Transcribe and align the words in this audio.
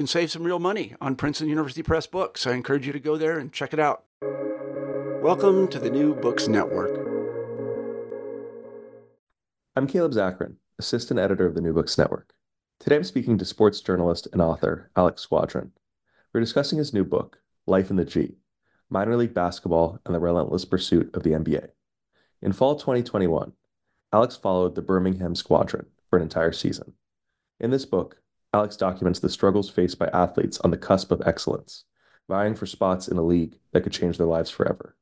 can 0.00 0.06
save 0.06 0.30
some 0.30 0.44
real 0.44 0.58
money 0.58 0.94
on 0.98 1.14
Princeton 1.14 1.50
University 1.50 1.82
Press 1.82 2.06
books. 2.06 2.46
I 2.46 2.52
encourage 2.52 2.86
you 2.86 2.92
to 2.94 2.98
go 2.98 3.18
there 3.18 3.38
and 3.38 3.52
check 3.52 3.74
it 3.74 3.78
out. 3.78 4.04
Welcome 5.20 5.68
to 5.68 5.78
the 5.78 5.90
New 5.90 6.14
Books 6.14 6.48
Network. 6.48 7.06
I'm 9.76 9.86
Caleb 9.86 10.12
Zakarin, 10.12 10.54
assistant 10.78 11.20
editor 11.20 11.44
of 11.44 11.54
the 11.54 11.60
New 11.60 11.74
Books 11.74 11.98
Network. 11.98 12.32
Today 12.78 12.96
I'm 12.96 13.04
speaking 13.04 13.36
to 13.36 13.44
sports 13.44 13.82
journalist 13.82 14.26
and 14.32 14.40
author 14.40 14.90
Alex 14.96 15.20
Squadron. 15.20 15.72
We're 16.32 16.40
discussing 16.40 16.78
his 16.78 16.94
new 16.94 17.04
book, 17.04 17.42
Life 17.66 17.90
in 17.90 17.96
the 17.96 18.06
G 18.06 18.36
Minor 18.88 19.18
League 19.18 19.34
Basketball 19.34 19.98
and 20.06 20.14
the 20.14 20.18
Relentless 20.18 20.64
Pursuit 20.64 21.14
of 21.14 21.24
the 21.24 21.32
NBA. 21.32 21.68
In 22.40 22.52
fall 22.54 22.76
2021, 22.76 23.52
Alex 24.14 24.34
followed 24.34 24.76
the 24.76 24.80
Birmingham 24.80 25.34
Squadron 25.34 25.88
for 26.08 26.16
an 26.16 26.22
entire 26.22 26.52
season. 26.52 26.94
In 27.60 27.70
this 27.70 27.84
book, 27.84 28.16
Alex 28.52 28.76
documents 28.76 29.20
the 29.20 29.28
struggles 29.28 29.70
faced 29.70 29.98
by 29.98 30.08
athletes 30.08 30.58
on 30.60 30.72
the 30.72 30.76
cusp 30.76 31.12
of 31.12 31.22
excellence, 31.24 31.84
vying 32.28 32.54
for 32.54 32.66
spots 32.66 33.06
in 33.06 33.16
a 33.16 33.22
league 33.22 33.58
that 33.72 33.82
could 33.82 33.92
change 33.92 34.18
their 34.18 34.26
lives 34.26 34.50
forever. 34.50 34.96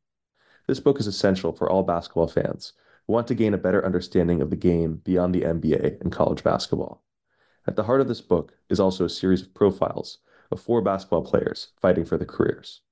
This 0.66 0.80
book 0.80 1.00
is 1.00 1.06
essential 1.06 1.54
for 1.54 1.68
all 1.68 1.82
basketball 1.82 2.28
fans 2.28 2.74
who 3.06 3.14
want 3.14 3.26
to 3.28 3.34
gain 3.34 3.54
a 3.54 3.58
better 3.58 3.84
understanding 3.84 4.42
of 4.42 4.50
the 4.50 4.56
game 4.56 5.00
beyond 5.02 5.34
the 5.34 5.42
NBA 5.42 5.98
and 6.02 6.12
college 6.12 6.44
basketball. 6.44 7.02
At 7.66 7.76
the 7.76 7.84
heart 7.84 8.02
of 8.02 8.08
this 8.08 8.20
book 8.20 8.52
is 8.68 8.80
also 8.80 9.06
a 9.06 9.10
series 9.10 9.40
of 9.40 9.54
profiles 9.54 10.18
of 10.50 10.60
four 10.60 10.82
basketball 10.82 11.22
players 11.22 11.68
fighting 11.80 12.04
for 12.04 12.18
their 12.18 12.26
careers. 12.26 12.82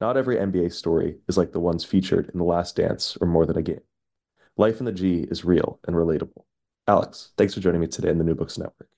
Not 0.00 0.16
every 0.16 0.36
NBA 0.36 0.72
story 0.72 1.18
is 1.28 1.36
like 1.36 1.52
the 1.52 1.60
ones 1.60 1.84
featured 1.84 2.30
in 2.32 2.38
The 2.38 2.44
Last 2.44 2.76
Dance 2.76 3.18
or 3.20 3.26
More 3.26 3.44
Than 3.44 3.58
a 3.58 3.62
Game. 3.62 3.82
Life 4.56 4.80
in 4.80 4.86
the 4.86 4.92
G 4.92 5.26
is 5.30 5.44
real 5.44 5.78
and 5.86 5.94
relatable. 5.94 6.44
Alex, 6.86 7.32
thanks 7.36 7.52
for 7.52 7.60
joining 7.60 7.82
me 7.82 7.86
today 7.86 8.08
in 8.08 8.16
the 8.16 8.24
New 8.24 8.34
Books 8.34 8.56
Network. 8.56 8.88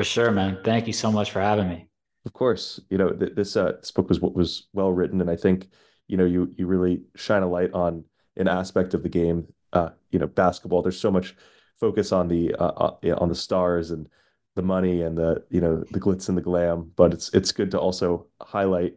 For 0.00 0.04
sure, 0.04 0.30
man. 0.30 0.56
Thank 0.64 0.86
you 0.86 0.94
so 0.94 1.12
much 1.12 1.30
for 1.30 1.42
having 1.42 1.68
me. 1.68 1.86
Of 2.24 2.32
course, 2.32 2.80
you 2.88 2.96
know 2.96 3.10
th- 3.10 3.34
this 3.34 3.54
uh, 3.54 3.72
this 3.80 3.90
book 3.90 4.08
was 4.08 4.18
what 4.18 4.34
was 4.34 4.66
well 4.72 4.90
written, 4.90 5.20
and 5.20 5.28
I 5.28 5.36
think 5.36 5.68
you 6.08 6.16
know 6.16 6.24
you 6.24 6.50
you 6.56 6.66
really 6.66 7.02
shine 7.16 7.42
a 7.42 7.46
light 7.46 7.70
on 7.74 8.04
an 8.38 8.48
aspect 8.48 8.94
of 8.94 9.02
the 9.02 9.10
game 9.10 9.46
uh, 9.74 9.90
you 10.10 10.18
know 10.18 10.26
basketball. 10.26 10.80
There's 10.80 10.98
so 10.98 11.10
much 11.10 11.36
focus 11.78 12.12
on 12.12 12.28
the 12.28 12.54
uh, 12.54 12.92
uh 13.04 13.14
on 13.18 13.28
the 13.28 13.34
stars 13.34 13.90
and 13.90 14.08
the 14.56 14.62
money 14.62 15.02
and 15.02 15.18
the 15.18 15.44
you 15.50 15.60
know 15.60 15.84
the 15.90 16.00
glitz 16.00 16.30
and 16.30 16.38
the 16.38 16.40
glam, 16.40 16.90
but 16.96 17.12
it's 17.12 17.28
it's 17.34 17.52
good 17.52 17.70
to 17.72 17.78
also 17.78 18.26
highlight 18.40 18.94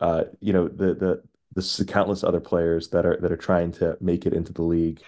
uh, 0.00 0.24
you 0.40 0.54
know 0.54 0.68
the 0.68 0.94
the 0.94 1.22
the 1.54 1.84
countless 1.84 2.24
other 2.24 2.40
players 2.40 2.88
that 2.88 3.04
are 3.04 3.18
that 3.20 3.30
are 3.30 3.36
trying 3.36 3.72
to 3.72 3.98
make 4.00 4.24
it 4.24 4.32
into 4.32 4.54
the 4.54 4.62
league. 4.62 5.02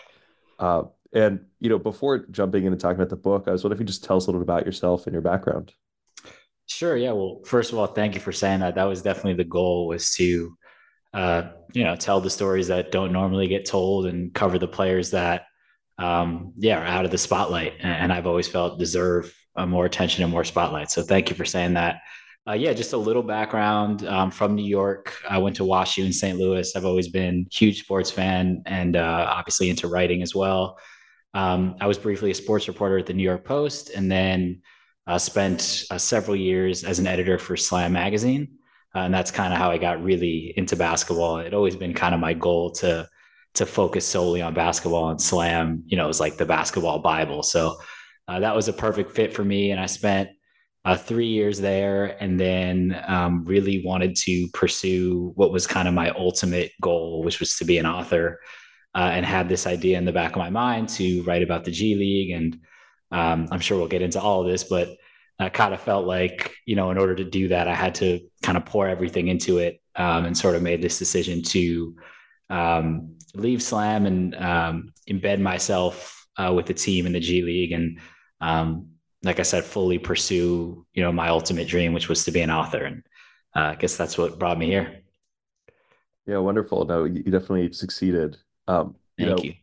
Uh, 0.58 0.82
and 1.12 1.40
you 1.60 1.68
know, 1.68 1.78
before 1.78 2.26
jumping 2.30 2.64
in 2.64 2.72
and 2.72 2.80
talking 2.80 2.96
about 2.96 3.10
the 3.10 3.16
book, 3.16 3.44
I 3.46 3.52
was 3.52 3.64
wondering 3.64 3.78
if 3.78 3.80
you 3.80 3.86
just 3.86 4.04
tell 4.04 4.16
us 4.16 4.26
a 4.26 4.30
little 4.30 4.40
bit 4.40 4.50
about 4.50 4.66
yourself 4.66 5.06
and 5.06 5.12
your 5.12 5.22
background. 5.22 5.72
Sure. 6.66 6.96
Yeah. 6.96 7.12
Well, 7.12 7.40
first 7.46 7.72
of 7.72 7.78
all, 7.78 7.86
thank 7.86 8.14
you 8.14 8.20
for 8.20 8.32
saying 8.32 8.60
that. 8.60 8.74
That 8.74 8.84
was 8.84 9.00
definitely 9.00 9.34
the 9.34 9.44
goal 9.44 9.86
was 9.86 10.12
to 10.14 10.56
uh, 11.14 11.50
you 11.72 11.84
know, 11.84 11.96
tell 11.96 12.20
the 12.20 12.30
stories 12.30 12.68
that 12.68 12.92
don't 12.92 13.12
normally 13.12 13.48
get 13.48 13.64
told 13.64 14.06
and 14.06 14.32
cover 14.34 14.58
the 14.58 14.68
players 14.68 15.10
that, 15.10 15.46
um, 15.98 16.52
yeah, 16.56 16.78
are 16.78 16.86
out 16.86 17.04
of 17.04 17.10
the 17.10 17.18
spotlight. 17.18 17.74
And, 17.80 18.12
I've 18.12 18.26
always 18.26 18.48
felt 18.48 18.78
deserve 18.78 19.34
uh, 19.56 19.66
more 19.66 19.84
attention 19.84 20.22
and 20.22 20.32
more 20.32 20.44
spotlight. 20.44 20.90
So 20.90 21.02
thank 21.02 21.30
you 21.30 21.36
for 21.36 21.44
saying 21.44 21.74
that. 21.74 22.00
Uh, 22.46 22.52
yeah, 22.52 22.72
just 22.72 22.92
a 22.92 22.96
little 22.96 23.22
background 23.22 24.06
um, 24.06 24.30
from 24.30 24.54
New 24.54 24.64
York. 24.64 25.14
I 25.28 25.38
went 25.38 25.56
to 25.56 25.64
WashU 25.64 26.06
in 26.06 26.12
St. 26.12 26.38
Louis. 26.38 26.74
I've 26.74 26.86
always 26.86 27.08
been 27.08 27.46
huge 27.50 27.80
sports 27.80 28.10
fan 28.10 28.62
and 28.64 28.96
uh, 28.96 29.26
obviously 29.28 29.68
into 29.68 29.88
writing 29.88 30.22
as 30.22 30.34
well. 30.34 30.78
Um, 31.34 31.76
I 31.80 31.86
was 31.86 31.98
briefly 31.98 32.30
a 32.30 32.34
sports 32.34 32.68
reporter 32.68 32.98
at 32.98 33.06
the 33.06 33.14
New 33.14 33.22
York 33.22 33.44
Post 33.44 33.90
and 33.90 34.10
then 34.10 34.62
uh, 35.06 35.18
spent 35.18 35.84
uh, 35.90 35.98
several 35.98 36.36
years 36.36 36.84
as 36.84 36.98
an 36.98 37.06
editor 37.06 37.38
for 37.38 37.56
Slam 37.56 37.92
Magazine. 37.92 38.48
Uh, 38.94 39.00
and 39.00 39.14
that's 39.14 39.30
kind 39.30 39.52
of 39.52 39.58
how 39.58 39.70
I 39.70 39.78
got 39.78 40.02
really 40.02 40.52
into 40.56 40.76
basketball. 40.76 41.38
It 41.38 41.54
always 41.54 41.76
been 41.76 41.94
kind 41.94 42.14
of 42.14 42.20
my 42.20 42.34
goal 42.34 42.72
to 42.72 43.08
to 43.54 43.66
focus 43.66 44.06
solely 44.06 44.42
on 44.42 44.54
basketball 44.54 45.10
and 45.10 45.20
slam. 45.20 45.82
You 45.86 45.96
know, 45.96 46.04
it 46.04 46.08
was 46.08 46.20
like 46.20 46.36
the 46.36 46.46
basketball 46.46 47.00
bible. 47.00 47.42
So 47.42 47.76
uh, 48.28 48.40
that 48.40 48.54
was 48.54 48.68
a 48.68 48.72
perfect 48.72 49.12
fit 49.12 49.34
for 49.34 49.44
me, 49.44 49.70
and 49.70 49.80
I 49.80 49.86
spent 49.86 50.30
uh, 50.84 50.96
three 50.96 51.26
years 51.26 51.60
there, 51.60 52.16
and 52.22 52.38
then 52.38 53.02
um, 53.06 53.44
really 53.44 53.82
wanted 53.84 54.16
to 54.16 54.48
pursue 54.54 55.32
what 55.34 55.50
was 55.50 55.66
kind 55.66 55.88
of 55.88 55.94
my 55.94 56.10
ultimate 56.10 56.72
goal, 56.80 57.22
which 57.22 57.40
was 57.40 57.56
to 57.56 57.64
be 57.64 57.78
an 57.78 57.86
author. 57.86 58.38
Uh, 58.94 59.10
and 59.12 59.24
had 59.24 59.48
this 59.48 59.66
idea 59.66 59.98
in 59.98 60.04
the 60.04 60.12
back 60.12 60.32
of 60.32 60.38
my 60.38 60.50
mind 60.50 60.88
to 60.88 61.22
write 61.22 61.42
about 61.42 61.64
the 61.64 61.70
G 61.70 61.94
League, 61.94 62.30
and 62.30 62.58
um, 63.12 63.46
I'm 63.52 63.60
sure 63.60 63.78
we'll 63.78 63.86
get 63.86 64.02
into 64.02 64.20
all 64.20 64.40
of 64.40 64.50
this, 64.50 64.64
but 64.64 64.96
I 65.38 65.50
kind 65.50 65.72
of 65.72 65.80
felt 65.80 66.06
like, 66.06 66.56
you 66.66 66.74
know, 66.74 66.90
in 66.90 66.98
order 66.98 67.14
to 67.14 67.24
do 67.24 67.48
that, 67.48 67.68
I 67.68 67.74
had 67.74 67.94
to 67.96 68.20
kind 68.42 68.58
of 68.58 68.64
pour 68.64 68.88
everything 68.88 69.28
into 69.28 69.58
it 69.58 69.80
um, 69.94 70.24
and 70.24 70.36
sort 70.36 70.56
of 70.56 70.62
made 70.62 70.82
this 70.82 70.98
decision 70.98 71.42
to 71.42 71.96
um, 72.50 73.14
leave 73.34 73.62
Slam 73.62 74.06
and 74.06 74.34
um, 74.34 74.92
embed 75.08 75.40
myself 75.40 76.26
uh, 76.36 76.52
with 76.52 76.66
the 76.66 76.74
team 76.74 77.06
in 77.06 77.12
the 77.12 77.20
G 77.20 77.42
League. 77.42 77.72
And 77.72 78.00
um, 78.40 78.88
like 79.22 79.38
I 79.38 79.44
said, 79.44 79.64
fully 79.64 79.98
pursue, 79.98 80.84
you 80.92 81.02
know, 81.02 81.12
my 81.12 81.28
ultimate 81.28 81.68
dream, 81.68 81.92
which 81.92 82.08
was 82.08 82.24
to 82.24 82.32
be 82.32 82.40
an 82.40 82.50
author. 82.50 82.84
And 82.84 83.02
uh, 83.54 83.72
I 83.72 83.74
guess 83.76 83.96
that's 83.96 84.18
what 84.18 84.38
brought 84.38 84.58
me 84.58 84.66
here. 84.66 85.02
Yeah, 86.26 86.38
wonderful. 86.38 86.84
No, 86.84 87.04
you 87.04 87.22
definitely 87.22 87.72
succeeded. 87.72 88.38
Um, 88.68 88.94
you 89.16 89.26
Thank 89.26 89.38
know, 89.38 89.44
you. 89.44 89.54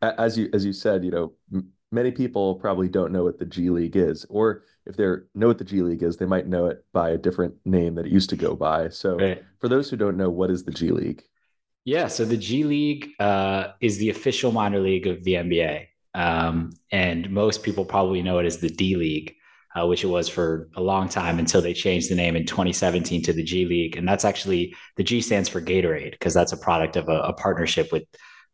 As 0.00 0.38
you 0.38 0.48
as 0.52 0.64
you 0.64 0.72
said, 0.72 1.04
you 1.04 1.10
know, 1.10 1.32
m- 1.52 1.72
many 1.90 2.10
people 2.10 2.56
probably 2.56 2.88
don't 2.88 3.12
know 3.12 3.24
what 3.24 3.38
the 3.38 3.44
G 3.44 3.70
League 3.70 3.96
is, 3.96 4.24
or 4.28 4.62
if 4.86 4.96
they 4.96 5.04
know 5.34 5.48
what 5.48 5.58
the 5.58 5.64
G 5.64 5.82
League 5.82 6.02
is, 6.02 6.16
they 6.16 6.26
might 6.26 6.46
know 6.46 6.66
it 6.66 6.84
by 6.92 7.10
a 7.10 7.18
different 7.18 7.54
name 7.64 7.94
that 7.94 8.06
it 8.06 8.12
used 8.12 8.30
to 8.30 8.36
go 8.36 8.54
by. 8.54 8.88
So, 8.88 9.16
right. 9.16 9.42
for 9.60 9.68
those 9.68 9.90
who 9.90 9.96
don't 9.96 10.16
know, 10.16 10.30
what 10.30 10.50
is 10.50 10.64
the 10.64 10.72
G 10.72 10.90
League? 10.90 11.22
Yeah, 11.84 12.08
so 12.08 12.24
the 12.24 12.36
G 12.36 12.64
League 12.64 13.10
uh, 13.18 13.68
is 13.80 13.98
the 13.98 14.10
official 14.10 14.52
minor 14.52 14.80
league 14.80 15.06
of 15.06 15.22
the 15.24 15.34
NBA, 15.34 15.86
um, 16.14 16.72
and 16.90 17.30
most 17.30 17.62
people 17.62 17.84
probably 17.84 18.22
know 18.22 18.38
it 18.38 18.46
as 18.46 18.58
the 18.58 18.70
D 18.70 18.96
League, 18.96 19.34
uh, 19.74 19.86
which 19.86 20.04
it 20.04 20.08
was 20.08 20.28
for 20.28 20.70
a 20.76 20.82
long 20.82 21.08
time 21.08 21.38
until 21.38 21.60
they 21.60 21.74
changed 21.74 22.10
the 22.10 22.14
name 22.14 22.36
in 22.36 22.46
2017 22.46 23.22
to 23.22 23.32
the 23.32 23.42
G 23.42 23.66
League, 23.66 23.96
and 23.96 24.06
that's 24.06 24.24
actually 24.24 24.74
the 24.96 25.04
G 25.04 25.20
stands 25.20 25.48
for 25.48 25.60
Gatorade 25.60 26.12
because 26.12 26.34
that's 26.34 26.52
a 26.52 26.58
product 26.58 26.96
of 26.96 27.08
a, 27.08 27.20
a 27.20 27.32
partnership 27.34 27.92
with 27.92 28.04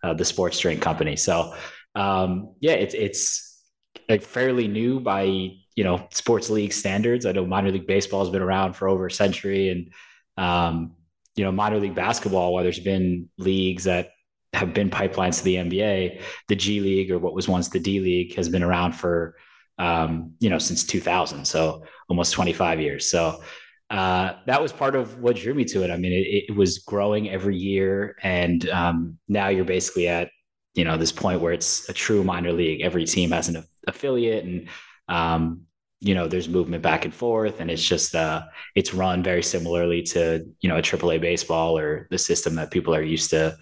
uh, 0.03 0.15
the 0.15 0.25
sports 0.25 0.59
drink 0.59 0.81
company. 0.81 1.17
So, 1.17 1.55
um, 1.95 2.55
yeah, 2.61 2.73
it's 2.73 2.95
it's 2.95 4.27
fairly 4.27 4.69
new 4.69 5.01
by 5.01 5.23
you 5.23 5.85
know 5.85 6.09
sports 6.13 6.51
league 6.51 6.73
standards. 6.73 7.27
I 7.27 7.33
know 7.33 7.47
minor 7.47 7.71
league 7.71 7.87
baseball 7.87 8.21
has 8.21 8.31
been 8.31 8.43
around 8.43 8.75
for 8.75 8.89
over 8.89 9.07
a 9.07 9.11
century, 9.11 9.69
and 9.69 9.93
um, 10.37 10.97
you 11.37 11.45
know 11.45 11.53
minor 11.53 11.79
league 11.79 11.95
basketball, 11.95 12.53
while 12.53 12.63
there's 12.63 12.81
been 12.81 13.29
leagues 13.39 13.85
that 13.85 14.11
have 14.53 14.75
been 14.75 14.91
pipelines 14.91 15.39
to 15.39 15.45
the 15.45 15.57
NBA. 15.57 16.23
The 16.49 16.57
G 16.57 16.81
League, 16.81 17.11
or 17.11 17.19
what 17.19 17.35
was 17.35 17.49
once 17.49 17.69
the 17.69 17.81
D 17.81 18.01
League, 18.01 18.35
has 18.35 18.49
been 18.49 18.63
around 18.63 18.93
for 18.93 19.37
um, 19.79 20.35
you 20.41 20.51
know 20.51 20.59
since 20.59 20.85
2000, 20.85 21.45
so 21.45 21.85
almost 22.09 22.33
25 22.33 22.81
years. 22.81 23.11
So 23.11 23.43
uh, 23.91 24.35
that 24.47 24.63
was 24.63 24.73
part 24.73 24.95
of 24.95 25.19
what 25.19 25.37
drew 25.37 25.53
me 25.53 25.65
to 25.65 25.83
it. 25.83 25.91
I 25.91 25.97
mean, 25.97 26.13
it, 26.13 26.45
it 26.49 26.57
was 26.57 26.79
growing 26.79 27.29
every 27.29 27.57
year, 27.57 28.17
and 28.23 28.69
um, 28.71 29.19
now 29.29 29.49
you're 29.49 29.65
basically 29.65 30.07
at 30.07 30.31
you 30.75 30.85
know 30.85 30.97
this 30.97 31.11
point 31.11 31.41
where 31.41 31.53
it's 31.53 31.89
a 31.89 31.93
true 31.93 32.23
minor 32.23 32.53
league. 32.53 32.83
Every 32.83 33.05
team 33.05 33.33
has 33.33 33.49
an 33.49 33.65
affiliate, 33.89 34.45
and 34.45 34.69
um, 35.09 35.63
you 35.99 36.15
know 36.15 36.29
there's 36.29 36.49
movement 36.49 36.85
back 36.85 37.05
and 37.05 37.13
forth, 37.13 37.59
and 37.61 37.69
it's 37.69 37.83
just 37.83 38.15
uh, 38.15 38.43
it's 38.77 38.95
run 38.95 39.25
very 39.25 39.43
similarly 39.43 40.03
to 40.03 40.47
you 40.61 40.69
know 40.69 40.77
a 40.77 40.83
AAA 40.83 41.21
baseball 41.21 41.77
or 41.77 42.07
the 42.11 42.19
system 42.19 42.55
that 42.55 42.71
people 42.71 42.95
are 42.95 43.03
used 43.03 43.31
to 43.31 43.57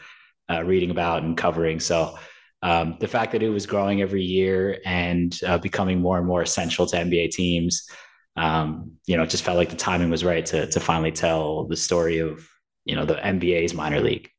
uh, 0.50 0.62
reading 0.62 0.90
about 0.90 1.22
and 1.22 1.36
covering. 1.36 1.80
So. 1.80 2.16
Um, 2.60 2.96
the 2.98 3.06
fact 3.06 3.30
that 3.30 3.42
it 3.44 3.50
was 3.50 3.66
growing 3.66 4.02
every 4.02 4.24
year 4.24 4.80
and 4.84 5.32
uh, 5.46 5.58
becoming 5.58 6.00
more 6.00 6.18
and 6.18 6.26
more 6.26 6.42
essential 6.42 6.86
to 6.86 6.96
NBA 6.96 7.30
teams, 7.30 7.88
um, 8.38 8.92
you 9.06 9.16
know, 9.16 9.22
it 9.22 9.30
just 9.30 9.44
felt 9.44 9.56
like 9.56 9.70
the 9.70 9.76
timing 9.76 10.10
was 10.10 10.24
right 10.24 10.44
to 10.46 10.66
to 10.66 10.80
finally 10.80 11.12
tell 11.12 11.64
the 11.64 11.76
story 11.76 12.18
of 12.18 12.48
you 12.84 12.94
know 12.94 13.04
the 13.04 13.14
NBA's 13.14 13.74
minor 13.74 14.00
league. 14.00 14.30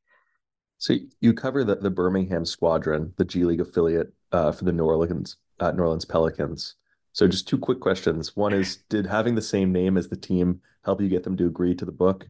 So 0.77 0.95
you 1.19 1.33
cover 1.33 1.63
the, 1.63 1.75
the 1.75 1.89
Birmingham 1.89 2.45
Squadron, 2.45 3.13
the 3.17 3.25
G 3.25 3.43
League 3.43 3.59
affiliate 3.59 4.13
uh, 4.31 4.51
for 4.51 4.63
the 4.63 4.71
New 4.71 4.85
Orleans 4.85 5.37
uh, 5.59 5.71
New 5.71 5.83
Orleans 5.83 6.05
Pelicans. 6.05 6.75
So 7.13 7.27
just 7.27 7.47
two 7.47 7.57
quick 7.57 7.79
questions. 7.79 8.35
One 8.35 8.53
is, 8.53 8.77
did 8.89 9.05
having 9.05 9.35
the 9.35 9.41
same 9.41 9.71
name 9.71 9.97
as 9.97 10.07
the 10.07 10.15
team 10.15 10.61
help 10.83 11.01
you 11.01 11.09
get 11.09 11.23
them 11.23 11.37
to 11.37 11.45
agree 11.45 11.75
to 11.75 11.85
the 11.85 11.91
book? 11.91 12.27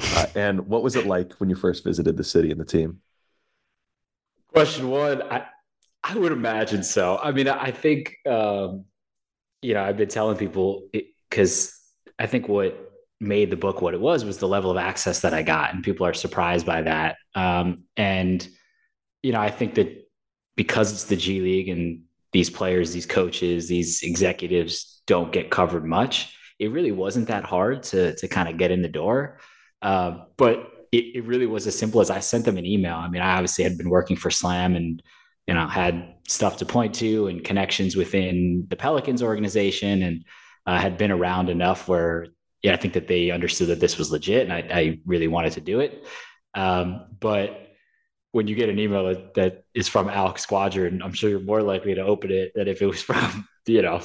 Uh, 0.00 0.26
and 0.34 0.66
what 0.66 0.82
was 0.82 0.96
it 0.96 1.06
like 1.06 1.34
when 1.34 1.50
you 1.50 1.56
first 1.56 1.84
visited 1.84 2.16
the 2.16 2.24
city 2.24 2.50
and 2.50 2.60
the 2.60 2.64
team? 2.64 3.00
Question 4.48 4.88
one, 4.88 5.22
I 5.22 5.46
I 6.04 6.16
would 6.16 6.32
imagine 6.32 6.82
so. 6.82 7.18
I 7.22 7.30
mean, 7.30 7.46
I 7.48 7.70
think 7.70 8.16
um, 8.26 8.86
you 9.60 9.74
know 9.74 9.82
I've 9.82 9.96
been 9.96 10.08
telling 10.08 10.36
people 10.36 10.88
because 11.32 11.74
I 12.18 12.26
think 12.26 12.46
what 12.46 12.92
made 13.18 13.50
the 13.50 13.56
book 13.56 13.80
what 13.80 13.94
it 13.94 14.00
was 14.00 14.22
was 14.22 14.36
the 14.36 14.48
level 14.48 14.70
of 14.70 14.76
access 14.76 15.20
that 15.20 15.32
I 15.32 15.42
got, 15.42 15.72
and 15.72 15.82
people 15.82 16.06
are 16.06 16.12
surprised 16.12 16.66
by 16.66 16.82
that. 16.82 17.16
Um, 17.34 17.84
and 17.96 18.46
you 19.22 19.32
know, 19.32 19.40
I 19.40 19.50
think 19.50 19.76
that 19.76 20.10
because 20.56 20.92
it's 20.92 21.04
the 21.04 21.16
G 21.16 21.40
League 21.40 21.70
and 21.70 22.02
these 22.32 22.50
players, 22.50 22.92
these 22.92 23.06
coaches, 23.06 23.66
these 23.66 24.02
executives 24.02 25.00
don't 25.06 25.32
get 25.32 25.50
covered 25.50 25.86
much. 25.86 26.36
It 26.58 26.70
really 26.70 26.92
wasn't 26.92 27.28
that 27.28 27.44
hard 27.44 27.82
to 27.84 28.14
to 28.16 28.28
kind 28.28 28.48
of 28.48 28.58
get 28.58 28.70
in 28.70 28.82
the 28.82 28.88
door, 28.88 29.38
uh, 29.80 30.24
but 30.36 30.70
it, 30.92 31.16
it 31.16 31.24
really 31.24 31.46
was 31.46 31.66
as 31.66 31.78
simple 31.78 32.02
as 32.02 32.10
I 32.10 32.20
sent 32.20 32.44
them 32.44 32.58
an 32.58 32.66
email. 32.66 32.96
I 32.96 33.08
mean, 33.08 33.22
I 33.22 33.36
obviously 33.36 33.64
had 33.64 33.78
been 33.78 33.88
working 33.88 34.16
for 34.16 34.30
Slam 34.30 34.76
and 34.76 35.02
you 35.48 35.54
know 35.54 35.66
had 35.66 36.16
stuff 36.28 36.58
to 36.58 36.66
point 36.66 36.94
to 36.96 37.28
and 37.28 37.42
connections 37.42 37.96
within 37.96 38.66
the 38.68 38.76
Pelicans 38.76 39.22
organization 39.22 40.02
and 40.02 40.24
uh, 40.66 40.78
had 40.78 40.98
been 40.98 41.10
around 41.10 41.48
enough 41.48 41.88
where 41.88 42.28
yeah, 42.62 42.72
I 42.72 42.76
think 42.76 42.94
that 42.94 43.08
they 43.08 43.30
understood 43.30 43.68
that 43.68 43.80
this 43.80 43.98
was 43.98 44.12
legit 44.12 44.48
and 44.48 44.52
I, 44.52 44.58
I 44.70 45.00
really 45.04 45.28
wanted 45.28 45.54
to 45.54 45.60
do 45.60 45.80
it. 45.80 46.06
Um, 46.54 47.06
but 47.18 47.72
when 48.30 48.46
you 48.46 48.54
get 48.54 48.68
an 48.68 48.78
email 48.78 49.06
that, 49.08 49.34
that 49.34 49.64
is 49.74 49.88
from 49.88 50.08
Alex 50.08 50.42
Squadron, 50.42 51.02
I'm 51.02 51.12
sure 51.12 51.28
you're 51.28 51.40
more 51.40 51.62
likely 51.62 51.94
to 51.94 52.02
open 52.02 52.30
it 52.30 52.52
than 52.54 52.68
if 52.68 52.80
it 52.80 52.86
was 52.86 53.02
from, 53.08 53.48
you 53.66 53.82
know, 53.82 54.00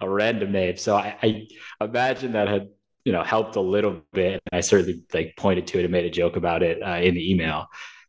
a 0.00 0.08
random 0.08 0.52
name. 0.52 0.76
So 0.76 0.96
I, 0.96 1.16
I 1.22 1.48
imagine 1.84 2.32
that 2.32 2.48
had, 2.48 2.68
you 3.04 3.12
know, 3.12 3.22
helped 3.22 3.56
a 3.56 3.60
little 3.60 4.02
bit. 4.12 4.40
I 4.52 4.60
certainly 4.60 5.04
like 5.14 5.34
pointed 5.36 5.68
to 5.68 5.78
it 5.78 5.84
and 5.84 5.92
made 5.92 6.04
a 6.04 6.10
joke 6.10 6.36
about 6.36 6.62
it 6.62 6.82
uh, 6.82 7.00
in 7.00 7.14
the 7.14 7.30
email. 7.30 7.66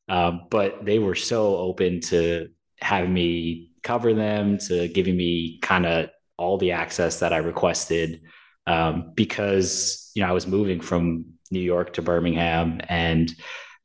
Um, 0.09 0.47
but 0.50 0.85
they 0.85 0.97
were 1.00 1.15
so 1.15 1.56
open 1.57 2.01
to 2.01 2.50
having 2.80 3.13
me 3.13 3.71
cover 3.83 4.13
them, 4.13 4.57
to 4.57 4.88
giving 4.88 5.15
me 5.15 5.59
kind 5.62 5.85
of 5.85 6.09
all 6.37 6.57
the 6.57 6.71
access 6.71 7.19
that 7.19 7.33
I 7.33 7.37
requested 7.37 8.21
um, 8.65 9.11
because 9.15 10.11
you 10.13 10.21
know 10.21 10.29
I 10.29 10.33
was 10.33 10.45
moving 10.45 10.81
from 10.81 11.25
New 11.49 11.61
York 11.61 11.93
to 11.93 12.01
Birmingham, 12.01 12.81
and 12.87 13.33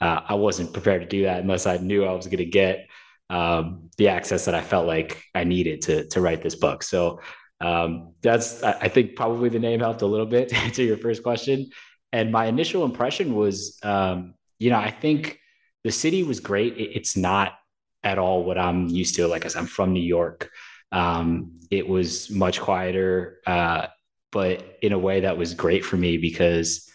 uh, 0.01 0.21
I 0.29 0.35
wasn't 0.35 0.73
prepared 0.73 1.03
to 1.03 1.09
do 1.09 1.23
that 1.23 1.41
unless 1.41 1.67
I 1.67 1.77
knew 1.79 2.05
I 2.05 2.13
was 2.13 2.27
going 2.27 2.39
to 2.39 2.45
get 2.45 2.89
um, 3.31 3.91
the 3.97 4.09
access 4.09 4.45
that 4.45 4.55
I 4.55 4.61
felt 4.61 4.87
like 4.87 5.23
I 5.35 5.45
needed 5.45 5.83
to 5.83 6.09
to 6.09 6.21
write 6.21 6.43
this 6.43 6.57
book. 6.57 6.83
So 6.83 7.21
um, 7.61 8.15
that's 8.23 8.63
I 8.63 8.89
think 8.89 9.15
probably 9.15 9.49
the 9.49 9.61
name 9.61 9.81
helped 9.81 10.03
a 10.03 10.07
little 10.07 10.27
bit 10.27 10.49
to 10.51 10.57
answer 10.57 10.83
your 10.83 10.99
first 10.99 11.23
question. 11.23 11.71
And 12.13 12.31
my 12.31 12.47
initial 12.47 12.85
impression 12.85 13.35
was, 13.35 13.79
um, 13.83 14.35
you 14.59 14.69
know, 14.69 14.79
I 14.79 14.91
think 14.91 15.39
the 15.83 15.93
city 15.93 16.25
was 16.25 16.41
great. 16.41 16.77
It, 16.77 16.91
it's 16.95 17.17
not 17.17 17.55
at 18.05 18.19
all 18.19 18.45
what 18.45 18.59
I'm 18.59 18.89
used 18.89 19.15
to. 19.17 19.27
Like 19.29 19.45
I 19.45 19.49
said, 19.49 19.61
I'm 19.61 19.67
from 19.67 19.93
New 19.93 20.03
York. 20.03 20.51
Um, 20.93 21.55
it 21.71 21.89
was 21.89 22.31
much 22.31 22.61
quieter. 22.61 23.41
Uh, 23.47 23.87
but 24.31 24.79
in 24.81 24.93
a 24.93 24.99
way 24.99 25.21
that 25.21 25.37
was 25.37 25.55
great 25.55 25.85
for 25.85 25.97
me 25.97 26.17
because 26.17 26.89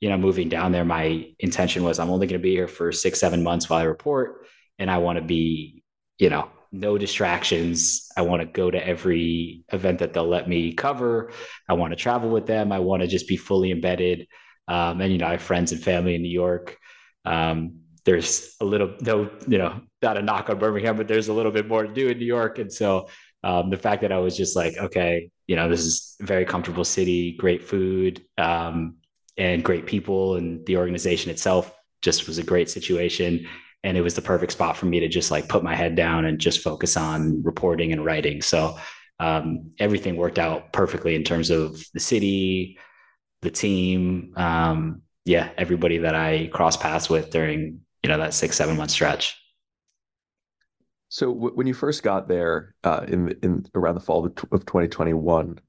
you 0.00 0.08
know 0.08 0.16
moving 0.16 0.48
down 0.48 0.70
there 0.70 0.84
my 0.84 1.26
intention 1.40 1.82
was 1.82 1.98
i'm 1.98 2.10
only 2.10 2.26
going 2.26 2.38
to 2.38 2.42
be 2.42 2.52
here 2.52 2.68
for 2.68 2.92
six 2.92 3.18
seven 3.18 3.42
months 3.42 3.68
while 3.68 3.80
i 3.80 3.84
report 3.84 4.46
and 4.78 4.90
i 4.90 4.98
want 4.98 5.18
to 5.18 5.24
be 5.24 5.82
you 6.18 6.30
know 6.30 6.48
no 6.74 6.98
distractions. 6.98 8.08
I 8.16 8.22
want 8.22 8.42
to 8.42 8.46
go 8.46 8.70
to 8.70 8.84
every 8.86 9.64
event 9.72 10.00
that 10.00 10.12
they'll 10.12 10.26
let 10.26 10.48
me 10.48 10.72
cover. 10.72 11.30
I 11.68 11.74
want 11.74 11.92
to 11.92 11.96
travel 11.96 12.28
with 12.30 12.46
them. 12.46 12.72
I 12.72 12.80
want 12.80 13.02
to 13.02 13.08
just 13.08 13.28
be 13.28 13.36
fully 13.36 13.70
embedded. 13.70 14.26
Um, 14.66 15.00
and 15.00 15.12
you 15.12 15.18
know 15.18 15.26
i 15.26 15.32
have 15.32 15.42
friends 15.42 15.72
and 15.72 15.82
family 15.82 16.14
in 16.14 16.22
new 16.22 16.28
york. 16.28 16.78
Um, 17.24 17.80
there's 18.04 18.56
a 18.60 18.64
little 18.64 18.94
no 19.00 19.30
you 19.46 19.58
know 19.58 19.80
not 20.02 20.16
a 20.16 20.22
knock 20.22 20.50
on 20.50 20.58
birmingham 20.58 20.96
but 20.96 21.08
there's 21.08 21.28
a 21.28 21.32
little 21.32 21.52
bit 21.52 21.68
more 21.68 21.86
to 21.86 21.92
do 21.92 22.08
in 22.08 22.18
new 22.18 22.26
york. 22.26 22.58
And 22.58 22.72
so 22.72 23.08
um, 23.44 23.70
the 23.70 23.76
fact 23.76 24.02
that 24.02 24.12
I 24.12 24.18
was 24.18 24.36
just 24.36 24.56
like, 24.56 24.76
okay, 24.76 25.30
you 25.46 25.54
know, 25.54 25.68
this 25.68 25.84
is 25.84 26.16
a 26.20 26.24
very 26.24 26.44
comfortable 26.44 26.84
city, 26.84 27.36
great 27.36 27.62
food, 27.62 28.24
um, 28.38 28.96
and 29.36 29.62
great 29.62 29.86
people, 29.86 30.36
and 30.36 30.64
the 30.66 30.76
organization 30.78 31.30
itself 31.30 31.72
just 32.02 32.26
was 32.26 32.38
a 32.38 32.42
great 32.42 32.70
situation. 32.70 33.46
And 33.82 33.98
it 33.98 34.00
was 34.00 34.14
the 34.14 34.22
perfect 34.22 34.52
spot 34.52 34.76
for 34.76 34.86
me 34.86 35.00
to 35.00 35.08
just 35.08 35.30
like 35.30 35.48
put 35.48 35.62
my 35.62 35.74
head 35.74 35.94
down 35.94 36.24
and 36.24 36.38
just 36.38 36.60
focus 36.60 36.96
on 36.96 37.42
reporting 37.42 37.92
and 37.92 38.04
writing. 38.04 38.40
So 38.40 38.78
um, 39.20 39.70
everything 39.78 40.16
worked 40.16 40.38
out 40.38 40.72
perfectly 40.72 41.14
in 41.14 41.22
terms 41.22 41.50
of 41.50 41.84
the 41.92 42.00
city, 42.00 42.78
the 43.42 43.50
team, 43.50 44.32
um, 44.36 45.02
yeah, 45.26 45.50
everybody 45.58 45.98
that 45.98 46.14
I 46.14 46.48
crossed 46.52 46.80
paths 46.80 47.10
with 47.10 47.30
during 47.30 47.80
you 48.02 48.08
know 48.08 48.18
that 48.18 48.34
six 48.34 48.56
seven 48.56 48.76
month 48.76 48.90
stretch. 48.90 49.38
So 51.14 51.32
w- 51.32 51.54
when 51.54 51.68
you 51.68 51.74
first 51.74 52.02
got 52.02 52.26
there 52.26 52.74
uh, 52.82 53.04
in 53.06 53.38
in 53.40 53.64
around 53.76 53.94
the 53.94 54.00
fall 54.00 54.26
of, 54.26 54.34
t- 54.34 54.48
of 54.50 54.66
2021, 54.66 55.60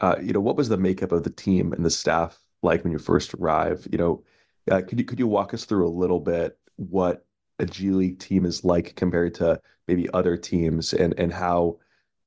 uh, 0.00 0.16
you 0.20 0.32
know 0.32 0.40
what 0.40 0.56
was 0.56 0.68
the 0.68 0.76
makeup 0.76 1.12
of 1.12 1.22
the 1.22 1.30
team 1.30 1.72
and 1.72 1.84
the 1.84 1.90
staff 1.90 2.36
like 2.60 2.82
when 2.82 2.92
you 2.92 2.98
first 2.98 3.34
arrived? 3.34 3.86
You 3.92 3.98
know, 3.98 4.24
uh, 4.68 4.80
could 4.80 4.98
you 4.98 5.04
could 5.04 5.20
you 5.20 5.28
walk 5.28 5.54
us 5.54 5.64
through 5.64 5.86
a 5.86 5.96
little 5.96 6.18
bit 6.18 6.58
what 6.74 7.24
a 7.60 7.66
G 7.66 7.90
League 7.90 8.18
team 8.18 8.44
is 8.44 8.64
like 8.64 8.96
compared 8.96 9.34
to 9.34 9.60
maybe 9.86 10.10
other 10.12 10.36
teams, 10.36 10.92
and 10.92 11.14
and 11.20 11.32
how 11.32 11.78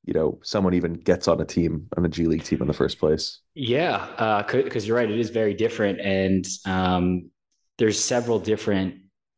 you 0.06 0.14
know 0.14 0.38
someone 0.42 0.72
even 0.72 0.94
gets 0.94 1.28
on 1.28 1.42
a 1.42 1.44
team 1.44 1.86
on 1.98 2.06
a 2.06 2.08
G 2.08 2.24
League 2.24 2.44
team 2.44 2.62
in 2.62 2.66
the 2.66 2.72
first 2.72 2.98
place? 2.98 3.40
Yeah, 3.52 4.06
because 4.56 4.84
uh, 4.84 4.86
you're 4.86 4.96
right, 4.96 5.10
it 5.10 5.20
is 5.20 5.28
very 5.28 5.52
different, 5.52 6.00
and 6.00 6.46
um, 6.64 7.30
there's 7.76 8.02
several 8.02 8.38
different, 8.38 8.94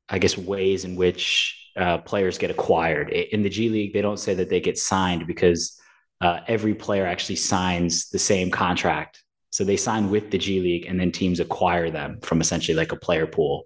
I 0.09 0.21
guess, 0.21 0.39
ways 0.39 0.85
in 0.85 0.95
which 0.95 1.60
uh, 1.77 1.99
players 1.99 2.39
get 2.39 2.51
acquired. 2.51 3.11
In 3.11 3.43
the 3.43 3.49
G 3.49 3.69
League, 3.69 3.93
they 3.93 4.03
don't 4.03 4.19
say 4.19 4.35
that 4.35 4.49
they 4.49 4.61
get 4.61 4.79
signed 4.79 5.27
because 5.27 5.81
uh, 6.21 6.41
every 6.47 6.75
player 6.75 7.07
actually 7.07 7.37
signs 7.37 8.11
the 8.11 8.19
same 8.19 8.51
contract. 8.51 9.23
So 9.51 9.65
they 9.65 9.77
sign 9.77 10.11
with 10.11 10.31
the 10.31 10.39
G 10.39 10.61
League, 10.61 10.87
and 10.87 10.99
then 10.99 11.11
teams 11.13 11.41
acquire 11.41 11.91
them 11.91 12.21
from 12.23 12.41
essentially 12.41 12.77
like 12.77 12.93
a 12.93 12.97
player 12.97 13.27
pool. 13.27 13.65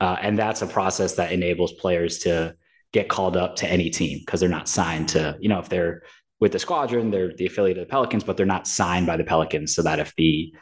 Uh, 0.00 0.16
and 0.20 0.38
that's 0.38 0.62
a 0.62 0.66
process 0.66 1.14
that 1.14 1.32
enables 1.32 1.72
players 1.72 2.18
to 2.18 2.54
get 2.92 3.08
called 3.08 3.36
up 3.36 3.56
to 3.56 3.66
any 3.66 3.88
team 3.88 4.18
because 4.18 4.40
they're 4.40 4.48
not 4.48 4.68
signed 4.68 5.08
to, 5.08 5.36
you 5.40 5.48
know, 5.48 5.58
if 5.58 5.68
they're 5.68 6.02
with 6.40 6.52
the 6.52 6.58
squadron, 6.58 7.10
they're 7.10 7.32
the 7.36 7.46
affiliate 7.46 7.78
of 7.78 7.86
the 7.86 7.90
Pelicans, 7.90 8.24
but 8.24 8.36
they're 8.36 8.44
not 8.44 8.66
signed 8.66 9.06
by 9.06 9.16
the 9.16 9.24
Pelicans. 9.24 9.74
So 9.74 9.82
that 9.82 10.00
if 10.00 10.12
the 10.16 10.52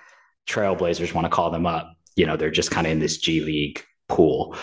Trailblazers 0.47 1.15
want 1.15 1.25
to 1.25 1.31
call 1.31 1.51
them 1.51 1.67
up, 1.67 1.95
you 2.17 2.27
know, 2.27 2.37
they're 2.37 2.51
just 2.51 2.71
kind 2.71 2.87
of 2.87 2.93
in 2.93 2.99
this 2.99 3.19
G 3.19 3.41
League 3.41 3.83
pool. 4.09 4.55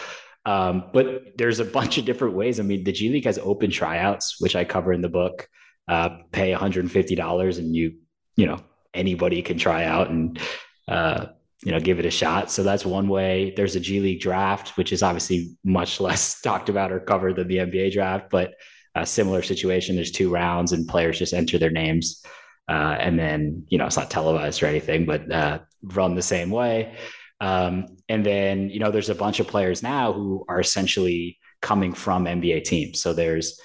Um, 0.47 0.85
but 0.93 1.37
there's 1.37 1.59
a 1.59 1.65
bunch 1.65 1.97
of 1.97 2.05
different 2.05 2.33
ways. 2.33 2.59
I 2.59 2.63
mean, 2.63 2.85
the 2.85 2.93
G 2.93 3.09
League 3.09 3.25
has 3.25 3.37
open 3.37 3.69
tryouts, 3.69 4.39
which 4.39 4.55
I 4.55 4.63
cover 4.63 4.93
in 4.93 5.01
the 5.01 5.09
book. 5.09 5.49
Uh, 5.89 6.19
pay 6.31 6.53
$150 6.53 7.57
and 7.57 7.75
you, 7.75 7.95
you 8.37 8.45
know, 8.45 8.59
anybody 8.93 9.41
can 9.41 9.57
try 9.57 9.83
out 9.83 10.09
and, 10.09 10.39
uh, 10.87 11.27
you 11.63 11.71
know, 11.73 11.79
give 11.81 11.99
it 11.99 12.05
a 12.05 12.11
shot. 12.11 12.49
So 12.49 12.63
that's 12.63 12.85
one 12.85 13.09
way. 13.09 13.53
There's 13.57 13.75
a 13.75 13.79
G 13.81 13.99
League 13.99 14.21
draft, 14.21 14.77
which 14.77 14.93
is 14.93 15.03
obviously 15.03 15.57
much 15.65 15.99
less 16.07 16.39
talked 16.39 16.69
about 16.69 16.93
or 16.93 17.01
covered 17.01 17.35
than 17.35 17.49
the 17.49 17.57
NBA 17.57 17.91
draft, 17.91 18.29
but 18.29 18.53
a 18.95 19.05
similar 19.05 19.41
situation. 19.41 19.95
There's 19.95 20.11
two 20.11 20.29
rounds 20.29 20.71
and 20.71 20.87
players 20.87 21.19
just 21.19 21.33
enter 21.33 21.57
their 21.57 21.71
names. 21.71 22.23
Uh, 22.69 22.95
and 22.99 23.19
then, 23.19 23.65
you 23.67 23.77
know, 23.77 23.85
it's 23.85 23.97
not 23.97 24.09
televised 24.09 24.63
or 24.63 24.67
anything, 24.67 25.05
but 25.05 25.29
uh, 25.29 25.59
run 25.83 26.15
the 26.15 26.21
same 26.21 26.51
way. 26.51 26.95
Um, 27.39 27.97
and 28.09 28.25
then, 28.25 28.69
you 28.69 28.79
know, 28.79 28.91
there's 28.91 29.09
a 29.09 29.15
bunch 29.15 29.39
of 29.39 29.47
players 29.47 29.83
now 29.83 30.13
who 30.13 30.45
are 30.49 30.59
essentially 30.59 31.37
coming 31.61 31.93
from 31.93 32.25
NBA 32.25 32.63
teams. 32.63 33.01
So 33.01 33.13
there's 33.13 33.59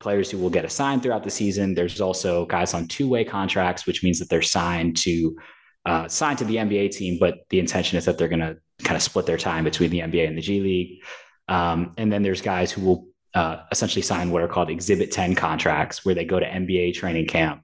players 0.00 0.30
who 0.30 0.38
will 0.38 0.50
get 0.50 0.64
assigned 0.64 1.02
throughout 1.02 1.22
the 1.22 1.30
season. 1.30 1.74
There's 1.74 2.00
also 2.00 2.46
guys 2.46 2.74
on 2.74 2.88
two 2.88 3.08
way 3.08 3.24
contracts, 3.24 3.86
which 3.86 4.02
means 4.02 4.18
that 4.18 4.28
they're 4.28 4.42
signed 4.42 4.96
to 4.98 5.36
uh, 5.84 6.06
signed 6.08 6.38
to 6.38 6.44
the 6.44 6.56
NBA 6.56 6.92
team, 6.92 7.18
but 7.18 7.40
the 7.50 7.58
intention 7.58 7.98
is 7.98 8.04
that 8.04 8.16
they're 8.16 8.28
going 8.28 8.40
to 8.40 8.56
kind 8.84 8.96
of 8.96 9.02
split 9.02 9.26
their 9.26 9.36
time 9.36 9.64
between 9.64 9.90
the 9.90 9.98
NBA 9.98 10.28
and 10.28 10.38
the 10.38 10.42
G 10.42 10.60
League. 10.60 11.02
Um, 11.48 11.92
and 11.98 12.12
then 12.12 12.22
there's 12.22 12.40
guys 12.40 12.70
who 12.70 12.82
will 12.82 13.08
uh, 13.34 13.62
essentially 13.72 14.02
sign 14.02 14.30
what 14.30 14.42
are 14.42 14.48
called 14.48 14.70
Exhibit 14.70 15.10
10 15.10 15.34
contracts, 15.34 16.04
where 16.04 16.14
they 16.14 16.24
go 16.24 16.38
to 16.38 16.46
NBA 16.46 16.94
training 16.94 17.26
camp 17.26 17.62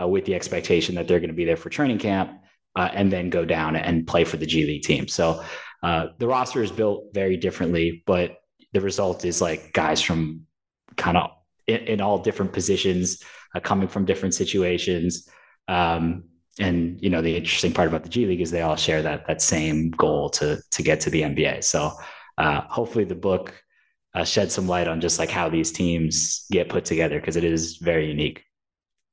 uh, 0.00 0.08
with 0.08 0.24
the 0.24 0.34
expectation 0.34 0.94
that 0.94 1.06
they're 1.06 1.20
going 1.20 1.30
to 1.30 1.36
be 1.36 1.44
there 1.44 1.56
for 1.56 1.68
training 1.68 1.98
camp 1.98 2.32
uh, 2.76 2.88
and 2.92 3.12
then 3.12 3.30
go 3.30 3.44
down 3.44 3.76
and 3.76 4.06
play 4.06 4.24
for 4.24 4.36
the 4.36 4.46
G 4.46 4.64
League 4.64 4.82
team. 4.82 5.08
So 5.08 5.42
uh, 5.82 6.08
the 6.18 6.26
roster 6.26 6.62
is 6.62 6.70
built 6.70 7.06
very 7.12 7.36
differently, 7.36 8.02
but 8.06 8.36
the 8.72 8.80
result 8.80 9.24
is 9.24 9.40
like 9.40 9.72
guys 9.72 10.00
from 10.00 10.46
kind 10.96 11.16
of 11.16 11.30
in, 11.66 11.78
in, 11.78 12.00
all 12.00 12.18
different 12.18 12.52
positions, 12.52 13.22
uh, 13.54 13.60
coming 13.60 13.88
from 13.88 14.04
different 14.04 14.34
situations. 14.34 15.28
Um, 15.68 16.24
and 16.58 17.00
you 17.00 17.08
know 17.10 17.22
the 17.22 17.36
interesting 17.36 17.72
part 17.72 17.88
about 17.88 18.02
the 18.02 18.08
G 18.08 18.26
League 18.26 18.40
is 18.40 18.50
they 18.50 18.62
all 18.62 18.76
share 18.76 19.02
that 19.02 19.26
that 19.26 19.40
same 19.40 19.90
goal 19.92 20.28
to 20.30 20.60
to 20.70 20.82
get 20.82 21.00
to 21.02 21.10
the 21.10 21.22
NBA. 21.22 21.64
So 21.64 21.92
uh, 22.38 22.62
hopefully 22.62 23.04
the 23.04 23.14
book 23.14 23.54
uh, 24.14 24.24
shed 24.24 24.50
some 24.50 24.66
light 24.66 24.88
on 24.88 25.00
just 25.00 25.18
like 25.18 25.30
how 25.30 25.48
these 25.48 25.72
teams 25.72 26.46
get 26.50 26.68
put 26.68 26.84
together 26.84 27.20
because 27.20 27.36
it 27.36 27.44
is 27.44 27.76
very 27.76 28.08
unique. 28.08 28.44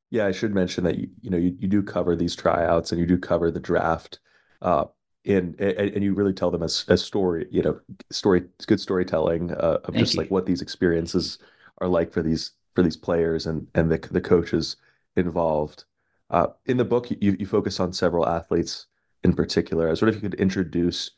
Yeah, 0.10 0.26
I 0.26 0.32
should 0.32 0.54
mention 0.54 0.84
that 0.86 0.98
you 0.98 1.10
you 1.22 1.30
know 1.30 1.38
you, 1.38 1.56
you 1.60 1.68
do 1.68 1.84
cover 1.84 2.16
these 2.16 2.36
tryouts 2.36 2.92
and 2.92 3.00
you 3.00 3.06
do 3.08 3.18
cover 3.18 3.52
the 3.52 3.60
draft, 3.60 4.20
uh, 4.62 4.86
and, 5.26 5.60
and 5.60 5.78
and 5.80 6.04
you 6.04 6.14
really 6.14 6.34
tell 6.34 6.52
them 6.52 6.64
as 6.64 6.86
a 6.88 6.98
story, 6.98 7.48
you 7.52 7.62
know, 7.62 7.80
story 8.12 8.44
good 8.68 8.80
storytelling 8.80 9.52
uh, 9.52 9.80
of 9.84 9.94
Thank 9.94 9.98
just 9.98 10.14
you. 10.14 10.22
like 10.22 10.32
what 10.32 10.46
these 10.46 10.62
experiences 10.62 11.40
are 11.80 11.88
like 11.88 12.12
for 12.12 12.22
these 12.24 12.52
for 12.74 12.84
these 12.84 12.98
players 12.98 13.46
and 13.48 13.68
and 13.76 13.92
the 13.92 13.98
the 14.12 14.22
coaches 14.22 14.78
involved. 15.16 15.86
Uh, 16.30 16.48
in 16.66 16.78
the 16.78 16.86
book, 16.86 17.10
you 17.12 17.36
you 17.40 17.46
focus 17.46 17.80
on 17.80 17.92
several 17.94 18.28
athletes 18.28 18.88
in 19.24 19.34
particular. 19.34 19.88
I 19.88 19.92
was 19.92 20.02
wondering 20.02 20.18
if 20.18 20.24
you 20.24 20.30
could 20.30 20.40
introduce 20.40 21.12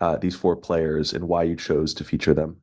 uh, 0.00 0.16
these 0.16 0.36
four 0.36 0.56
players 0.56 1.12
and 1.12 1.28
why 1.28 1.42
you 1.42 1.56
chose 1.56 1.92
to 1.94 2.04
feature 2.04 2.34
them. 2.34 2.62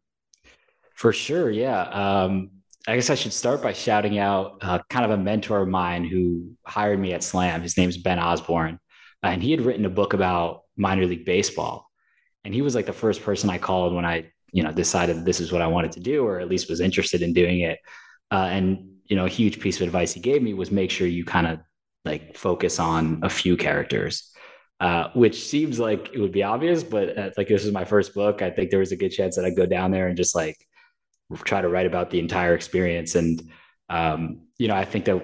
For 0.94 1.12
sure, 1.12 1.52
yeah. 1.52 1.84
Um, 1.90 2.52
I 2.88 2.96
guess 2.96 3.10
I 3.10 3.16
should 3.16 3.34
start 3.34 3.64
by 3.64 3.74
shouting 3.74 4.20
out 4.20 4.58
uh, 4.62 4.80
kind 4.90 5.06
of 5.06 5.12
a 5.12 5.22
mentor 5.22 5.62
of 5.62 5.68
mine 5.68 6.06
who 6.06 6.52
hired 6.66 7.00
me 7.00 7.14
at 7.14 7.24
Slam. 7.24 7.62
His 7.62 7.78
name's 7.78 7.98
Ben 7.98 8.20
Osborne, 8.20 8.80
and 9.24 9.42
he 9.42 9.52
had 9.52 9.62
written 9.62 9.86
a 9.86 9.90
book 9.90 10.14
about 10.14 10.62
minor 10.78 11.06
league 11.06 11.26
baseball. 11.26 11.90
And 12.44 12.54
he 12.54 12.62
was 12.62 12.76
like 12.76 12.86
the 12.86 12.94
first 12.94 13.24
person 13.24 13.50
I 13.50 13.58
called 13.58 13.96
when 13.96 14.06
I, 14.06 14.32
you 14.52 14.62
know, 14.62 14.72
decided 14.72 15.26
this 15.26 15.40
is 15.40 15.52
what 15.52 15.64
I 15.64 15.68
wanted 15.68 15.94
to 15.94 16.00
do, 16.00 16.26
or 16.28 16.40
at 16.40 16.48
least 16.48 16.70
was 16.70 16.80
interested 16.80 17.24
in 17.24 17.34
doing 17.34 17.62
it. 17.62 17.80
Uh, 18.30 18.50
and 18.52 18.92
you 19.06 19.16
know, 19.16 19.26
a 19.26 19.30
huge 19.30 19.60
piece 19.60 19.78
of 19.78 19.88
advice 19.88 20.14
he 20.14 20.20
gave 20.20 20.44
me 20.44 20.54
was 20.54 20.70
make 20.70 20.92
sure 20.92 21.08
you 21.08 21.26
kind 21.26 21.48
of 21.48 21.60
like 22.04 22.38
focus 22.38 22.80
on 22.80 23.20
a 23.24 23.30
few 23.30 23.58
characters. 23.58 24.32
Uh, 24.82 25.10
which 25.16 25.42
seems 25.42 25.80
like 25.80 26.14
it 26.14 26.20
would 26.20 26.34
be 26.34 26.44
obvious, 26.44 26.84
but 26.84 27.18
uh, 27.18 27.30
like 27.38 27.48
this 27.48 27.66
is 27.66 27.72
my 27.72 27.86
first 27.86 28.14
book. 28.14 28.42
I 28.42 28.52
think 28.52 28.70
there 28.70 28.82
was 28.82 28.92
a 28.92 28.98
good 28.98 29.10
chance 29.10 29.38
that 29.38 29.46
I'd 29.46 29.56
go 29.56 29.66
down 29.66 29.90
there 29.90 30.08
and 30.08 30.18
just 30.18 30.36
like 30.36 30.58
try 31.44 31.62
to 31.62 31.70
write 31.70 31.86
about 31.86 32.10
the 32.10 32.20
entire 32.20 32.54
experience. 32.54 33.16
And, 33.16 33.50
um, 33.90 34.42
you 34.58 34.68
know, 34.68 34.76
I 34.76 34.86
think 34.86 35.06
that 35.06 35.24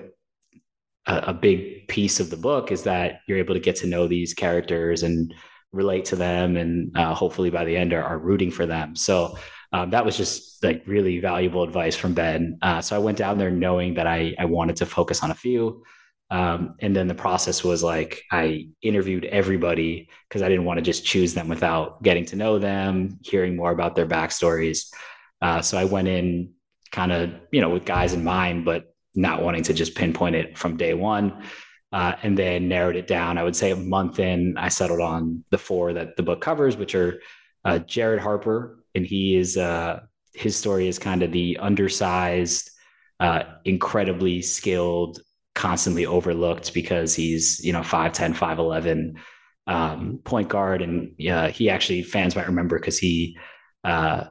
a, 1.08 1.17
a, 1.29 1.34
big 1.34 1.88
piece 1.88 2.20
of 2.20 2.29
the 2.29 2.38
book 2.38 2.72
is 2.72 2.84
that 2.84 3.22
you're 3.27 3.38
able 3.38 3.53
to 3.53 3.60
get 3.60 3.77
to 3.77 3.88
know 3.88 4.08
these 4.08 4.34
characters 4.34 5.03
and 5.03 5.34
relate 5.72 6.05
to 6.05 6.15
them. 6.15 6.58
And 6.58 6.96
uh, 6.98 7.13
hopefully 7.13 7.50
by 7.50 7.65
the 7.65 7.75
end 7.75 7.93
are, 7.93 8.03
are 8.03 8.20
rooting 8.20 8.51
for 8.51 8.65
them. 8.65 8.96
So 8.96 9.38
um, 9.74 9.89
that 9.91 10.05
was 10.05 10.17
just 10.17 10.63
like 10.63 10.84
really 10.86 11.20
valuable 11.20 11.63
advice 11.63 11.96
from 11.96 12.13
Ben. 12.13 12.58
Uh, 12.62 12.81
so 12.81 12.96
I 12.96 13.00
went 13.00 13.17
down 13.17 13.38
there 13.38 13.51
knowing 13.51 13.93
that 13.96 14.08
I, 14.08 14.36
I 14.38 14.46
wanted 14.46 14.75
to 14.77 14.86
focus 14.86 15.24
on 15.24 15.31
a 15.31 15.36
few. 15.36 15.84
Um, 16.29 16.75
and 16.79 16.96
then 16.96 17.08
the 17.08 17.15
process 17.15 17.62
was 17.62 17.84
like 17.84 18.24
I 18.31 18.70
interviewed 18.81 19.25
everybody 19.25 20.10
because 20.27 20.41
I 20.41 20.48
didn't 20.48 20.63
want 20.63 20.77
to 20.77 20.81
just 20.81 21.05
choose 21.05 21.34
them 21.34 21.50
without 21.50 22.01
getting 22.03 22.25
to 22.27 22.38
know 22.38 22.58
them, 22.58 23.20
hearing 23.22 23.58
more 23.58 23.72
about 23.72 23.96
their 23.96 24.08
backstories. 24.08 24.93
Uh, 25.41 25.62
so 25.62 25.77
I 25.77 25.86
went 25.86 26.07
in 26.07 26.53
kind 26.91 27.12
of, 27.12 27.31
you 27.51 27.62
know, 27.62 27.69
with 27.69 27.86
guys 27.86 28.13
in 28.13 28.24
mind, 28.24 28.65
but 28.65 28.93
not 29.15 29.41
wanting 29.41 29.63
to 29.63 29.74
just 29.74 29.95
pinpoint 29.95 30.36
it 30.36 30.57
from 30.57 30.77
day 30.77 30.93
one. 30.93 31.43
Uh, 31.93 32.15
and 32.24 32.38
then 32.38 32.69
narrowed 32.69 32.95
it 32.95 33.05
down. 33.05 33.38
I 33.38 33.43
would 33.43 33.55
say 33.55 33.71
a 33.71 33.75
month 33.75 34.17
in, 34.17 34.57
I 34.57 34.69
settled 34.69 35.01
on 35.01 35.43
the 35.50 35.57
four 35.57 35.91
that 35.91 36.15
the 36.15 36.24
book 36.24 36.39
covers, 36.39 36.77
which 36.77 36.95
are 36.95 37.19
uh, 37.65 37.79
Jared 37.79 38.21
Harper, 38.21 38.81
and 38.95 39.05
he 39.05 39.36
is 39.36 39.57
uh, 39.57 40.00
his 40.33 40.55
story 40.55 40.88
is 40.88 40.98
kind 40.98 41.21
of 41.21 41.33
the 41.33 41.57
undersized, 41.57 42.71
uh, 43.19 43.43
incredibly 43.65 44.41
skilled, 44.41 45.19
constantly 45.53 46.05
overlooked 46.05 46.74
because 46.74 47.13
he's 47.13 47.60
you 47.62 47.74
know 47.74 47.81
5'10", 47.81 48.36
5'11", 48.36 49.15
um, 49.67 50.19
point 50.24 50.48
guard, 50.48 50.81
and 50.81 51.13
he 51.17 51.69
actually 51.69 52.03
fans 52.03 52.38
might 52.38 52.48
remember 52.48 52.79
because 52.79 52.98
he 52.98 53.38
uh, 53.83 54.25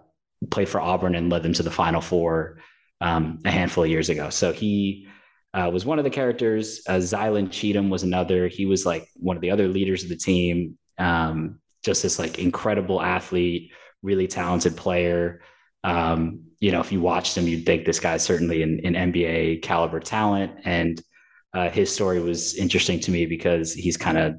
played 0.51 0.69
for 0.69 0.81
Auburn 0.81 1.15
and 1.15 1.31
led 1.31 1.43
them 1.43 1.53
to 1.55 1.63
the 1.63 1.71
Final 1.71 2.01
Four 2.01 2.59
um, 3.01 3.41
a 3.45 3.51
handful 3.51 3.85
of 3.85 3.91
years 3.91 4.09
ago. 4.09 4.31
So 4.31 4.53
he 4.53 5.09
uh, 5.53 5.71
was 5.73 5.85
one 5.85 5.99
of 5.99 6.05
the 6.05 6.11
characters. 6.11 6.83
Uh, 6.87 6.95
Zylan 6.95 7.51
Cheatham 7.51 7.91
was 7.91 8.03
another. 8.03 8.49
He 8.49 8.67
was 8.67 8.87
like 8.87 9.09
one 9.17 9.37
of 9.37 9.43
the 9.43 9.51
other 9.51 9.69
leaders 9.69 10.03
of 10.03 10.09
the 10.09 10.17
team. 10.17 10.79
Um, 10.99 11.61
just 11.83 12.03
this 12.03 12.19
like 12.19 12.39
incredible 12.39 13.01
athlete, 13.01 13.73
really 14.03 14.27
talented 14.27 14.77
player. 14.77 15.41
Um, 15.83 16.45
you 16.61 16.73
know, 16.73 16.81
if 16.81 16.93
you 16.93 17.01
watched 17.01 17.37
him, 17.37 17.49
you'd 17.49 17.65
think 17.65 17.85
this 17.85 18.01
guy's 18.01 18.23
certainly 18.23 18.63
an, 18.63 18.81
an 18.85 19.13
NBA 19.13 19.63
caliber 19.63 19.99
talent. 19.99 20.53
And 20.65 21.03
uh, 21.55 21.71
his 21.71 21.93
story 21.93 22.21
was 22.21 22.55
interesting 22.55 23.01
to 23.01 23.11
me 23.11 23.27
because 23.27 23.73
he's 23.73 23.97
kind 23.97 24.19
of 24.19 24.35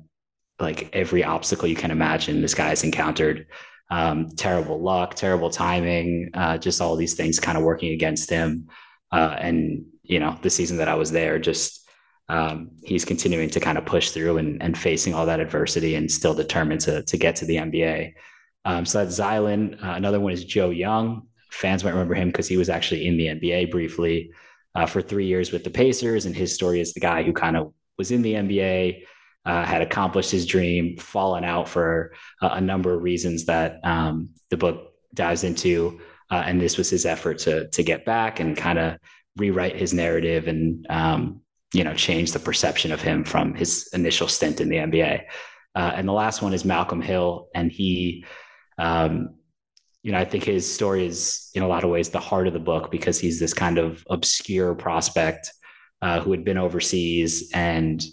like 0.60 0.90
every 0.94 1.24
obstacle 1.24 1.68
you 1.68 1.76
can 1.76 1.92
imagine 1.92 2.42
this 2.42 2.54
guy's 2.54 2.84
encountered 2.84 3.48
um, 3.92 4.30
terrible 4.30 4.82
luck, 4.82 5.16
terrible 5.16 5.50
timing, 5.50 6.32
uh, 6.34 6.58
just 6.58 6.82
all 6.82 6.96
these 6.96 7.14
things 7.14 7.40
kind 7.40 7.58
of 7.58 7.64
working 7.64 7.92
against 7.92 8.30
him. 8.30 8.70
Uh, 9.12 9.36
and 9.38 9.86
you 10.04 10.20
know, 10.20 10.38
the 10.42 10.50
season 10.50 10.78
that 10.78 10.88
I 10.88 10.96
was 10.96 11.12
there, 11.12 11.38
just 11.38 11.88
um, 12.30 12.72
he's 12.84 13.04
continuing 13.04 13.50
to 13.50 13.60
kind 13.60 13.78
of 13.78 13.86
push 13.86 14.12
through 14.12 14.38
and, 14.38 14.64
and, 14.64 14.78
facing 14.78 15.14
all 15.14 15.26
that 15.26 15.42
adversity 15.42 15.96
and 15.96 16.10
still 16.10 16.34
determined 16.34 16.80
to 16.82 17.04
to 17.04 17.18
get 17.18 17.36
to 17.38 17.46
the 17.46 17.58
NBA. 17.58 18.14
Um, 18.64 18.86
so 18.86 19.04
that's 19.04 19.20
Zylan. 19.20 19.84
Uh, 19.84 19.96
another 19.96 20.22
one 20.22 20.32
is 20.32 20.46
Joe 20.46 20.70
Young. 20.70 21.28
Fans 21.52 21.84
might 21.84 21.92
remember 21.92 22.14
him 22.14 22.30
because 22.30 22.48
he 22.48 22.56
was 22.56 22.70
actually 22.70 23.06
in 23.06 23.18
the 23.18 23.28
NBA 23.28 23.72
briefly 23.72 24.32
uh, 24.76 24.86
for 24.86 25.02
three 25.02 25.26
years 25.26 25.52
with 25.52 25.66
the 25.66 25.70
Pacers, 25.70 26.26
and 26.26 26.34
his 26.34 26.56
story 26.56 26.80
is 26.80 26.94
the 26.94 27.02
guy 27.02 27.24
who 27.24 27.34
kind 27.34 27.58
of 27.58 27.74
was 27.98 28.12
in 28.12 28.22
the 28.22 28.36
NBA 28.36 29.04
uh, 29.46 29.66
had 29.66 29.82
accomplished 29.82 30.32
his 30.32 30.46
dream, 30.46 30.98
fallen 30.98 31.44
out 31.44 31.68
for 31.68 32.14
a, 32.42 32.48
a 32.48 32.62
number 32.62 32.94
of 32.94 33.02
reasons 33.02 33.46
that 33.46 33.80
um, 33.84 34.30
the 34.50 34.58
book 34.58 34.94
dives 35.14 35.44
into. 35.44 36.00
Uh, 36.30 36.44
and 36.46 36.62
this 36.62 36.78
was 36.78 36.90
his 36.90 37.06
effort 37.06 37.40
to 37.40 37.68
to 37.70 37.84
get 37.84 38.06
back 38.06 38.40
and 38.40 38.56
kind 38.56 38.80
of 38.80 38.98
rewrite 39.38 39.76
his 39.76 39.94
narrative 39.94 40.48
and 40.48 40.86
um, 40.90 41.42
you 41.74 41.84
know 41.84 41.94
change 41.94 42.32
the 42.32 42.40
perception 42.40 42.92
of 42.92 43.02
him 43.02 43.24
from 43.24 43.54
his 43.54 43.90
initial 43.94 44.28
stint 44.28 44.62
in 44.62 44.70
the 44.70 44.78
NBA. 44.78 45.24
Uh, 45.74 45.92
and 45.96 46.08
the 46.08 46.14
last 46.14 46.42
one 46.42 46.54
is 46.54 46.66
Malcolm 46.66 47.02
Hill, 47.02 47.48
and 47.56 47.72
he, 47.72 48.26
um, 48.78 49.36
you 50.04 50.12
know, 50.12 50.18
I 50.18 50.26
think 50.26 50.44
his 50.44 50.72
story 50.72 51.06
is 51.06 51.50
in 51.54 51.64
a 51.64 51.68
lot 51.68 51.84
of 51.84 51.90
ways 51.90 52.10
the 52.10 52.20
heart 52.20 52.48
of 52.48 52.54
the 52.54 52.60
book 52.60 52.92
because 52.92 53.20
he's 53.20 53.40
this 53.40 53.54
kind 53.54 53.78
of 53.78 54.04
obscure 54.10 54.76
prospect 54.76 55.52
uh, 56.02 56.20
who 56.20 56.32
had 56.32 56.44
been 56.44 56.58
overseas 56.58 57.50
and 57.54 58.04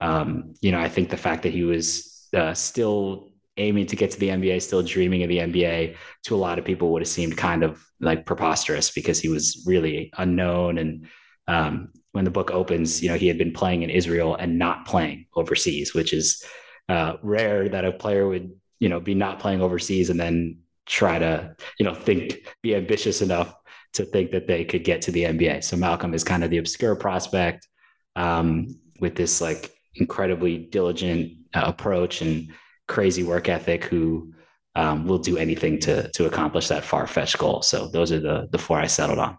um, 0.00 0.54
you 0.60 0.72
know, 0.72 0.80
I 0.80 0.88
think 0.88 1.10
the 1.10 1.16
fact 1.16 1.42
that 1.42 1.52
he 1.52 1.64
was 1.64 2.28
uh, 2.34 2.54
still 2.54 3.32
aiming 3.56 3.86
to 3.86 3.96
get 3.96 4.10
to 4.12 4.18
the 4.18 4.28
NBA, 4.28 4.62
still 4.62 4.82
dreaming 4.82 5.22
of 5.22 5.28
the 5.28 5.38
NBA, 5.38 5.96
to 6.24 6.34
a 6.34 6.38
lot 6.38 6.58
of 6.58 6.64
people 6.64 6.92
would 6.92 7.02
have 7.02 7.08
seemed 7.08 7.36
kind 7.36 7.62
of 7.62 7.84
like 8.00 8.24
preposterous 8.24 8.90
because 8.90 9.20
he 9.20 9.28
was 9.28 9.64
really 9.66 10.10
unknown. 10.16 10.78
And 10.78 11.08
um, 11.46 11.88
when 12.12 12.24
the 12.24 12.30
book 12.30 12.50
opens, 12.50 13.02
you 13.02 13.08
know, 13.08 13.16
he 13.16 13.28
had 13.28 13.38
been 13.38 13.52
playing 13.52 13.82
in 13.82 13.90
Israel 13.90 14.34
and 14.34 14.58
not 14.58 14.86
playing 14.86 15.26
overseas, 15.34 15.94
which 15.94 16.12
is 16.12 16.44
uh, 16.88 17.14
rare 17.22 17.68
that 17.68 17.84
a 17.84 17.92
player 17.92 18.26
would, 18.26 18.50
you 18.78 18.88
know, 18.88 19.00
be 19.00 19.14
not 19.14 19.38
playing 19.38 19.60
overseas 19.60 20.10
and 20.10 20.18
then 20.18 20.58
try 20.86 21.18
to, 21.18 21.54
you 21.78 21.84
know, 21.84 21.94
think, 21.94 22.46
be 22.62 22.74
ambitious 22.74 23.20
enough 23.20 23.54
to 23.92 24.04
think 24.04 24.30
that 24.30 24.46
they 24.46 24.64
could 24.64 24.84
get 24.84 25.02
to 25.02 25.12
the 25.12 25.24
NBA. 25.24 25.62
So 25.64 25.76
Malcolm 25.76 26.14
is 26.14 26.24
kind 26.24 26.42
of 26.42 26.50
the 26.50 26.58
obscure 26.58 26.96
prospect 26.96 27.68
um, 28.16 28.68
with 29.00 29.14
this 29.14 29.40
like 29.40 29.70
incredibly 29.94 30.58
diligent 30.58 31.32
uh, 31.54 31.62
approach 31.66 32.22
and 32.22 32.48
crazy 32.88 33.22
work 33.22 33.48
ethic 33.48 33.84
who 33.84 34.32
um, 34.76 35.06
will 35.06 35.18
do 35.18 35.36
anything 35.36 35.78
to 35.80 36.10
to 36.12 36.26
accomplish 36.26 36.68
that 36.68 36.84
far 36.84 37.06
fetched 37.06 37.38
goal. 37.38 37.62
So 37.62 37.88
those 37.88 38.12
are 38.12 38.20
the 38.20 38.48
the 38.50 38.58
four 38.58 38.78
I 38.78 38.86
settled 38.86 39.18
on. 39.18 39.38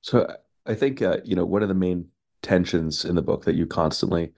So 0.00 0.34
I 0.66 0.74
think 0.74 1.02
uh, 1.02 1.18
you 1.24 1.36
know 1.36 1.44
one 1.44 1.62
of 1.62 1.68
the 1.68 1.74
main 1.74 2.06
tensions 2.42 3.04
in 3.04 3.14
the 3.14 3.22
book 3.22 3.44
that 3.44 3.54
you 3.54 3.66
constantly 3.66 4.32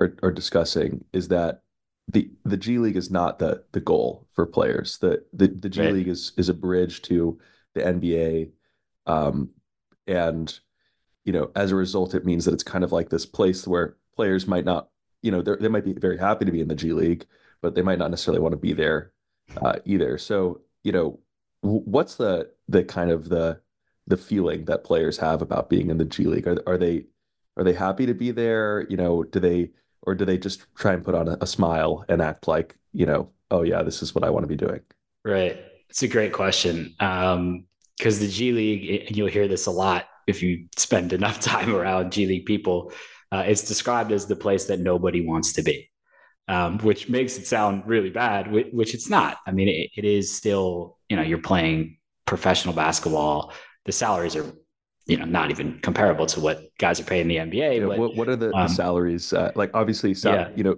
are, 0.00 0.16
are 0.22 0.32
discussing 0.32 1.04
is 1.12 1.28
that 1.28 1.62
the 2.08 2.30
the 2.44 2.56
G 2.56 2.78
League 2.78 2.96
is 2.96 3.10
not 3.10 3.38
the 3.38 3.64
the 3.72 3.80
goal 3.80 4.26
for 4.32 4.46
players. 4.46 4.98
The 4.98 5.24
the, 5.32 5.48
the 5.48 5.68
G 5.68 5.80
right. 5.80 5.92
League 5.94 6.08
is 6.08 6.32
is 6.36 6.48
a 6.48 6.54
bridge 6.54 7.02
to 7.02 7.38
the 7.74 7.80
NBA. 7.80 8.50
Um, 9.06 9.50
and, 10.06 10.58
you 11.24 11.32
know, 11.32 11.50
as 11.54 11.72
a 11.72 11.76
result, 11.76 12.14
it 12.14 12.24
means 12.24 12.44
that 12.44 12.54
it's 12.54 12.62
kind 12.62 12.84
of 12.84 12.92
like 12.92 13.08
this 13.08 13.26
place 13.26 13.66
where 13.66 13.96
players 14.14 14.46
might 14.46 14.64
not, 14.64 14.88
you 15.22 15.30
know, 15.30 15.42
they 15.42 15.68
might 15.68 15.84
be 15.84 15.92
very 15.92 16.18
happy 16.18 16.44
to 16.44 16.52
be 16.52 16.60
in 16.60 16.68
the 16.68 16.74
G 16.74 16.92
League, 16.92 17.26
but 17.60 17.74
they 17.74 17.82
might 17.82 17.98
not 17.98 18.10
necessarily 18.10 18.40
want 18.40 18.52
to 18.52 18.58
be 18.58 18.72
there 18.72 19.12
uh, 19.60 19.76
either. 19.84 20.18
So, 20.18 20.60
you 20.82 20.92
know, 20.92 21.18
what's 21.60 22.16
the 22.16 22.50
the 22.68 22.84
kind 22.84 23.10
of 23.10 23.28
the 23.28 23.60
the 24.06 24.16
feeling 24.16 24.64
that 24.64 24.84
players 24.84 25.16
have 25.18 25.42
about 25.42 25.70
being 25.70 25.90
in 25.90 25.98
the 25.98 26.04
G 26.04 26.24
League? 26.24 26.46
Are 26.48 26.58
are 26.66 26.78
they 26.78 27.06
are 27.56 27.64
they 27.64 27.72
happy 27.72 28.06
to 28.06 28.14
be 28.14 28.30
there? 28.30 28.86
You 28.88 28.96
know, 28.96 29.22
do 29.22 29.40
they 29.40 29.70
or 30.02 30.14
do 30.14 30.24
they 30.24 30.38
just 30.38 30.66
try 30.74 30.92
and 30.92 31.04
put 31.04 31.14
on 31.14 31.28
a, 31.28 31.38
a 31.40 31.46
smile 31.46 32.04
and 32.08 32.20
act 32.20 32.48
like 32.48 32.76
you 32.92 33.06
know, 33.06 33.30
oh 33.50 33.62
yeah, 33.62 33.82
this 33.82 34.02
is 34.02 34.14
what 34.14 34.24
I 34.24 34.30
want 34.30 34.44
to 34.44 34.48
be 34.48 34.56
doing? 34.56 34.80
Right. 35.24 35.62
It's 35.88 36.02
a 36.02 36.08
great 36.08 36.32
question. 36.32 36.94
Um, 37.00 37.64
because 37.96 38.18
the 38.18 38.28
G 38.28 38.52
League, 38.52 39.16
you'll 39.16 39.28
hear 39.28 39.46
this 39.46 39.66
a 39.66 39.70
lot 39.70 40.06
if 40.26 40.42
you 40.42 40.66
spend 40.76 41.12
enough 41.12 41.38
time 41.52 41.74
around 41.74 42.12
G 42.12 42.26
League 42.26 42.46
people. 42.46 42.92
Uh, 43.32 43.44
it's 43.46 43.62
described 43.62 44.12
as 44.12 44.26
the 44.26 44.36
place 44.36 44.66
that 44.66 44.78
nobody 44.78 45.26
wants 45.26 45.54
to 45.54 45.62
be, 45.62 45.90
um, 46.48 46.78
which 46.80 47.08
makes 47.08 47.38
it 47.38 47.46
sound 47.46 47.82
really 47.86 48.10
bad, 48.10 48.52
which, 48.52 48.66
which 48.72 48.94
it's 48.94 49.08
not. 49.08 49.38
I 49.46 49.52
mean, 49.52 49.68
it, 49.68 49.90
it 49.96 50.04
is 50.04 50.36
still, 50.36 50.98
you 51.08 51.16
know, 51.16 51.22
you're 51.22 51.38
playing 51.38 51.96
professional 52.26 52.74
basketball. 52.74 53.54
The 53.86 53.92
salaries 53.92 54.36
are, 54.36 54.52
you 55.06 55.16
know, 55.16 55.24
not 55.24 55.50
even 55.50 55.80
comparable 55.80 56.26
to 56.26 56.40
what 56.40 56.60
guys 56.78 57.00
are 57.00 57.04
paying 57.04 57.22
in 57.22 57.28
the 57.28 57.36
NBA. 57.36 57.80
Yeah, 57.80 57.86
but, 57.86 57.98
what, 57.98 58.16
what 58.16 58.28
are 58.28 58.36
the, 58.36 58.54
um, 58.54 58.68
the 58.68 58.74
salaries? 58.74 59.32
Uh, 59.32 59.50
like, 59.54 59.70
obviously, 59.72 60.12
sal- 60.12 60.34
yeah. 60.34 60.50
you 60.54 60.62
know, 60.62 60.76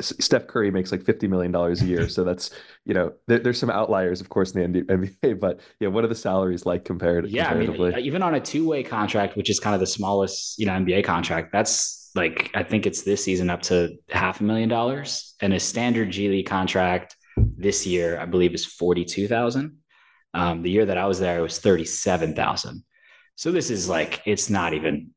Steph 0.00 0.46
Curry 0.46 0.70
makes 0.70 0.92
like 0.92 1.02
fifty 1.02 1.26
million 1.26 1.52
dollars 1.52 1.82
a 1.82 1.86
year, 1.86 2.08
so 2.08 2.24
that's 2.28 2.50
you 2.84 2.94
know 2.94 3.12
there, 3.26 3.38
there's 3.38 3.58
some 3.58 3.70
outliers, 3.70 4.20
of 4.20 4.28
course, 4.28 4.52
in 4.52 4.72
the 4.72 4.82
NBA. 4.82 5.38
But 5.40 5.60
yeah, 5.80 5.88
what 5.88 6.04
are 6.04 6.08
the 6.08 6.14
salaries 6.14 6.66
like 6.66 6.84
compared? 6.84 7.28
Yeah, 7.28 7.48
I 7.48 7.54
mean, 7.54 7.98
even 7.98 8.22
on 8.22 8.34
a 8.34 8.40
two 8.40 8.68
way 8.68 8.82
contract, 8.82 9.36
which 9.36 9.50
is 9.50 9.58
kind 9.58 9.74
of 9.74 9.80
the 9.80 9.86
smallest 9.86 10.58
you 10.58 10.66
know 10.66 10.72
NBA 10.72 11.04
contract, 11.04 11.52
that's 11.52 12.10
like 12.14 12.50
I 12.54 12.62
think 12.62 12.86
it's 12.86 13.02
this 13.02 13.24
season 13.24 13.50
up 13.50 13.62
to 13.62 13.96
half 14.10 14.40
a 14.40 14.44
million 14.44 14.68
dollars, 14.68 15.34
and 15.40 15.52
a 15.52 15.60
standard 15.60 16.10
G 16.10 16.28
League 16.28 16.46
contract 16.46 17.16
this 17.36 17.86
year, 17.86 18.18
I 18.18 18.26
believe, 18.26 18.54
is 18.54 18.66
forty 18.66 19.04
two 19.04 19.26
thousand. 19.26 19.78
Um, 20.34 20.62
the 20.62 20.70
year 20.70 20.86
that 20.86 20.98
I 20.98 21.06
was 21.06 21.18
there, 21.18 21.38
it 21.38 21.42
was 21.42 21.58
thirty 21.58 21.84
seven 21.84 22.34
thousand. 22.34 22.84
So 23.34 23.50
this 23.50 23.70
is 23.70 23.88
like 23.88 24.22
it's 24.26 24.50
not 24.50 24.74
even 24.74 25.10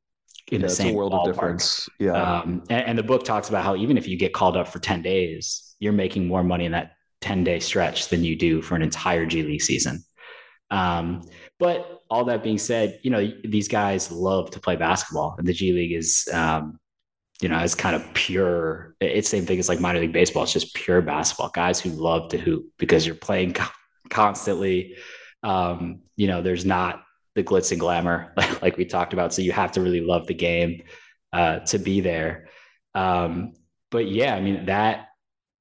in 0.52 0.62
yeah, 0.62 0.68
the 0.68 0.74
same 0.74 0.96
world 0.96 1.12
ballpark. 1.12 1.22
of 1.22 1.34
difference. 1.34 1.90
Yeah. 2.00 2.12
Um, 2.12 2.64
and, 2.70 2.88
and, 2.88 2.98
the 2.98 3.04
book 3.04 3.24
talks 3.24 3.50
about 3.50 3.64
how 3.64 3.76
even 3.76 3.98
if 3.98 4.08
you 4.08 4.16
get 4.18 4.34
called 4.34 4.56
up 4.56 4.68
for 4.68 4.80
10 4.80 5.02
days, 5.02 5.76
you're 5.80 5.94
making 5.94 6.28
more 6.28 6.44
money 6.44 6.66
in 6.66 6.72
that 6.74 6.94
10 7.22 7.44
day 7.44 7.60
stretch 7.60 8.10
than 8.10 8.24
you 8.24 8.36
do 8.36 8.62
for 8.62 8.76
an 8.76 8.82
entire 8.82 9.26
G 9.26 9.42
League 9.44 9.62
season. 9.62 10.04
Um, 10.70 11.22
but 11.60 12.04
all 12.10 12.26
that 12.26 12.44
being 12.44 12.58
said, 12.58 13.00
you 13.02 13.10
know, 13.10 13.32
these 13.44 13.68
guys 13.68 14.12
love 14.12 14.52
to 14.52 14.60
play 14.60 14.76
basketball 14.76 15.36
and 15.38 15.48
the 15.48 15.54
G 15.54 15.74
League 15.74 15.94
is, 15.94 16.28
um, 16.32 16.80
you 17.42 17.50
know, 17.50 17.60
it's 17.60 17.76
kind 17.76 17.96
of 17.96 18.14
pure. 18.14 18.96
It's 19.02 19.30
the 19.30 19.38
same 19.38 19.46
thing 19.46 19.60
as 19.60 19.68
like 19.68 19.80
minor 19.80 20.00
league 20.00 20.14
baseball. 20.14 20.44
It's 20.44 20.54
just 20.54 20.74
pure 20.74 21.02
basketball. 21.02 21.50
Guys 21.50 21.80
who 21.80 21.90
love 21.90 22.30
to 22.30 22.38
hoop 22.38 22.68
because 22.78 23.06
you're 23.06 23.16
playing 23.16 23.56
constantly. 24.10 24.96
Um, 25.44 26.02
you 26.16 26.28
know, 26.28 26.42
there's 26.42 26.66
not 26.66 27.05
the 27.36 27.44
glitz 27.44 27.72
and 27.72 27.80
glamour, 27.80 28.34
like 28.62 28.78
we 28.78 28.86
talked 28.86 29.14
about. 29.14 29.34
So 29.34 29.42
you 29.42 29.52
have 29.52 29.74
to 29.74 29.82
really 29.82 30.02
love 30.02 30.26
the 30.28 30.34
game 30.34 30.84
uh, 31.34 31.60
to 31.60 31.78
be 31.78 32.00
there. 32.00 32.48
Um, 32.94 33.54
but 33.92 34.08
yeah, 34.08 34.36
I 34.36 34.42
mean 34.42 34.66
that 34.66 35.10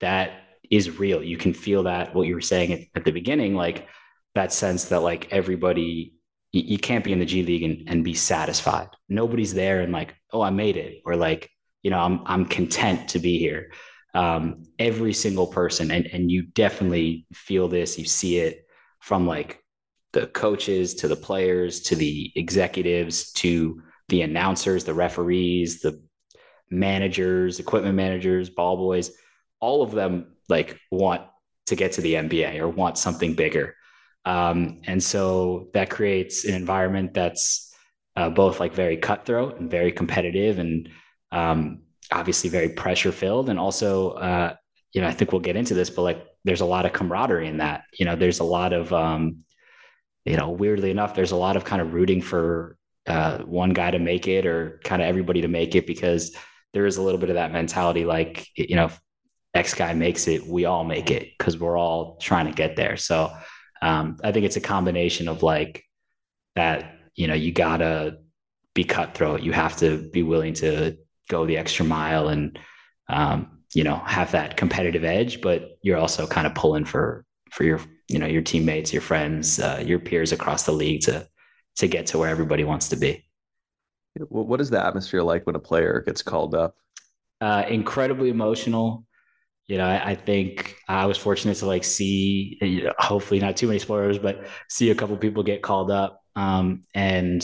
that 0.00 0.44
is 0.70 0.98
real. 0.98 1.22
You 1.22 1.36
can 1.36 1.52
feel 1.52 1.84
that 1.84 2.14
what 2.14 2.26
you 2.26 2.34
were 2.34 2.40
saying 2.40 2.72
at, 2.72 2.80
at 2.94 3.04
the 3.04 3.12
beginning, 3.12 3.54
like 3.54 3.88
that 4.34 4.52
sense 4.52 4.86
that 4.86 5.00
like 5.00 5.28
everybody, 5.32 6.14
you, 6.52 6.62
you 6.62 6.78
can't 6.78 7.04
be 7.04 7.12
in 7.12 7.18
the 7.18 7.26
G 7.26 7.42
League 7.42 7.62
and, 7.62 7.88
and 7.88 8.04
be 8.04 8.14
satisfied. 8.14 8.88
Nobody's 9.08 9.54
there 9.54 9.80
and 9.80 9.92
like, 9.92 10.14
oh, 10.32 10.42
I 10.42 10.50
made 10.50 10.76
it, 10.76 11.02
or 11.04 11.16
like, 11.16 11.50
you 11.82 11.90
know, 11.90 11.98
I'm 11.98 12.22
I'm 12.24 12.46
content 12.46 13.08
to 13.10 13.18
be 13.18 13.38
here. 13.38 13.72
Um, 14.14 14.62
every 14.78 15.12
single 15.12 15.48
person, 15.48 15.90
and 15.90 16.06
and 16.06 16.30
you 16.30 16.42
definitely 16.42 17.26
feel 17.32 17.68
this. 17.68 17.98
You 17.98 18.04
see 18.04 18.38
it 18.38 18.66
from 19.00 19.26
like 19.26 19.63
the 20.14 20.28
coaches 20.28 20.94
to 20.94 21.08
the 21.08 21.16
players 21.16 21.80
to 21.82 21.96
the 21.96 22.32
executives 22.36 23.32
to 23.32 23.82
the 24.08 24.22
announcers, 24.22 24.84
the 24.84 24.94
referees, 24.94 25.80
the 25.80 26.02
managers, 26.70 27.60
equipment 27.60 27.96
managers, 27.96 28.48
ball 28.48 28.76
boys, 28.76 29.10
all 29.60 29.82
of 29.82 29.90
them 29.90 30.36
like 30.48 30.78
want 30.90 31.22
to 31.66 31.76
get 31.76 31.92
to 31.92 32.00
the 32.00 32.14
NBA 32.14 32.58
or 32.60 32.68
want 32.68 32.96
something 32.96 33.34
bigger. 33.34 33.74
Um, 34.24 34.80
and 34.84 35.02
so 35.02 35.68
that 35.74 35.90
creates 35.90 36.44
an 36.44 36.54
environment 36.54 37.12
that's 37.12 37.74
uh, 38.16 38.30
both 38.30 38.60
like 38.60 38.72
very 38.72 38.96
cutthroat 38.96 39.58
and 39.58 39.70
very 39.70 39.90
competitive 39.90 40.58
and 40.58 40.88
um, 41.32 41.82
obviously 42.12 42.50
very 42.50 42.68
pressure 42.68 43.12
filled. 43.12 43.48
And 43.48 43.58
also, 43.58 44.12
uh, 44.12 44.54
you 44.92 45.00
know, 45.00 45.08
I 45.08 45.12
think 45.12 45.32
we'll 45.32 45.40
get 45.40 45.56
into 45.56 45.74
this, 45.74 45.90
but 45.90 46.02
like 46.02 46.24
there's 46.44 46.60
a 46.60 46.66
lot 46.66 46.86
of 46.86 46.92
camaraderie 46.92 47.48
in 47.48 47.58
that. 47.58 47.84
You 47.98 48.04
know, 48.04 48.14
there's 48.14 48.38
a 48.38 48.44
lot 48.44 48.72
of 48.72 48.92
um, 48.92 49.44
you 50.24 50.36
know, 50.36 50.50
weirdly 50.50 50.90
enough, 50.90 51.14
there's 51.14 51.32
a 51.32 51.36
lot 51.36 51.56
of 51.56 51.64
kind 51.64 51.82
of 51.82 51.92
rooting 51.92 52.20
for 52.20 52.76
uh, 53.06 53.38
one 53.38 53.70
guy 53.70 53.90
to 53.90 53.98
make 53.98 54.26
it 54.26 54.46
or 54.46 54.80
kind 54.84 55.02
of 55.02 55.08
everybody 55.08 55.42
to 55.42 55.48
make 55.48 55.74
it 55.74 55.86
because 55.86 56.34
there 56.72 56.86
is 56.86 56.96
a 56.96 57.02
little 57.02 57.20
bit 57.20 57.28
of 57.28 57.36
that 57.36 57.52
mentality 57.52 58.04
like, 58.04 58.48
you 58.56 58.76
know, 58.76 58.90
X 59.54 59.74
guy 59.74 59.92
makes 59.94 60.26
it, 60.26 60.46
we 60.46 60.64
all 60.64 60.82
make 60.82 61.10
it 61.10 61.28
because 61.38 61.58
we're 61.58 61.78
all 61.78 62.16
trying 62.16 62.46
to 62.46 62.52
get 62.52 62.74
there. 62.74 62.96
So 62.96 63.30
um, 63.82 64.16
I 64.24 64.32
think 64.32 64.46
it's 64.46 64.56
a 64.56 64.60
combination 64.60 65.28
of 65.28 65.42
like 65.42 65.84
that, 66.56 66.96
you 67.14 67.28
know, 67.28 67.34
you 67.34 67.52
gotta 67.52 68.18
be 68.74 68.84
cutthroat. 68.84 69.42
You 69.42 69.52
have 69.52 69.76
to 69.76 70.10
be 70.10 70.22
willing 70.22 70.54
to 70.54 70.96
go 71.28 71.46
the 71.46 71.56
extra 71.56 71.84
mile 71.84 72.28
and, 72.28 72.58
um, 73.08 73.62
you 73.72 73.84
know, 73.84 73.96
have 73.96 74.32
that 74.32 74.56
competitive 74.56 75.04
edge, 75.04 75.40
but 75.40 75.78
you're 75.82 75.98
also 75.98 76.26
kind 76.26 76.46
of 76.46 76.54
pulling 76.54 76.84
for, 76.84 77.24
for 77.54 77.64
your 77.64 77.80
you 78.08 78.18
know 78.18 78.26
your 78.26 78.42
teammates, 78.42 78.92
your 78.92 79.02
friends, 79.02 79.60
uh, 79.60 79.82
your 79.84 79.98
peers 79.98 80.32
across 80.32 80.64
the 80.64 80.72
league 80.72 81.02
to 81.02 81.26
to 81.76 81.86
get 81.86 82.06
to 82.06 82.18
where 82.18 82.28
everybody 82.28 82.64
wants 82.64 82.88
to 82.88 82.96
be. 82.96 83.24
What 84.28 84.60
is 84.60 84.70
the 84.70 84.84
atmosphere 84.84 85.22
like 85.22 85.44
when 85.46 85.56
a 85.56 85.60
player 85.60 86.02
gets 86.06 86.22
called 86.22 86.54
up? 86.54 86.76
Uh, 87.40 87.64
incredibly 87.68 88.30
emotional. 88.30 89.06
You 89.66 89.78
know, 89.78 89.86
I, 89.86 90.10
I, 90.10 90.14
think 90.14 90.76
I 90.88 91.06
was 91.06 91.16
fortunate 91.16 91.56
to 91.56 91.66
like 91.66 91.84
see, 91.84 92.58
you 92.60 92.84
know, 92.84 92.92
hopefully 92.98 93.40
not 93.40 93.56
too 93.56 93.66
many 93.66 93.78
spoilers, 93.78 94.18
but 94.18 94.46
see 94.68 94.90
a 94.90 94.94
couple 94.94 95.16
people 95.16 95.42
get 95.42 95.62
called 95.62 95.90
up. 95.90 96.20
Um, 96.36 96.82
and 96.94 97.42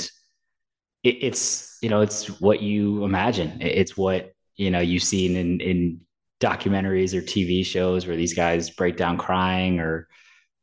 it, 1.03 1.17
it's, 1.23 1.79
you 1.81 1.89
know, 1.89 2.03
it's 2.03 2.41
what 2.41 2.61
you 2.61 3.05
imagine. 3.05 3.57
It's 3.61 3.97
what, 3.97 4.33
you 4.57 4.71
know, 4.71 4.81
you've 4.81 5.03
seen 5.03 5.35
in, 5.35 5.61
in 5.61 6.01
documentaries 6.41 7.15
or 7.15 7.23
TV 7.23 7.65
shows 7.65 8.07
where 8.07 8.17
these 8.17 8.35
guys 8.35 8.71
break 8.71 8.97
down 8.97 9.19
crying 9.19 9.79
or, 9.79 10.09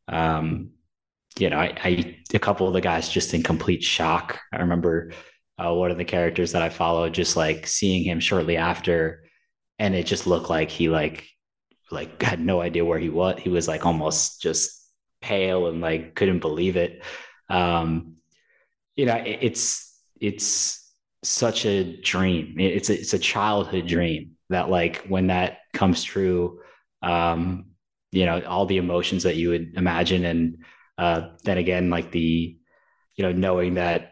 um, 0.08 0.72
you 1.38 1.50
know, 1.50 1.58
I, 1.58 1.78
I, 1.84 2.18
a 2.34 2.40
couple 2.40 2.68
of 2.68 2.74
the 2.74 2.82
guys 2.82 3.10
just 3.10 3.34
in 3.34 3.44
complete 3.44 3.84
shock. 3.84 4.40
I 4.52 4.58
remember 4.58 5.12
uh, 5.58 5.74
one 5.74 5.92
of 5.92 5.98
the 5.98 6.06
characters 6.06 6.52
that 6.52 6.62
I 6.62 6.70
followed, 6.70 7.14
just 7.14 7.38
like 7.38 7.68
seeing 7.68 8.04
him 8.04 8.20
shortly 8.20 8.58
after, 8.58 9.24
and 9.80 9.96
it 9.96 10.06
just 10.06 10.28
looked 10.28 10.50
like 10.50 10.72
he 10.72 10.90
like 10.90 11.28
like 11.92 12.22
had 12.22 12.40
no 12.40 12.62
idea 12.62 12.84
where 12.84 13.00
he 13.00 13.10
was. 13.10 13.40
He 13.40 13.50
was 13.50 13.68
like 13.68 13.86
almost 13.86 14.42
just 14.42 14.84
pale 15.22 15.68
and 15.68 15.82
like 15.82 16.16
couldn't 16.16 16.40
believe 16.40 16.78
it. 16.78 17.04
Um, 17.50 18.16
you 18.96 19.06
know, 19.06 19.16
it, 19.16 19.40
it's 19.42 20.02
it's 20.20 20.92
such 21.24 21.66
a 21.66 22.00
dream. 22.02 22.56
It's 22.60 22.90
a, 22.90 23.00
it's 23.00 23.14
a 23.14 23.20
childhood 23.20 23.88
dream 23.88 24.38
that 24.50 24.70
like 24.70 25.06
when 25.08 25.28
that 25.28 25.60
comes 25.78 26.04
true, 26.04 26.60
um, 27.02 27.66
you 28.12 28.26
know 28.26 28.42
all 28.42 28.66
the 28.66 28.78
emotions 28.78 29.24
that 29.24 29.36
you 29.36 29.50
would 29.50 29.74
imagine. 29.76 30.26
And 30.26 30.66
uh, 30.98 31.30
then 31.44 31.58
again 31.58 31.90
like 31.90 32.12
the 32.12 32.58
you 33.16 33.24
know 33.24 33.32
knowing 33.32 33.76
that 33.76 34.12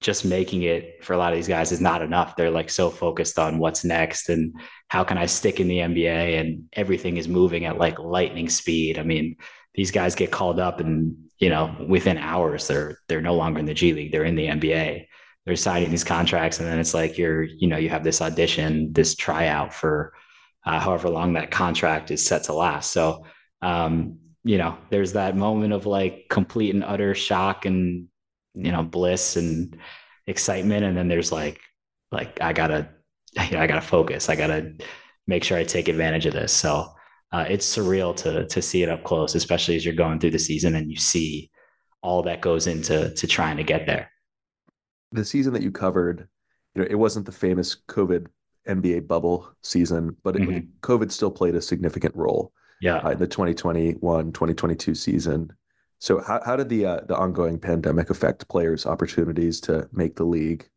just 0.00 0.24
making 0.24 0.62
it 0.62 1.04
for 1.04 1.12
a 1.14 1.18
lot 1.18 1.32
of 1.32 1.38
these 1.38 1.48
guys 1.48 1.72
is 1.72 1.80
not 1.80 2.02
enough. 2.02 2.36
They're 2.36 2.50
like 2.50 2.70
so 2.70 2.90
focused 2.90 3.38
on 3.38 3.58
what's 3.58 3.84
next 3.84 4.28
and 4.28 4.54
how 4.88 5.02
can 5.04 5.18
i 5.18 5.26
stick 5.26 5.60
in 5.60 5.68
the 5.68 5.78
nba 5.78 6.40
and 6.40 6.64
everything 6.72 7.16
is 7.16 7.28
moving 7.28 7.64
at 7.64 7.78
like 7.78 7.98
lightning 7.98 8.48
speed. 8.48 8.98
I 8.98 9.02
mean 9.02 9.36
these 9.74 9.90
guys 9.90 10.14
get 10.14 10.30
called 10.30 10.60
up 10.60 10.80
and 10.80 11.16
you 11.38 11.50
know 11.50 11.74
within 11.88 12.18
hours 12.18 12.68
they're 12.68 12.98
they're 13.08 13.20
no 13.20 13.34
longer 13.34 13.58
in 13.58 13.66
the 13.66 13.74
g 13.74 13.92
league. 13.92 14.12
They're 14.12 14.24
in 14.24 14.36
the 14.36 14.46
nba 14.46 15.06
they're 15.48 15.56
signing 15.56 15.90
these 15.90 16.04
contracts. 16.04 16.58
And 16.58 16.68
then 16.68 16.78
it's 16.78 16.92
like 16.92 17.16
you're 17.16 17.42
you 17.42 17.68
know 17.68 17.78
you 17.78 17.88
have 17.88 18.04
this 18.04 18.20
audition 18.20 18.92
this 18.92 19.14
tryout 19.14 19.72
for 19.72 20.12
uh, 20.68 20.78
however 20.78 21.08
long 21.08 21.32
that 21.32 21.50
contract 21.50 22.10
is 22.10 22.26
set 22.26 22.44
to 22.44 22.52
last. 22.52 22.90
So, 22.90 23.24
um, 23.62 24.18
you 24.44 24.58
know, 24.58 24.76
there's 24.90 25.14
that 25.14 25.34
moment 25.34 25.72
of 25.72 25.86
like 25.86 26.26
complete 26.28 26.74
and 26.74 26.84
utter 26.84 27.14
shock 27.14 27.64
and, 27.64 28.08
you 28.52 28.70
know, 28.70 28.82
bliss 28.82 29.36
and 29.36 29.78
excitement. 30.26 30.84
And 30.84 30.94
then 30.94 31.08
there's 31.08 31.32
like, 31.32 31.58
like, 32.12 32.38
I 32.42 32.52
gotta, 32.52 32.90
you 33.46 33.52
know, 33.52 33.62
I 33.62 33.66
gotta 33.66 33.80
focus. 33.80 34.28
I 34.28 34.36
gotta 34.36 34.74
make 35.26 35.42
sure 35.42 35.56
I 35.56 35.64
take 35.64 35.88
advantage 35.88 36.26
of 36.26 36.34
this. 36.34 36.52
So, 36.52 36.92
uh, 37.32 37.46
it's 37.48 37.74
surreal 37.74 38.14
to, 38.16 38.46
to 38.46 38.60
see 38.60 38.82
it 38.82 38.90
up 38.90 39.04
close, 39.04 39.34
especially 39.34 39.76
as 39.76 39.86
you're 39.86 39.94
going 39.94 40.18
through 40.18 40.32
the 40.32 40.38
season 40.38 40.74
and 40.74 40.90
you 40.90 40.98
see 40.98 41.50
all 42.02 42.22
that 42.24 42.42
goes 42.42 42.66
into 42.66 43.14
to 43.14 43.26
trying 43.26 43.56
to 43.56 43.64
get 43.64 43.86
there. 43.86 44.10
The 45.12 45.24
season 45.24 45.54
that 45.54 45.62
you 45.62 45.72
covered, 45.72 46.28
you 46.74 46.82
know, 46.82 46.88
it 46.90 46.94
wasn't 46.94 47.24
the 47.24 47.32
famous 47.32 47.78
COVID 47.88 48.26
NBA 48.68 49.06
bubble 49.06 49.50
season, 49.62 50.16
but 50.22 50.34
mm-hmm. 50.34 50.68
COVID 50.82 51.10
still 51.10 51.30
played 51.30 51.54
a 51.54 51.62
significant 51.62 52.14
role. 52.14 52.52
Yeah, 52.80 52.98
uh, 52.98 53.10
in 53.10 53.18
the 53.18 53.26
2021 53.26 53.98
2022 54.32 54.94
season. 54.94 55.52
So 55.98 56.22
how 56.22 56.40
how 56.44 56.54
did 56.54 56.68
the 56.68 56.86
uh, 56.86 57.00
the 57.08 57.16
ongoing 57.16 57.58
pandemic 57.58 58.10
affect 58.10 58.48
players' 58.48 58.86
opportunities 58.86 59.60
to 59.62 59.88
make 59.92 60.14
the 60.14 60.24
league? 60.24 60.68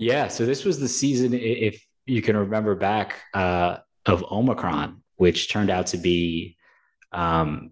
Yeah, 0.00 0.28
so 0.28 0.46
this 0.46 0.64
was 0.64 0.80
the 0.80 0.88
season, 0.88 1.34
if 1.34 1.84
you 2.06 2.22
can 2.22 2.34
remember 2.34 2.74
back, 2.74 3.20
uh, 3.34 3.76
of 4.06 4.24
Omicron, 4.32 5.02
which 5.16 5.50
turned 5.50 5.68
out 5.68 5.88
to 5.88 5.98
be, 5.98 6.56
um, 7.12 7.70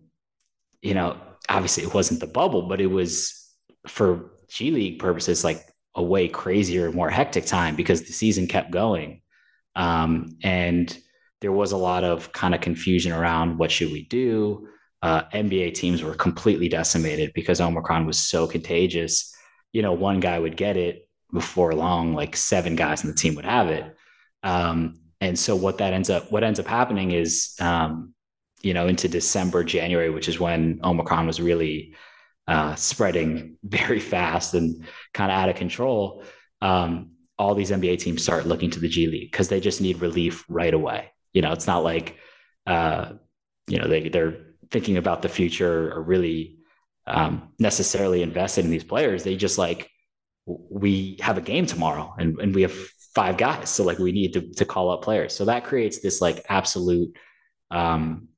you 0.83 0.93
know, 0.93 1.17
obviously 1.49 1.85
it 1.85 1.95
wasn't 1.95 2.21
the 2.21 2.27
bubble, 2.27 2.69
but 2.69 2.83
it 2.83 2.87
was 2.87 3.51
for 3.87 4.31
G 4.49 4.71
League 4.71 4.99
purposes 4.99 5.43
like 5.43 5.63
a 5.95 6.03
way 6.03 6.29
crazier, 6.29 6.93
more 6.93 7.11
hectic 7.11 7.47
time 7.47 7.77
because 7.77 8.03
the 8.03 8.13
season 8.13 8.47
kept 8.47 8.71
going, 8.71 9.23
um, 9.75 10.37
and 10.43 10.97
there 11.41 11.53
was 11.53 11.73
a 11.73 11.77
lot 11.77 12.05
of 12.05 12.33
kind 12.33 12.55
of 12.55 12.61
confusion 12.61 13.13
around 13.13 13.59
what 13.59 13.71
should 13.71 13.93
we 13.93 14.05
do. 14.05 14.69
Uh, 15.03 15.23
NBA 15.33 15.75
teams 15.75 16.03
were 16.03 16.15
completely 16.15 16.69
decimated 16.69 17.33
because 17.35 17.61
Omicron 17.61 18.07
was 18.07 18.19
so 18.19 18.47
contagious. 18.47 19.35
You 19.73 19.83
know, 19.83 19.93
one 19.93 20.19
guy 20.19 20.39
would 20.39 20.57
get 20.57 20.77
it 20.77 21.09
before 21.33 21.75
long, 21.75 22.15
like 22.15 22.35
seven 22.35 22.75
guys 22.75 23.05
in 23.05 23.11
the 23.11 23.17
team 23.17 23.35
would 23.37 23.45
have 23.45 23.69
it. 23.69 23.97
Um, 24.43 24.95
and 25.21 25.39
so 25.39 25.55
what 25.55 25.79
that 25.79 25.93
ends 25.93 26.11
up, 26.11 26.33
what 26.33 26.43
ends 26.43 26.59
up 26.59 26.67
happening 26.67 27.13
is, 27.13 27.55
um, 27.61 28.15
you 28.63 28.75
know, 28.75 28.89
into 28.89 29.09
December, 29.09 29.63
January, 29.63 30.11
which 30.11 30.29
is 30.29 30.41
when 30.41 30.81
Omicron 30.83 31.27
was 31.27 31.41
really 31.41 31.95
uh, 32.49 32.75
spreading 32.75 33.59
very 33.63 34.01
fast 34.01 34.55
and 34.55 34.85
kind 35.13 35.31
of 35.31 35.39
out 35.39 35.51
of 35.51 35.57
control. 35.57 36.25
Um, 36.63 37.11
all 37.39 37.55
these 37.55 37.71
NBA 37.71 38.01
teams 38.01 38.23
start 38.23 38.47
looking 38.47 38.71
to 38.71 38.81
the 38.81 38.89
G 38.89 39.07
League 39.07 39.31
because 39.31 39.49
they 39.49 39.61
just 39.61 39.81
need 39.81 40.01
relief 40.01 40.45
right 40.49 40.75
away. 40.75 41.13
You 41.33 41.43
know, 41.43 41.53
it's 41.53 41.67
not 41.67 41.85
like, 41.85 42.17
uh, 42.67 43.13
you 43.69 43.79
know, 43.79 43.87
they 43.87 44.09
they're 44.09 44.39
thinking 44.71 44.97
about 44.97 45.23
the 45.23 45.29
future 45.29 45.93
or 45.93 46.03
really 46.03 46.57
um, 47.07 47.51
necessarily 47.59 48.23
invested 48.23 48.65
in 48.65 48.71
these 48.71 48.83
players. 48.83 49.23
They 49.23 49.37
just 49.37 49.59
like 49.59 49.91
we 50.47 51.19
have 51.21 51.37
a 51.37 51.43
game 51.43 51.67
tomorrow 51.67 52.15
and, 52.19 52.41
and 52.41 52.55
we 52.55 52.63
have 52.63 52.73
five 53.15 53.37
guys. 53.37 53.69
So 53.69 53.85
like 53.85 53.99
we 53.99 54.13
need 54.13 54.33
to, 54.33 54.41
to 54.55 54.65
call 54.65 54.91
up 54.91 55.03
players. 55.03 55.35
So 55.35 55.45
that 55.45 55.65
creates 55.65 56.01
this 56.01 56.23
like 56.23 56.45
absolute, 56.49 57.15
um, 57.71 58.29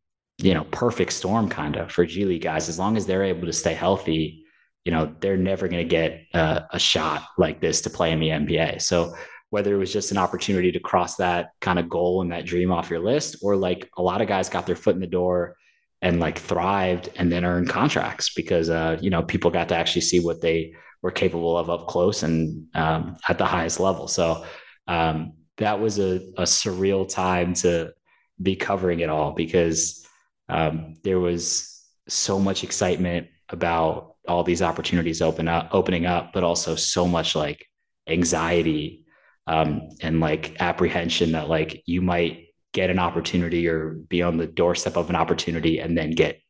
you 0.43 0.55
know, 0.55 0.65
perfect 0.65 1.13
storm 1.13 1.49
kind 1.49 1.77
of 1.77 1.93
for 1.93 2.05
G 2.05 2.25
League 2.25 2.43
guys. 2.43 2.69
As 2.69 2.79
long 2.79 2.97
as 2.97 3.07
they're 3.07 3.25
able 3.25 3.47
to 3.47 3.53
stay 3.53 3.75
healthy, 3.75 4.45
you 4.85 4.93
know, 4.93 5.15
they're 5.21 5.37
never 5.37 5.69
going 5.69 5.83
to 5.83 5.89
get 5.89 6.27
uh, 6.35 6.61
a 6.71 6.79
shot 6.79 7.25
like 7.39 7.61
this 7.61 7.83
to 7.83 7.91
play 7.91 8.13
in 8.13 8.21
the 8.21 8.29
NBA. 8.29 8.81
So 8.83 9.15
whether 9.51 9.75
it 9.75 9.79
was 9.79 9.93
just 9.93 10.13
an 10.13 10.19
opportunity 10.19 10.73
to 10.73 10.81
cross 10.81 11.17
that 11.17 11.51
kind 11.61 11.79
of 11.79 11.89
goal 11.89 12.23
and 12.23 12.33
that 12.33 12.47
dream 12.47 12.71
off 12.71 12.91
your 12.91 13.01
list, 13.01 13.37
or 13.43 13.57
like 13.57 13.91
a 13.99 14.03
lot 14.03 14.23
of 14.23 14.29
guys 14.29 14.49
got 14.49 14.67
their 14.67 14.77
foot 14.77 14.95
in 14.95 15.01
the 15.01 15.07
door 15.07 15.57
and 16.03 16.21
like 16.21 16.39
thrived 16.39 17.11
and 17.17 17.31
then 17.31 17.45
earned 17.45 17.69
contracts 17.69 18.33
because, 18.33 18.71
uh, 18.71 18.97
you 19.01 19.11
know, 19.11 19.23
people 19.23 19.51
got 19.51 19.69
to 19.69 19.77
actually 19.77 20.01
see 20.01 20.21
what 20.21 20.41
they 20.41 20.73
were 21.03 21.11
capable 21.11 21.59
of 21.59 21.69
up 21.69 21.89
close 21.89 22.23
and 22.23 22.67
um, 22.75 23.17
at 23.29 23.39
the 23.39 23.45
highest 23.45 23.81
level. 23.81 24.07
So 24.09 24.45
um, 24.87 25.33
that 25.59 25.81
was 25.81 25.99
a, 25.99 26.17
a, 26.37 26.43
surreal 26.43 27.09
time 27.09 27.55
to 27.55 27.93
be 28.41 28.57
covering 28.57 29.01
it 29.01 29.09
all 29.09 29.33
because 29.33 30.07
um, 30.51 30.95
there 31.05 31.21
was 31.21 31.83
so 32.09 32.39
much 32.39 32.65
excitement 32.65 33.29
about 33.49 34.17
all 34.29 34.45
these 34.45 34.63
opportunities 34.63 35.23
open 35.23 35.49
up, 35.49 35.71
opening 35.73 36.07
up, 36.07 36.33
but 36.33 36.45
also 36.45 36.75
so 36.75 37.07
much 37.07 37.35
like 37.35 37.67
anxiety 38.09 39.05
um, 39.47 39.89
and 40.03 40.21
like 40.21 40.57
apprehension 40.61 41.33
that 41.33 41.49
like 41.49 41.83
you 41.87 42.03
might 42.03 42.49
get 42.73 42.91
an 42.91 42.99
opportunity 42.99 43.67
or 43.67 43.91
be 44.09 44.23
on 44.23 44.37
the 44.37 44.47
doorstep 44.47 44.97
of 44.97 45.11
an 45.11 45.17
opportunity 45.17 45.79
and 45.79 45.97
then 45.97 46.11
get 46.11 46.41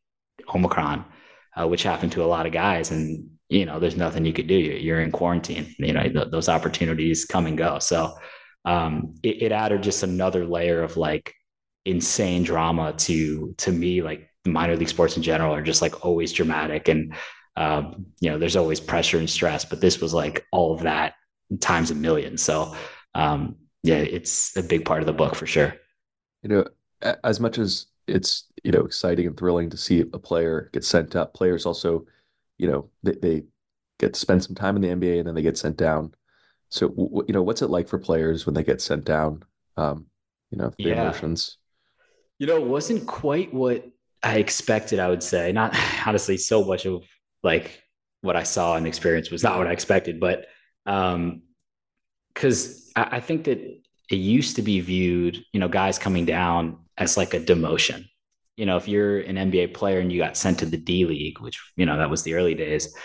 Omicron, 0.53 1.05
uh, 1.55 1.67
which 1.67 1.83
happened 1.83 2.11
to 2.11 2.23
a 2.23 2.27
lot 2.27 2.45
of 2.45 2.51
guys. 2.51 2.91
And 2.91 3.29
you 3.49 3.65
know, 3.65 3.79
there's 3.79 3.97
nothing 3.97 4.25
you 4.25 4.33
could 4.33 4.47
do. 4.47 4.55
You're 4.55 5.01
in 5.01 5.11
quarantine. 5.11 5.75
You 5.77 5.93
know, 5.93 6.03
th- 6.03 6.31
those 6.31 6.47
opportunities 6.49 7.25
come 7.25 7.47
and 7.47 7.57
go. 7.57 7.79
So 7.79 8.13
um, 8.65 9.15
it, 9.23 9.43
it 9.43 9.51
added 9.51 9.83
just 9.83 10.03
another 10.03 10.45
layer 10.45 10.83
of 10.83 10.95
like 10.95 11.33
insane 11.85 12.43
drama 12.43 12.93
to 12.93 13.53
to 13.57 13.71
me. 13.71 14.01
Like 14.01 14.29
minor 14.45 14.75
league 14.75 14.89
sports 14.89 15.17
in 15.17 15.23
general 15.23 15.53
are 15.53 15.61
just 15.61 15.81
like 15.81 16.05
always 16.05 16.33
dramatic, 16.33 16.87
and 16.87 17.13
um, 17.55 18.05
you 18.19 18.29
know, 18.29 18.37
there's 18.37 18.55
always 18.55 18.79
pressure 18.79 19.17
and 19.17 19.29
stress. 19.29 19.65
But 19.65 19.81
this 19.81 19.99
was 19.99 20.13
like 20.13 20.45
all 20.51 20.73
of 20.73 20.81
that 20.81 21.13
times 21.59 21.91
a 21.91 21.95
million. 21.95 22.37
So 22.37 22.75
um, 23.15 23.57
yeah, 23.83 23.97
it's 23.97 24.55
a 24.55 24.63
big 24.63 24.85
part 24.85 25.01
of 25.01 25.05
the 25.05 25.13
book 25.13 25.35
for 25.35 25.45
sure. 25.45 25.75
You 26.43 26.49
know, 26.49 26.65
as 27.23 27.39
much 27.39 27.57
as 27.57 27.87
it's 28.07 28.45
you 28.63 28.71
know 28.71 28.81
exciting 28.81 29.27
and 29.27 29.37
thrilling 29.37 29.69
to 29.69 29.77
see 29.77 30.01
a 30.01 30.19
player 30.19 30.69
get 30.73 30.83
sent 30.83 31.15
up, 31.15 31.33
players 31.33 31.65
also 31.65 32.05
you 32.57 32.67
know 32.67 32.89
they, 33.03 33.13
they 33.13 33.43
get 33.99 34.13
to 34.13 34.19
spend 34.19 34.43
some 34.43 34.55
time 34.55 34.75
in 34.75 34.81
the 34.81 34.89
NBA 34.89 35.19
and 35.19 35.27
then 35.27 35.35
they 35.35 35.41
get 35.41 35.57
sent 35.57 35.77
down. 35.77 36.13
So 36.69 36.93
you 37.27 37.33
know 37.33 37.43
what's 37.43 37.61
it 37.61 37.69
like 37.69 37.87
for 37.87 37.99
players 37.99 38.45
when 38.45 38.55
they 38.55 38.63
get 38.63 38.81
sent 38.81 39.05
down? 39.05 39.43
Um, 39.77 40.05
you 40.51 40.57
know 40.57 40.71
the 40.77 40.89
yeah. 40.89 41.01
emotions. 41.01 41.57
You 42.41 42.47
know, 42.47 42.57
it 42.57 42.65
wasn't 42.65 43.05
quite 43.05 43.53
what 43.53 43.87
I 44.23 44.37
expected. 44.37 44.97
I 44.97 45.09
would 45.09 45.21
say 45.21 45.51
not 45.51 45.77
honestly 46.05 46.37
so 46.37 46.63
much 46.63 46.85
of 46.85 47.03
like 47.43 47.83
what 48.21 48.35
I 48.35 48.43
saw 48.43 48.75
and 48.75 48.87
experienced 48.87 49.31
was 49.31 49.43
not 49.43 49.57
what 49.57 49.67
I 49.67 49.71
expected, 49.71 50.19
but 50.19 50.47
um, 50.85 51.43
because 52.33 52.91
I, 52.95 53.17
I 53.17 53.19
think 53.19 53.43
that 53.43 53.59
it 53.59 54.15
used 54.15 54.55
to 54.55 54.63
be 54.63 54.79
viewed, 54.79 55.37
you 55.53 55.59
know, 55.59 55.67
guys 55.67 55.99
coming 55.99 56.25
down 56.25 56.79
as 56.97 57.17
like 57.17 57.33
a 57.35 57.39
demotion 57.39 58.05
you 58.57 58.65
know, 58.65 58.77
if 58.77 58.87
you're 58.87 59.19
an 59.21 59.37
NBA 59.37 59.73
player 59.73 59.99
and 59.99 60.11
you 60.11 60.19
got 60.19 60.37
sent 60.37 60.59
to 60.59 60.65
the 60.65 60.77
D 60.77 61.05
League, 61.05 61.39
which, 61.39 61.59
you 61.77 61.85
know, 61.85 61.97
that 61.97 62.09
was 62.09 62.23
the 62.23 62.35
early 62.35 62.53
days, 62.53 62.95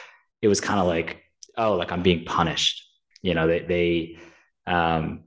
it 0.43 0.49
was 0.49 0.61
kind 0.61 0.81
of 0.81 0.87
like, 0.87 1.23
oh, 1.57 1.75
like 1.75 1.93
I'm 1.93 2.03
being 2.03 2.25
punished. 2.25 2.85
You 3.23 3.35
know, 3.35 3.47
they, 3.47 3.61
they, 3.61 4.19
um, 4.67 5.25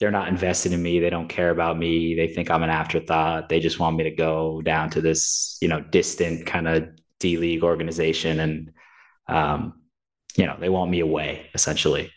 they're 0.00 0.10
not 0.10 0.28
invested 0.28 0.72
in 0.72 0.82
me. 0.82 1.00
They 1.00 1.10
don't 1.10 1.28
care 1.28 1.50
about 1.50 1.78
me. 1.78 2.14
They 2.14 2.28
think 2.28 2.50
I'm 2.50 2.62
an 2.62 2.70
afterthought. 2.70 3.48
They 3.48 3.60
just 3.60 3.78
want 3.78 3.96
me 3.96 4.04
to 4.04 4.10
go 4.10 4.62
down 4.62 4.90
to 4.90 5.00
this, 5.00 5.58
you 5.60 5.68
know, 5.68 5.80
distant 5.80 6.46
kind 6.46 6.68
of 6.68 6.88
D 7.18 7.36
League 7.36 7.64
organization. 7.64 8.40
And, 8.40 8.72
um, 9.26 9.80
you 10.36 10.46
know, 10.46 10.56
they 10.58 10.68
want 10.68 10.90
me 10.90 11.00
away 11.00 11.50
essentially. 11.54 12.12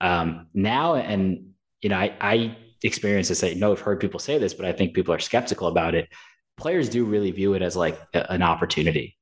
Um, 0.00 0.48
now, 0.52 0.96
and, 0.96 1.52
you 1.80 1.88
know, 1.88 1.96
I, 1.96 2.14
I 2.20 2.56
experience 2.82 3.28
this. 3.28 3.44
I 3.44 3.54
know 3.54 3.72
I've 3.72 3.80
heard 3.80 4.00
people 4.00 4.20
say 4.20 4.38
this, 4.38 4.52
but 4.52 4.66
I 4.66 4.72
think 4.72 4.94
people 4.94 5.14
are 5.14 5.18
skeptical 5.18 5.68
about 5.68 5.94
it 5.94 6.08
players 6.56 6.88
do 6.88 7.04
really 7.04 7.30
view 7.30 7.54
it 7.54 7.62
as 7.62 7.76
like 7.76 8.00
a, 8.14 8.30
an 8.32 8.42
opportunity. 8.42 9.16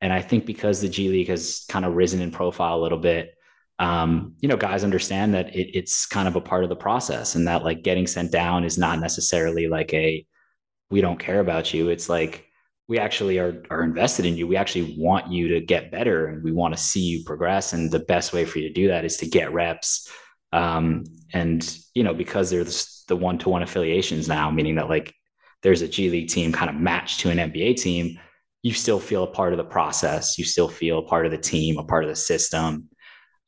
And 0.00 0.12
I 0.12 0.22
think 0.22 0.46
because 0.46 0.80
the 0.80 0.88
G 0.88 1.08
League 1.08 1.28
has 1.28 1.64
kind 1.68 1.84
of 1.84 1.94
risen 1.94 2.20
in 2.20 2.30
profile 2.30 2.78
a 2.78 2.82
little 2.82 2.98
bit, 2.98 3.34
um, 3.78 4.34
you 4.40 4.48
know, 4.48 4.56
guys 4.56 4.84
understand 4.84 5.34
that 5.34 5.54
it, 5.54 5.76
it's 5.76 6.06
kind 6.06 6.28
of 6.28 6.36
a 6.36 6.40
part 6.40 6.62
of 6.62 6.70
the 6.70 6.76
process 6.76 7.34
and 7.34 7.46
that 7.48 7.64
like 7.64 7.82
getting 7.82 8.06
sent 8.06 8.32
down 8.32 8.64
is 8.64 8.78
not 8.78 9.00
necessarily 9.00 9.68
like 9.68 9.92
a, 9.92 10.24
we 10.90 11.00
don't 11.00 11.18
care 11.18 11.40
about 11.40 11.74
you. 11.74 11.88
It's 11.88 12.08
like, 12.08 12.46
we 12.88 12.98
actually 12.98 13.38
are, 13.38 13.62
are 13.68 13.82
invested 13.82 14.26
in 14.26 14.36
you. 14.36 14.46
We 14.46 14.56
actually 14.56 14.94
want 14.96 15.32
you 15.32 15.48
to 15.48 15.60
get 15.60 15.90
better 15.90 16.26
and 16.26 16.44
we 16.44 16.52
want 16.52 16.76
to 16.76 16.80
see 16.80 17.00
you 17.00 17.24
progress. 17.24 17.72
And 17.72 17.90
the 17.90 17.98
best 17.98 18.32
way 18.32 18.44
for 18.44 18.58
you 18.58 18.68
to 18.68 18.74
do 18.74 18.88
that 18.88 19.04
is 19.04 19.16
to 19.18 19.26
get 19.26 19.52
reps. 19.52 20.08
Um, 20.52 21.04
and, 21.32 21.78
you 21.94 22.04
know, 22.04 22.14
because 22.14 22.48
there's 22.48 23.04
the 23.08 23.16
one 23.16 23.38
to 23.38 23.48
one 23.48 23.62
affiliations 23.62 24.28
now, 24.28 24.50
meaning 24.50 24.76
that 24.76 24.88
like 24.88 25.12
there's 25.62 25.82
a 25.82 25.88
G 25.88 26.10
League 26.10 26.28
team 26.28 26.52
kind 26.52 26.70
of 26.70 26.76
matched 26.76 27.20
to 27.20 27.30
an 27.30 27.38
NBA 27.38 27.76
team, 27.76 28.20
you 28.62 28.72
still 28.72 29.00
feel 29.00 29.24
a 29.24 29.28
part 29.28 29.52
of 29.52 29.58
the 29.58 29.64
process. 29.64 30.38
You 30.38 30.44
still 30.44 30.68
feel 30.68 30.98
a 30.98 31.02
part 31.06 31.26
of 31.26 31.32
the 31.32 31.38
team, 31.38 31.78
a 31.78 31.84
part 31.84 32.04
of 32.04 32.10
the 32.10 32.16
system. 32.16 32.88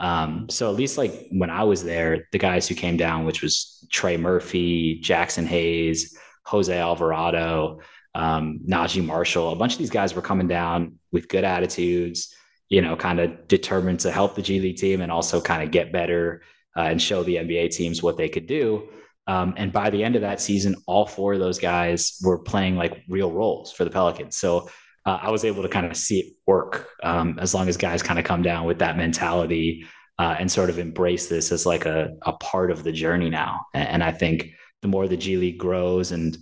Um, 0.00 0.48
so 0.48 0.70
at 0.70 0.76
least 0.76 0.96
like 0.96 1.28
when 1.30 1.50
I 1.50 1.64
was 1.64 1.82
there, 1.82 2.28
the 2.32 2.38
guys 2.38 2.68
who 2.68 2.74
came 2.74 2.96
down, 2.96 3.24
which 3.24 3.42
was 3.42 3.86
Trey 3.90 4.16
Murphy, 4.16 5.00
Jaxson 5.02 5.46
Hayes, 5.46 6.16
Jose 6.44 6.76
Alvarado, 6.76 7.80
um, 8.14 8.60
Naji 8.68 9.04
Marshall, 9.04 9.50
a 9.50 9.56
bunch 9.56 9.72
of 9.72 9.78
these 9.78 9.90
guys 9.90 10.14
were 10.14 10.22
coming 10.22 10.48
down 10.48 10.98
with 11.12 11.28
good 11.28 11.44
attitudes, 11.44 12.34
you 12.68 12.80
know, 12.80 12.96
kind 12.96 13.20
of 13.20 13.48
determined 13.48 14.00
to 14.00 14.10
help 14.10 14.34
the 14.34 14.42
G 14.42 14.60
League 14.60 14.76
team 14.76 15.00
and 15.00 15.10
also 15.10 15.40
kind 15.40 15.62
of 15.62 15.70
get 15.70 15.92
better 15.92 16.42
uh, 16.76 16.82
and 16.82 17.00
show 17.02 17.22
the 17.22 17.36
NBA 17.36 17.70
teams 17.70 18.02
what 18.02 18.16
they 18.16 18.28
could 18.28 18.46
do. 18.46 18.88
Um, 19.26 19.54
and 19.58 19.72
by 19.72 19.90
the 19.90 20.02
end 20.02 20.16
of 20.16 20.22
that 20.22 20.40
season, 20.40 20.76
all 20.86 21.06
four 21.06 21.34
of 21.34 21.38
those 21.38 21.58
guys 21.58 22.18
were 22.22 22.38
playing 22.38 22.76
like 22.76 23.02
real 23.08 23.30
roles 23.30 23.72
for 23.72 23.84
the 23.84 23.90
Pelicans. 23.90 24.36
So 24.36 24.70
uh, 25.08 25.18
I 25.22 25.30
was 25.30 25.42
able 25.46 25.62
to 25.62 25.70
kind 25.70 25.86
of 25.86 25.96
see 25.96 26.20
it 26.20 26.34
work 26.46 26.90
um, 27.02 27.38
as 27.40 27.54
long 27.54 27.66
as 27.66 27.78
guys 27.78 28.02
kind 28.02 28.18
of 28.18 28.26
come 28.26 28.42
down 28.42 28.66
with 28.66 28.80
that 28.80 28.98
mentality 28.98 29.86
uh, 30.18 30.36
and 30.38 30.52
sort 30.52 30.68
of 30.68 30.78
embrace 30.78 31.28
this 31.28 31.50
as 31.50 31.64
like 31.64 31.86
a, 31.86 32.14
a 32.22 32.34
part 32.34 32.70
of 32.70 32.84
the 32.84 32.92
journey 32.92 33.30
now. 33.30 33.64
And, 33.72 33.88
and 33.88 34.04
I 34.04 34.12
think 34.12 34.50
the 34.82 34.88
more 34.88 35.08
the 35.08 35.16
G 35.16 35.38
League 35.38 35.56
grows 35.56 36.12
and, 36.12 36.36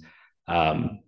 um, 0.49 0.99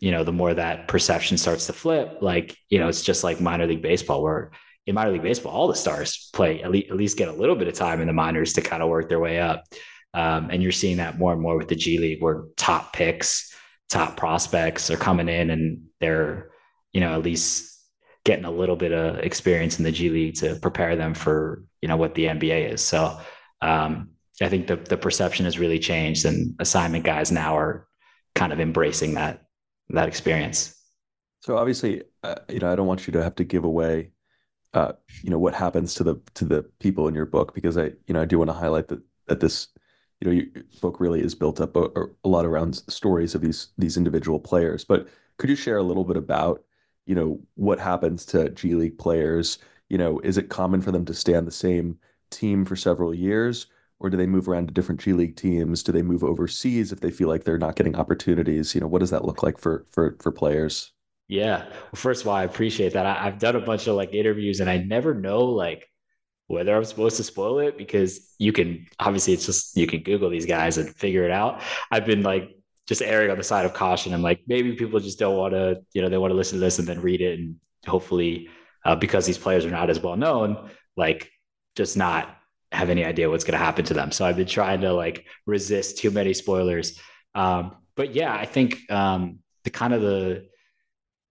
you 0.00 0.12
know, 0.12 0.22
the 0.22 0.32
more 0.32 0.54
that 0.54 0.86
perception 0.86 1.36
starts 1.36 1.66
to 1.66 1.72
flip, 1.72 2.18
like, 2.20 2.56
you 2.68 2.78
know, 2.78 2.86
it's 2.86 3.02
just 3.02 3.24
like 3.24 3.40
minor 3.40 3.66
league 3.66 3.82
baseball 3.82 4.22
where 4.22 4.52
in 4.86 4.94
minor 4.94 5.10
league 5.10 5.22
baseball, 5.22 5.52
all 5.52 5.66
the 5.66 5.74
stars 5.74 6.30
play 6.32 6.62
at 6.62 6.70
least, 6.70 6.90
at 6.90 6.96
least 6.96 7.18
get 7.18 7.28
a 7.28 7.32
little 7.32 7.56
bit 7.56 7.66
of 7.66 7.74
time 7.74 8.00
in 8.00 8.06
the 8.06 8.12
minors 8.12 8.52
to 8.52 8.60
kind 8.60 8.84
of 8.84 8.88
work 8.88 9.08
their 9.08 9.18
way 9.18 9.40
up. 9.40 9.64
Um, 10.14 10.50
and 10.52 10.62
you're 10.62 10.70
seeing 10.70 10.98
that 10.98 11.18
more 11.18 11.32
and 11.32 11.42
more 11.42 11.58
with 11.58 11.66
the 11.66 11.74
G 11.74 11.98
League, 11.98 12.22
where 12.22 12.44
top 12.56 12.92
picks, 12.92 13.52
top 13.88 14.16
prospects 14.16 14.90
are 14.90 14.96
coming 14.96 15.28
in 15.28 15.50
and 15.50 15.86
they're, 15.98 16.50
you 16.92 17.00
know, 17.00 17.12
at 17.14 17.22
least 17.22 17.78
getting 18.24 18.44
a 18.44 18.50
little 18.50 18.76
bit 18.76 18.92
of 18.92 19.18
experience 19.18 19.78
in 19.78 19.84
the 19.84 19.92
G 19.92 20.10
League 20.10 20.34
to 20.36 20.56
prepare 20.56 20.96
them 20.96 21.14
for, 21.14 21.64
you 21.80 21.88
know, 21.88 21.96
what 21.96 22.14
the 22.14 22.26
NBA 22.26 22.72
is. 22.72 22.82
So 22.82 23.18
um, 23.62 24.10
I 24.42 24.48
think 24.48 24.66
the 24.66 24.76
the 24.76 24.96
perception 24.96 25.44
has 25.44 25.58
really 25.58 25.78
changed, 25.78 26.24
and 26.24 26.54
assignment 26.58 27.04
guys 27.04 27.30
now 27.30 27.56
are 27.56 27.86
kind 28.34 28.52
of 28.52 28.60
embracing 28.60 29.14
that 29.14 29.42
that 29.90 30.08
experience. 30.08 30.76
So 31.40 31.56
obviously, 31.56 32.02
uh, 32.22 32.36
you 32.48 32.58
know, 32.58 32.70
I 32.70 32.76
don't 32.76 32.86
want 32.86 33.06
you 33.06 33.12
to 33.14 33.22
have 33.22 33.34
to 33.36 33.44
give 33.44 33.64
away, 33.64 34.10
uh, 34.74 34.92
you 35.22 35.30
know, 35.30 35.38
what 35.38 35.54
happens 35.54 35.94
to 35.94 36.04
the 36.04 36.16
to 36.34 36.44
the 36.44 36.62
people 36.78 37.08
in 37.08 37.14
your 37.14 37.26
book 37.26 37.54
because 37.54 37.78
I, 37.78 37.92
you 38.06 38.14
know, 38.14 38.20
I 38.20 38.26
do 38.26 38.38
want 38.38 38.50
to 38.50 38.54
highlight 38.54 38.88
that 38.88 39.00
that 39.26 39.40
this, 39.40 39.68
you 40.20 40.28
know, 40.28 40.34
your 40.34 40.64
book 40.80 41.00
really 41.00 41.20
is 41.20 41.34
built 41.34 41.60
up 41.60 41.76
a, 41.76 41.88
a 42.24 42.28
lot 42.28 42.44
around 42.44 42.76
stories 42.88 43.34
of 43.34 43.40
these 43.40 43.68
these 43.78 43.96
individual 43.96 44.38
players. 44.38 44.84
But 44.84 45.08
could 45.38 45.48
you 45.48 45.56
share 45.56 45.78
a 45.78 45.82
little 45.82 46.04
bit 46.04 46.18
about, 46.18 46.62
you 47.10 47.16
know, 47.16 47.40
what 47.56 47.78
happens 47.78 48.24
to 48.26 48.50
G 48.50 48.74
League 48.74 48.98
players? 48.98 49.58
You 49.88 49.98
know, 49.98 50.20
is 50.20 50.38
it 50.38 50.48
common 50.48 50.80
for 50.80 50.92
them 50.92 51.04
to 51.06 51.14
stay 51.14 51.34
on 51.34 51.44
the 51.44 51.50
same 51.50 51.98
team 52.30 52.64
for 52.64 52.76
several 52.76 53.12
years? 53.14 53.66
or 54.00 54.08
do 54.08 54.16
they 54.16 54.26
move 54.26 54.48
around 54.48 54.66
to 54.66 54.74
different 54.74 55.00
G 55.00 55.12
League 55.12 55.36
teams? 55.36 55.82
Do 55.82 55.92
they 55.92 56.02
move 56.02 56.24
overseas 56.24 56.90
if 56.90 57.00
they 57.00 57.10
feel 57.10 57.28
like 57.28 57.44
they're 57.44 57.58
not 57.58 57.76
getting 57.76 57.94
opportunities? 57.94 58.74
You 58.74 58.80
know, 58.80 58.88
what 58.88 59.00
does 59.00 59.10
that 59.10 59.24
look 59.24 59.42
like 59.42 59.58
for 59.58 59.86
for 59.90 60.16
for 60.20 60.32
players? 60.32 60.92
Yeah. 61.28 61.66
Well, 61.68 61.92
first 61.94 62.22
of 62.22 62.28
all, 62.28 62.34
I 62.34 62.42
appreciate 62.42 62.94
that. 62.94 63.06
I, 63.06 63.14
have 63.22 63.38
done 63.38 63.54
a 63.54 63.60
bunch 63.60 63.86
of 63.86 63.94
like 63.94 64.12
interviews 64.12 64.58
and 64.58 64.68
I 64.68 64.78
never 64.78 65.14
know 65.14 65.44
like 65.44 65.86
whether 66.48 66.74
I'm 66.74 66.84
supposed 66.84 67.18
to 67.18 67.22
spoil 67.22 67.60
it 67.60 67.78
because 67.78 68.34
you 68.38 68.52
can 68.52 68.86
obviously 68.98 69.34
it's 69.34 69.46
just 69.46 69.76
you 69.76 69.86
can 69.86 70.02
Google 70.02 70.30
these 70.30 70.46
guys 70.46 70.78
and 70.78 70.92
figure 70.96 71.24
it 71.24 71.30
out. 71.30 71.62
I've 71.90 72.06
been 72.06 72.22
like 72.22 72.56
just 72.90 73.02
erring 73.02 73.30
on 73.30 73.38
the 73.38 73.44
side 73.44 73.64
of 73.64 73.72
caution 73.72 74.12
and 74.12 74.20
like 74.20 74.40
maybe 74.48 74.72
people 74.72 74.98
just 74.98 75.16
don't 75.16 75.36
want 75.36 75.54
to, 75.54 75.80
you 75.92 76.02
know, 76.02 76.08
they 76.08 76.18
want 76.18 76.32
to 76.32 76.36
listen 76.36 76.58
to 76.58 76.64
this 76.64 76.80
and 76.80 76.88
then 76.88 77.00
read 77.00 77.20
it 77.20 77.38
and 77.38 77.54
hopefully 77.86 78.48
uh, 78.84 78.96
because 78.96 79.24
these 79.24 79.38
players 79.38 79.64
are 79.64 79.70
not 79.70 79.88
as 79.90 80.00
well 80.00 80.16
known, 80.16 80.68
like 80.96 81.30
just 81.76 81.96
not 81.96 82.36
have 82.72 82.90
any 82.90 83.04
idea 83.04 83.30
what's 83.30 83.44
going 83.44 83.56
to 83.56 83.64
happen 83.64 83.84
to 83.84 83.94
them. 83.94 84.10
So 84.10 84.26
I've 84.26 84.36
been 84.36 84.48
trying 84.48 84.80
to 84.80 84.92
like 84.92 85.24
resist 85.46 85.98
too 85.98 86.10
many 86.10 86.34
spoilers. 86.34 86.98
Um, 87.32 87.76
but 87.94 88.12
yeah, 88.12 88.34
I 88.34 88.44
think 88.44 88.90
um, 88.90 89.38
the 89.62 89.70
kind 89.70 89.94
of 89.94 90.02
the 90.02 90.48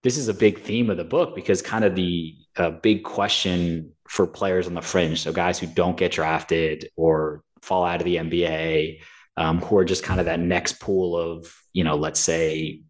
this 0.01 0.15
is 0.15 0.29
a 0.29 0.33
big 0.33 0.61
theme 0.61 0.89
of 0.89 0.95
the 0.95 1.03
book 1.03 1.35
because 1.35 1.61
kind 1.61 1.83
of 1.83 1.93
the 1.93 2.37
uh, 2.55 2.69
big 2.69 3.03
question 3.03 3.91
for 4.07 4.25
players 4.25 4.65
on 4.65 4.75
the 4.75 4.81
fringe, 4.81 5.19
so 5.19 5.33
guys 5.33 5.59
who 5.59 5.67
don't 5.67 5.97
get 5.97 6.13
drafted 6.13 6.89
or 6.95 7.43
fall 7.59 7.83
out 7.83 7.99
of 7.99 8.05
the 8.05 8.15
NBA, 8.15 9.01
um, 9.39 9.59
who 9.61 9.77
are 9.77 9.85
just 9.85 10.03
kind 10.03 10.19
of 10.19 10.27
that 10.27 10.39
next 10.39 10.79
pool 10.79 11.17
of 11.17 11.51
you 11.73 11.83
know, 11.83 11.95
let's 11.95 12.19
say 12.19 12.81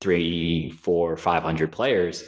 three, 0.00 0.70
four, 0.70 1.16
five 1.16 1.42
hundred 1.42 1.72
players. 1.72 2.24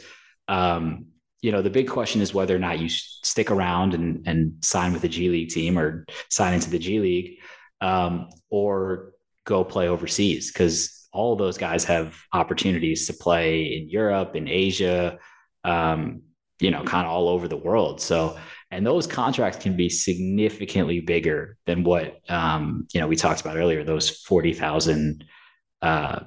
Um, 0.47 1.07
you 1.41 1.51
know, 1.51 1.61
the 1.61 1.69
big 1.69 1.87
question 1.87 2.21
is 2.21 2.33
whether 2.33 2.55
or 2.55 2.59
not 2.59 2.79
you 2.79 2.89
stick 2.89 3.49
around 3.49 3.93
and, 3.93 4.27
and 4.27 4.53
sign 4.61 4.91
with 4.91 5.01
the 5.01 5.07
G 5.07 5.29
League 5.29 5.49
team 5.49 5.79
or 5.79 6.05
sign 6.29 6.53
into 6.53 6.69
the 6.69 6.79
G 6.79 6.99
League 6.99 7.39
um, 7.81 8.29
or 8.49 9.13
go 9.45 9.63
play 9.63 9.87
overseas 9.87 10.51
because 10.51 11.07
all 11.13 11.35
those 11.35 11.57
guys 11.57 11.85
have 11.85 12.17
opportunities 12.33 13.07
to 13.07 13.13
play 13.13 13.77
in 13.77 13.89
Europe, 13.89 14.35
in 14.35 14.47
Asia, 14.47 15.17
um, 15.63 16.21
you 16.59 16.71
know, 16.71 16.83
kind 16.83 17.07
of 17.07 17.13
all 17.13 17.29
over 17.29 17.47
the 17.47 17.57
world. 17.57 18.01
So, 18.01 18.37
and 18.71 18.85
those 18.85 19.07
contracts 19.07 19.61
can 19.61 19.75
be 19.75 19.89
significantly 19.89 20.99
bigger 20.99 21.57
than 21.65 21.83
what, 21.83 22.19
um, 22.29 22.87
you 22.93 23.01
know, 23.01 23.07
we 23.07 23.15
talked 23.15 23.41
about 23.41 23.57
earlier, 23.57 23.83
those 23.83 24.09
40,000 24.09 25.23
uh, 25.81 26.19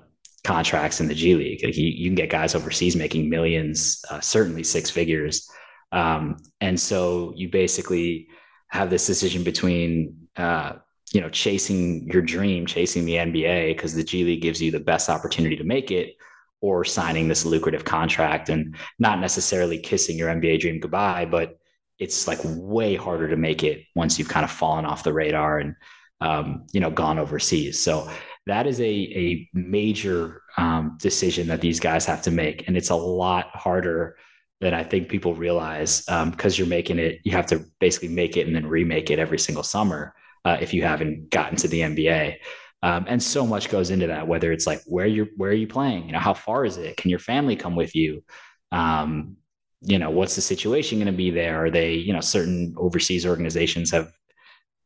contracts 0.43 1.01
in 1.01 1.07
the 1.07 1.15
G 1.15 1.37
League. 1.37 1.65
Like 1.65 1.77
you, 1.77 1.87
you 1.87 2.09
can 2.09 2.17
get 2.17 2.31
guys 2.31 2.55
overseas 2.55 2.97
making 2.97 3.31
millions, 3.31 4.05
uh, 4.11 4.21
certainly 4.21 4.65
six 4.65 4.91
figures. 4.91 5.49
Um, 5.93 6.39
and 6.61 6.79
so 6.81 7.33
you 7.37 7.49
basically 7.49 8.29
have 8.69 8.91
this 8.91 9.07
decision 9.07 9.45
between, 9.45 10.27
uh, 10.37 10.75
you 11.13 11.21
know, 11.21 11.29
chasing 11.29 12.09
your 12.11 12.23
dream, 12.23 12.67
chasing 12.67 13.05
the 13.05 13.17
NBA, 13.17 13.77
because 13.77 13.95
the 13.95 14.03
G 14.03 14.25
League 14.25 14.43
gives 14.43 14.61
you 14.61 14.71
the 14.71 14.81
best 14.81 15.09
opportunity 15.09 15.57
to 15.57 15.65
make 15.65 15.91
it, 15.91 16.17
or 16.61 16.85
signing 16.85 17.29
this 17.29 17.45
lucrative 17.45 17.85
contract 17.85 18.49
and 18.49 18.75
not 18.99 19.21
necessarily 19.21 19.79
kissing 19.79 20.17
your 20.17 20.29
NBA 20.29 20.61
dream 20.61 20.81
goodbye, 20.81 21.27
but 21.27 21.59
it's 22.03 22.27
like 22.27 22.41
way 22.45 22.97
harder 22.97 23.29
to 23.29 23.37
make 23.37 23.63
it 23.63 23.85
once 23.95 24.19
you've 24.19 24.29
kind 24.29 24.45
of 24.45 24.51
fallen 24.51 24.85
off 24.85 25.05
the 25.05 25.13
radar 25.13 25.59
and, 25.59 25.77
um, 26.21 26.67
you 26.73 26.81
know, 26.81 26.91
gone 26.91 27.19
overseas. 27.19 27.81
So 27.81 28.11
that 28.47 28.67
is 28.67 28.81
a, 28.81 28.85
a 28.85 29.49
major 29.55 30.43
um, 30.57 30.99
decision 31.01 31.47
that 31.49 31.61
these 31.61 31.81
guys 31.81 32.05
have 32.07 32.23
to 32.23 32.31
make. 32.31 32.67
And 32.67 32.77
it's 32.77 32.91
a 32.91 32.97
lot 32.97 33.55
harder 33.55 34.17
than 34.61 34.75
I 34.75 34.83
think 34.83 35.09
people 35.09 35.35
realize 35.35 36.01
because 36.01 36.55
um, 36.55 36.59
you're 36.59 36.67
making 36.67 36.99
it, 36.99 37.21
you 37.25 37.33
have 37.33 37.47
to 37.47 37.65
basically 37.79 38.09
make 38.09 38.37
it 38.37 38.47
and 38.47 38.55
then 38.55 38.67
remake 38.67 39.11
it 39.11 39.19
every 39.19 39.39
single 39.39 39.65
summer 39.65 40.15
uh, 40.45 40.59
if 40.61 40.75
you 40.75 40.83
haven't 40.83 41.31
gotten 41.31 41.57
to 41.59 41.69
the 41.69 41.81
NBA. 41.81 42.37
Um, 42.83 43.05
and 43.09 43.23
so 43.23 43.47
much 43.47 43.71
goes 43.71 43.91
into 43.91 44.09
that, 44.09 44.27
whether 44.27 44.51
it's 44.51 44.67
like 44.67 44.81
where 44.87 45.07
you're, 45.07 45.29
where 45.37 45.51
are 45.51 45.55
you 45.55 45.69
playing? 45.69 46.07
You 46.07 46.13
know, 46.13 46.19
how 46.19 46.35
far 46.35 46.65
is 46.65 46.79
it? 46.79 46.97
Can 46.97 47.11
your 47.11 47.21
family 47.21 47.55
come 47.55 47.77
with 47.77 47.95
you? 47.95 48.25
Um, 48.73 49.37
you 49.83 49.99
know, 49.99 50.11
what's 50.11 50.37
the 50.37 50.41
situation 50.41 50.99
going 50.99 51.07
to 51.07 51.13
be 51.13 51.31
there? 51.31 51.65
Are 51.65 51.71
they, 51.71 51.95
you 51.95 52.13
know, 52.13 52.21
certain 52.21 52.75
overseas 52.77 53.27
organizations 53.27 53.91
have 53.91 54.13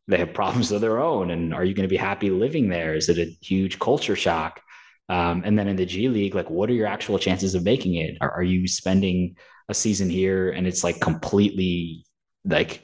they 0.08 0.18
have 0.18 0.32
problems 0.32 0.70
of 0.70 0.80
their 0.80 1.00
own 1.00 1.30
and 1.32 1.52
are 1.52 1.64
you 1.64 1.74
going 1.74 1.88
to 1.88 1.92
be 1.92 1.96
happy 1.96 2.30
living 2.30 2.68
there? 2.68 2.94
Is 2.94 3.08
it 3.08 3.18
a 3.18 3.36
huge 3.42 3.78
culture 3.78 4.16
shock? 4.16 4.60
Um, 5.08 5.42
and 5.44 5.58
then 5.58 5.68
in 5.68 5.76
the 5.76 5.86
g 5.86 6.08
league 6.08 6.34
like 6.34 6.50
what 6.50 6.68
are 6.68 6.74
your 6.74 6.86
actual 6.86 7.18
chances 7.18 7.54
of 7.54 7.64
making 7.64 7.94
it? 7.94 8.16
Are, 8.20 8.30
are 8.30 8.42
you 8.42 8.66
spending 8.68 9.36
a 9.68 9.74
season 9.74 10.08
here 10.08 10.50
and 10.50 10.66
it's 10.66 10.84
like 10.84 11.00
completely 11.00 12.04
like 12.44 12.82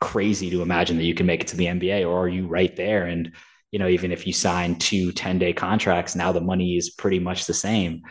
crazy 0.00 0.50
to 0.50 0.62
imagine 0.62 0.96
that 0.98 1.04
you 1.04 1.14
can 1.14 1.26
make 1.26 1.40
it 1.40 1.48
to 1.48 1.56
the 1.56 1.66
nba 1.66 2.06
or 2.06 2.24
are 2.24 2.28
you 2.28 2.46
right 2.46 2.74
there? 2.76 3.06
And 3.06 3.32
you 3.70 3.78
know 3.78 3.88
even 3.88 4.12
if 4.12 4.26
you 4.26 4.32
sign 4.32 4.76
two 4.76 5.10
10 5.10 5.38
day 5.38 5.52
contracts 5.52 6.14
now 6.14 6.30
the 6.30 6.40
money 6.40 6.76
is 6.76 6.90
pretty 6.90 7.18
much 7.18 7.46
the 7.46 7.54
same 7.54 8.02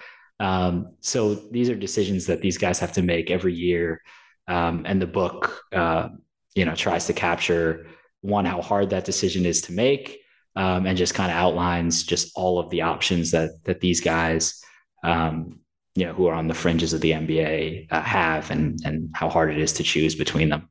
um, 0.43 0.89
so 0.99 1.35
these 1.35 1.69
are 1.69 1.75
decisions 1.75 2.25
that 2.25 2.41
these 2.41 2.57
guys 2.57 2.77
have 2.79 2.91
to 2.93 3.01
make 3.01 3.31
every 3.31 3.53
year. 3.53 4.01
Um, 4.49 4.83
and 4.85 5.01
the 5.01 5.07
book 5.07 5.63
uh, 5.71 6.09
you 6.53 6.65
know 6.65 6.75
tries 6.75 7.05
to 7.07 7.13
capture 7.13 7.87
one 8.19 8.45
how 8.45 8.61
hard 8.61 8.89
that 8.89 9.05
decision 9.05 9.45
is 9.45 9.61
to 9.63 9.71
make 9.71 10.19
um, 10.57 10.85
and 10.85 10.97
just 10.97 11.13
kind 11.13 11.31
of 11.31 11.37
outlines 11.37 12.03
just 12.03 12.31
all 12.35 12.59
of 12.59 12.69
the 12.69 12.81
options 12.81 13.31
that 13.31 13.51
that 13.63 13.79
these 13.79 14.01
guys 14.01 14.61
um, 15.03 15.59
you 15.95 16.05
know 16.05 16.13
who 16.13 16.27
are 16.27 16.35
on 16.35 16.49
the 16.49 16.53
fringes 16.53 16.91
of 16.91 16.99
the 16.99 17.11
NBA 17.11 17.87
uh, 17.89 18.01
have 18.01 18.51
and 18.51 18.79
and 18.83 19.09
how 19.13 19.29
hard 19.29 19.49
it 19.49 19.59
is 19.59 19.71
to 19.73 19.83
choose 19.83 20.13
between 20.13 20.49
them. 20.49 20.69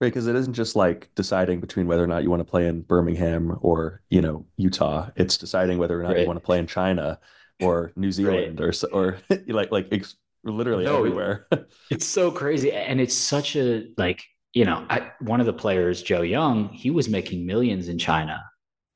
Right 0.00 0.08
because 0.08 0.28
it 0.28 0.36
isn't 0.36 0.54
just 0.54 0.76
like 0.76 1.10
deciding 1.16 1.60
between 1.60 1.88
whether 1.88 2.04
or 2.04 2.08
not 2.08 2.22
you 2.22 2.30
want 2.30 2.40
to 2.40 2.50
play 2.50 2.68
in 2.68 2.82
Birmingham 2.82 3.58
or 3.60 4.02
you 4.08 4.20
know 4.20 4.46
Utah. 4.56 5.10
It's 5.16 5.36
deciding 5.36 5.78
whether 5.78 5.98
or 5.98 6.04
not 6.04 6.12
right. 6.12 6.20
you 6.20 6.26
want 6.28 6.36
to 6.36 6.44
play 6.44 6.60
in 6.60 6.68
China 6.68 7.18
or 7.60 7.92
New 7.96 8.12
Zealand 8.18 8.60
right. 8.60 8.84
or 8.92 8.92
or 8.92 9.18
like 9.48 9.70
like 9.70 9.88
ex- 9.92 10.16
literally 10.44 10.84
no, 10.84 10.98
everywhere 10.98 11.46
it's 11.90 12.04
so 12.04 12.30
crazy 12.30 12.70
and 12.70 13.00
it's 13.00 13.14
such 13.14 13.56
a 13.56 13.86
like 13.96 14.22
you 14.54 14.64
know, 14.64 14.86
I, 14.88 15.10
one 15.20 15.40
of 15.40 15.46
the 15.46 15.52
players, 15.52 16.02
Joe 16.02 16.22
Young, 16.22 16.68
he 16.68 16.90
was 16.90 17.08
making 17.08 17.44
millions 17.44 17.88
in 17.88 17.98
China. 17.98 18.42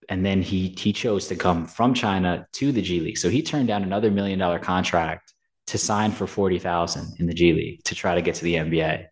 And 0.09 0.25
then 0.25 0.41
he 0.41 0.75
he 0.79 0.93
chose 0.93 1.29
to 1.29 1.37
come 1.37 1.67
from 1.67 1.93
China 1.93 2.47
to 2.53 2.73
the 2.73 2.81
G 2.81 3.01
League. 3.01 3.19
So 3.19 3.29
he 3.29 3.43
turned 3.43 3.69
down 3.69 3.83
another 3.83 4.11
million 4.11 4.39
dollar 4.39 4.59
contract 4.59 5.35
to 5.67 5.77
sign 5.77 6.13
for 6.13 6.27
40,000 6.27 7.21
in 7.21 7.27
the 7.27 7.35
G 7.35 7.53
League 7.53 7.85
to 7.85 7.95
try 7.95 8.15
to 8.15 8.23
get 8.23 8.37
to 8.37 8.45
the 8.45 8.55
NBA. 8.55 9.05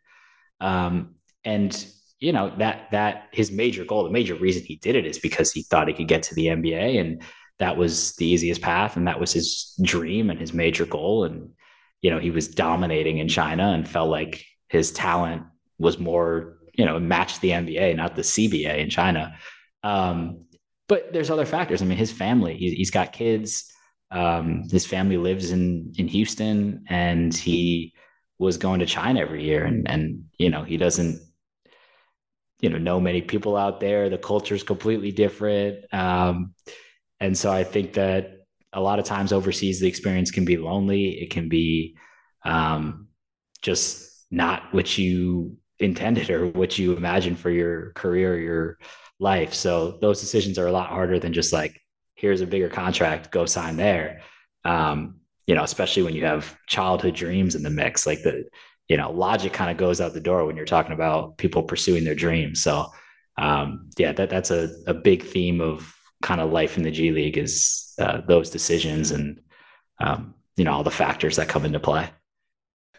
Um, 0.61 1.17
and 1.45 1.87
you 2.19 2.33
know, 2.33 2.51
that 2.57 2.91
that 2.93 3.29
his 3.33 3.53
major 3.53 3.85
goal, 3.85 4.05
the 4.05 4.11
major 4.11 4.37
reason 4.37 4.63
he 4.63 4.77
did 4.77 4.97
it 4.97 5.05
is 5.05 5.19
because 5.19 5.53
he 5.53 5.65
thought 5.65 5.89
he 5.89 5.93
could 5.93 6.09
get 6.09 6.23
to 6.25 6.35
the 6.35 6.47
NBA 6.47 6.99
and 6.99 7.21
that 7.59 7.77
was 7.77 8.15
the 8.17 8.27
easiest 8.27 8.61
path 8.61 8.97
and 8.97 9.09
that 9.09 9.19
was 9.19 9.33
his 9.33 9.75
dream 9.83 10.31
and 10.31 10.39
his 10.39 10.53
major 10.53 10.85
goal 10.85 11.25
and 11.25 11.51
you 12.03 12.11
know, 12.11 12.19
he 12.19 12.31
was 12.31 12.49
dominating 12.49 13.19
in 13.19 13.29
China 13.29 13.73
and 13.73 13.89
felt 13.89 14.11
like 14.11 14.45
his 14.69 14.93
talent 14.93 15.43
was 15.79 15.99
more, 15.99 16.59
you 16.75 16.85
know, 16.85 16.99
matched 16.99 17.41
the 17.41 17.51
NBA, 17.51 17.97
not 17.97 18.15
the 18.15 18.23
CBA 18.23 18.79
in 18.79 18.91
China. 18.91 19.37
Um, 19.83 20.45
but 20.89 21.13
there's 21.13 21.31
other 21.31 21.47
factors. 21.47 21.83
I 21.83 21.85
mean, 21.85 21.99
his 21.99 22.13
family, 22.13 22.57
he, 22.57 22.79
has 22.79 22.91
got 22.91 23.13
kids. 23.13 23.73
Um, 24.13 24.69
his 24.71 24.87
family 24.87 25.17
lives 25.17 25.51
in 25.51 25.95
in 25.99 26.07
Houston, 26.07 26.85
and 26.89 27.35
he 27.35 27.93
was 28.39 28.57
going 28.57 28.79
to 28.79 28.87
China 28.87 29.21
every 29.21 29.43
year, 29.43 29.65
and 29.65 29.91
and 29.91 30.27
you 30.39 30.49
know 30.49 30.63
he 30.63 30.77
doesn't 30.77 31.21
you 32.61 32.69
know 32.69 32.79
know 32.79 33.01
many 33.01 33.21
people 33.21 33.57
out 33.57 33.81
there. 33.81 34.09
The 34.09 34.17
culture 34.17 34.55
is 34.55 34.63
completely 34.63 35.11
different, 35.11 35.93
um, 35.93 36.55
and 37.21 37.37
so 37.37 37.53
I 37.53 37.65
think 37.65 37.95
that 37.95 38.47
a 38.73 38.81
lot 38.81 38.99
of 38.99 39.05
times 39.05 39.33
overseas 39.33 39.81
the 39.81 39.89
experience 39.89 40.31
can 40.31 40.45
be 40.45 40.57
lonely. 40.57 41.21
It 41.23 41.31
can 41.31 41.49
be 41.49 41.97
um, 42.45 43.09
just 43.63 44.27
not 44.31 44.75
what 44.75 44.99
you 44.99 45.57
intended 45.79 46.31
or 46.31 46.49
what 46.49 46.79
you 46.79 46.97
imagined 46.97 47.39
for 47.39 47.51
your 47.51 47.93
career, 47.93 48.35
or 48.35 48.39
your 48.39 48.79
life. 49.19 49.55
So 49.55 49.99
those 50.01 50.21
decisions 50.21 50.59
are 50.59 50.67
a 50.67 50.73
lot 50.73 50.91
harder 50.91 51.19
than 51.19 51.33
just 51.33 51.53
like, 51.53 51.81
here's 52.15 52.41
a 52.41 52.47
bigger 52.47 52.69
contract, 52.69 53.31
go 53.31 53.47
sign 53.47 53.77
there. 53.77 54.21
Um, 54.65 55.21
you 55.47 55.55
know, 55.55 55.63
especially 55.63 56.03
when 56.03 56.15
you 56.15 56.25
have 56.25 56.57
childhood 56.67 57.15
dreams 57.15 57.55
in 57.55 57.63
the 57.63 57.71
mix, 57.71 58.07
like 58.07 58.23
the, 58.23 58.45
you 58.89 58.97
know, 58.97 59.11
logic 59.11 59.53
kind 59.53 59.71
of 59.71 59.77
goes 59.77 60.01
out 60.01 60.13
the 60.13 60.21
door 60.21 60.45
when 60.45 60.57
you're 60.57 60.67
talking 60.67 60.93
about 60.93 61.39
people 61.39 61.63
pursuing 61.63 62.05
their 62.05 62.15
dreams. 62.15 62.63
So, 62.63 62.87
um, 63.39 63.91
yeah, 63.97 64.13
that 64.13 64.31
that's 64.31 64.51
a, 64.51 64.71
a 64.87 64.95
big 64.95 65.25
theme 65.25 65.61
of 65.61 65.96
kind 66.23 66.41
of 66.41 66.53
life 66.53 66.77
in 66.77 66.83
the 66.83 66.91
G 66.91 67.11
League 67.11 67.39
is 67.39 67.95
uh, 67.99 68.21
those 68.27 68.51
decisions 68.51 69.11
and, 69.11 69.41
um, 70.01 70.35
you 70.57 70.65
know, 70.65 70.73
all 70.73 70.83
the 70.83 70.91
factors 70.91 71.37
that 71.37 71.49
come 71.49 71.65
into 71.65 71.81
play. 71.81 72.09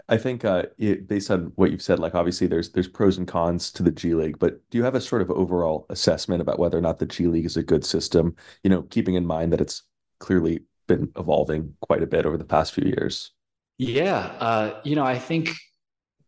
I 0.09 0.17
think 0.17 0.45
uh, 0.45 0.63
it, 0.77 1.07
based 1.07 1.29
on 1.31 1.51
what 1.55 1.71
you've 1.71 1.81
said, 1.81 1.99
like 1.99 2.15
obviously 2.15 2.47
there's 2.47 2.71
there's 2.71 2.87
pros 2.87 3.17
and 3.17 3.27
cons 3.27 3.71
to 3.73 3.83
the 3.83 3.91
G 3.91 4.13
League, 4.13 4.39
but 4.39 4.61
do 4.69 4.77
you 4.77 4.83
have 4.83 4.95
a 4.95 5.01
sort 5.01 5.21
of 5.21 5.29
overall 5.31 5.85
assessment 5.89 6.41
about 6.41 6.59
whether 6.59 6.77
or 6.77 6.81
not 6.81 6.97
the 6.99 7.05
G 7.05 7.27
League 7.27 7.45
is 7.45 7.57
a 7.57 7.63
good 7.63 7.83
system? 7.83 8.35
You 8.63 8.69
know, 8.69 8.83
keeping 8.83 9.15
in 9.15 9.25
mind 9.25 9.51
that 9.51 9.61
it's 9.61 9.83
clearly 10.19 10.61
been 10.87 11.11
evolving 11.17 11.73
quite 11.81 12.03
a 12.03 12.07
bit 12.07 12.25
over 12.25 12.37
the 12.37 12.45
past 12.45 12.73
few 12.73 12.85
years. 12.85 13.31
Yeah, 13.77 14.31
uh, 14.39 14.79
you 14.83 14.95
know, 14.95 15.03
I 15.03 15.19
think 15.19 15.49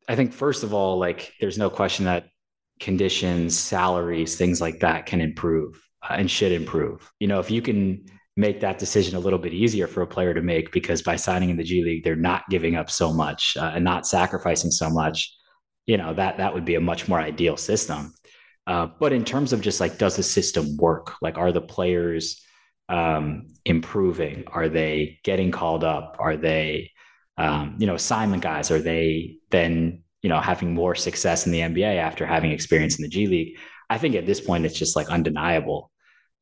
I 0.09 0.15
think 0.15 0.33
first 0.33 0.63
of 0.63 0.73
all, 0.73 0.97
like 0.97 1.31
there's 1.39 1.57
no 1.57 1.69
question 1.69 2.05
that 2.05 2.27
conditions, 2.79 3.57
salaries, 3.57 4.35
things 4.35 4.59
like 4.59 4.79
that 4.79 5.05
can 5.05 5.21
improve 5.21 5.81
and 6.07 6.29
should 6.29 6.51
improve. 6.51 7.11
You 7.19 7.27
know, 7.27 7.39
if 7.39 7.51
you 7.51 7.61
can 7.61 8.05
make 8.37 8.61
that 8.61 8.79
decision 8.79 9.15
a 9.15 9.19
little 9.19 9.39
bit 9.39 9.53
easier 9.53 9.87
for 9.87 10.01
a 10.01 10.07
player 10.07 10.33
to 10.33 10.41
make 10.41 10.71
because 10.71 11.01
by 11.01 11.15
signing 11.15 11.49
in 11.49 11.57
the 11.57 11.63
G 11.63 11.83
League, 11.83 12.03
they're 12.03 12.15
not 12.15 12.43
giving 12.49 12.75
up 12.75 12.89
so 12.89 13.11
much 13.11 13.57
uh, 13.57 13.71
and 13.75 13.83
not 13.83 14.07
sacrificing 14.07 14.71
so 14.71 14.89
much. 14.89 15.35
You 15.85 15.97
know 15.97 16.13
that 16.13 16.37
that 16.37 16.53
would 16.53 16.65
be 16.65 16.75
a 16.75 16.81
much 16.81 17.07
more 17.07 17.19
ideal 17.19 17.57
system. 17.57 18.13
Uh, 18.69 18.87
but 18.99 19.11
in 19.11 19.25
terms 19.25 19.51
of 19.51 19.61
just 19.61 19.79
like, 19.79 19.97
does 19.97 20.15
the 20.15 20.21
system 20.21 20.77
work? 20.77 21.15
Like, 21.23 21.39
are 21.39 21.51
the 21.51 21.59
players 21.59 22.45
um, 22.87 23.47
improving? 23.65 24.43
Are 24.45 24.69
they 24.69 25.19
getting 25.23 25.49
called 25.49 25.83
up? 25.83 26.17
Are 26.19 26.37
they, 26.37 26.91
um, 27.35 27.77
you 27.79 27.87
know, 27.87 27.95
assignment 27.95 28.43
guys? 28.43 28.69
Are 28.69 28.79
they 28.79 29.37
then, 29.49 30.03
you 30.21 30.29
know, 30.29 30.39
having 30.39 30.75
more 30.75 30.93
success 30.93 31.47
in 31.47 31.51
the 31.51 31.61
NBA 31.61 31.97
after 31.97 32.27
having 32.27 32.51
experience 32.51 32.99
in 32.99 33.01
the 33.01 33.09
G 33.09 33.25
League? 33.25 33.57
I 33.89 33.97
think 33.97 34.15
at 34.15 34.25
this 34.25 34.41
point, 34.41 34.65
it's 34.65 34.77
just 34.77 34.95
like 34.95 35.09
undeniable 35.09 35.91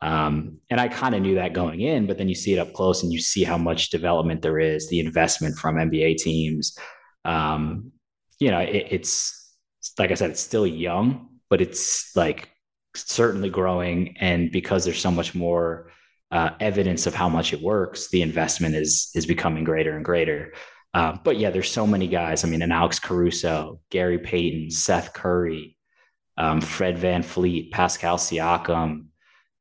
um, 0.01 0.59
and 0.69 0.79
I 0.79 0.87
kind 0.87 1.15
of 1.15 1.21
knew 1.21 1.35
that 1.35 1.53
going 1.53 1.81
in, 1.81 2.05
but 2.05 2.17
then 2.17 2.29
you 2.29 2.35
see 2.35 2.53
it 2.53 2.59
up 2.59 2.73
close 2.73 3.03
and 3.03 3.11
you 3.11 3.19
see 3.19 3.43
how 3.43 3.57
much 3.57 3.89
development 3.89 4.41
there 4.41 4.59
is, 4.59 4.89
the 4.89 4.99
investment 4.99 5.57
from 5.57 5.75
NBA 5.75 6.17
teams. 6.17 6.77
Um, 7.25 7.91
you 8.39 8.51
know, 8.51 8.59
it, 8.59 8.87
it's 8.91 9.55
like 9.97 10.11
I 10.11 10.13
said, 10.13 10.29
it's 10.31 10.41
still 10.41 10.67
young, 10.67 11.29
but 11.49 11.61
it's 11.61 12.15
like 12.15 12.49
certainly 12.95 13.49
growing. 13.49 14.15
And 14.19 14.51
because 14.51 14.85
there's 14.85 15.01
so 15.01 15.11
much 15.11 15.33
more 15.33 15.91
uh, 16.29 16.51
evidence 16.59 17.07
of 17.07 17.15
how 17.15 17.29
much 17.29 17.53
it 17.53 17.61
works, 17.61 18.09
the 18.09 18.21
investment 18.21 18.75
is 18.75 19.09
is 19.15 19.25
becoming 19.25 19.63
greater 19.63 19.95
and 19.95 20.05
greater. 20.05 20.53
Uh, 20.93 21.17
but 21.23 21.37
yeah, 21.37 21.49
there's 21.49 21.71
so 21.71 21.87
many 21.87 22.07
guys. 22.07 22.43
I 22.43 22.49
mean, 22.49 22.61
an 22.61 22.71
Alex 22.71 22.99
Caruso, 22.99 23.79
Gary 23.89 24.19
Payton, 24.19 24.71
Seth 24.71 25.13
Curry, 25.13 25.76
um, 26.37 26.61
Fred 26.61 26.97
VanVleet, 26.97 27.71
Pascal 27.71 28.17
Siakam 28.17 29.07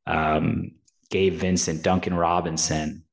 um, 0.06 0.72
Gabe 1.10 1.34
Vincent, 1.34 1.82
Duncan 1.82 2.14
Robinson, 2.14 3.04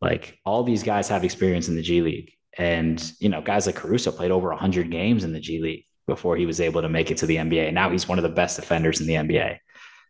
like 0.00 0.38
all 0.44 0.62
these 0.62 0.82
guys 0.82 1.08
have 1.08 1.24
experience 1.24 1.68
in 1.68 1.76
the 1.76 1.82
G 1.82 2.00
League. 2.00 2.32
And, 2.58 3.12
you 3.20 3.28
know, 3.28 3.40
guys 3.40 3.66
like 3.66 3.76
Caruso 3.76 4.10
played 4.10 4.30
over 4.30 4.48
100 4.48 4.90
games 4.90 5.24
in 5.24 5.32
the 5.32 5.40
G 5.40 5.60
League 5.60 5.84
before 6.06 6.36
he 6.36 6.46
was 6.46 6.60
able 6.60 6.82
to 6.82 6.88
make 6.88 7.10
it 7.10 7.18
to 7.18 7.26
the 7.26 7.36
NBA. 7.36 7.72
Now 7.72 7.90
he's 7.90 8.08
one 8.08 8.18
of 8.18 8.22
the 8.22 8.28
best 8.28 8.56
defenders 8.56 9.00
in 9.00 9.06
the 9.06 9.14
NBA. 9.14 9.58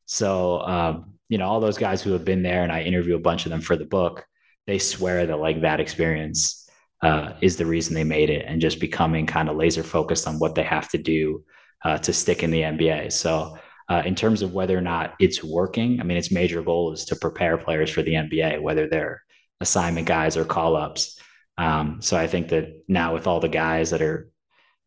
So, 0.06 0.60
um, 0.62 1.14
you 1.28 1.38
know, 1.38 1.46
all 1.46 1.60
those 1.60 1.78
guys 1.78 2.02
who 2.02 2.12
have 2.12 2.24
been 2.24 2.42
there, 2.42 2.62
and 2.62 2.72
I 2.72 2.82
interview 2.82 3.16
a 3.16 3.20
bunch 3.20 3.46
of 3.46 3.50
them 3.50 3.60
for 3.60 3.76
the 3.76 3.84
book, 3.84 4.24
they 4.66 4.78
swear 4.78 5.26
that 5.26 5.38
like 5.38 5.60
that 5.60 5.80
experience 5.80 6.68
uh, 7.02 7.34
is 7.40 7.56
the 7.56 7.66
reason 7.66 7.94
they 7.94 8.04
made 8.04 8.30
it 8.30 8.44
and 8.46 8.60
just 8.60 8.80
becoming 8.80 9.26
kind 9.26 9.48
of 9.48 9.56
laser 9.56 9.82
focused 9.82 10.26
on 10.26 10.38
what 10.38 10.54
they 10.54 10.62
have 10.62 10.88
to 10.90 10.98
do 10.98 11.44
uh, 11.84 11.98
to 11.98 12.12
stick 12.12 12.42
in 12.42 12.50
the 12.50 12.62
NBA. 12.62 13.12
So, 13.12 13.56
uh, 13.88 14.02
in 14.04 14.14
terms 14.14 14.40
of 14.42 14.52
whether 14.52 14.78
or 14.78 14.80
not 14.80 15.14
it's 15.18 15.42
working, 15.42 16.00
I 16.00 16.04
mean, 16.04 16.16
its 16.16 16.30
major 16.30 16.62
goal 16.62 16.92
is 16.92 17.04
to 17.06 17.16
prepare 17.16 17.58
players 17.58 17.90
for 17.90 18.02
the 18.02 18.12
NBA, 18.12 18.62
whether 18.62 18.88
they're 18.88 19.22
assignment 19.60 20.06
guys 20.06 20.36
or 20.36 20.44
call 20.44 20.76
ups. 20.76 21.18
Um, 21.58 22.00
so 22.00 22.16
I 22.16 22.26
think 22.26 22.48
that 22.48 22.84
now 22.88 23.12
with 23.14 23.26
all 23.26 23.40
the 23.40 23.48
guys 23.48 23.90
that 23.90 24.00
are 24.00 24.30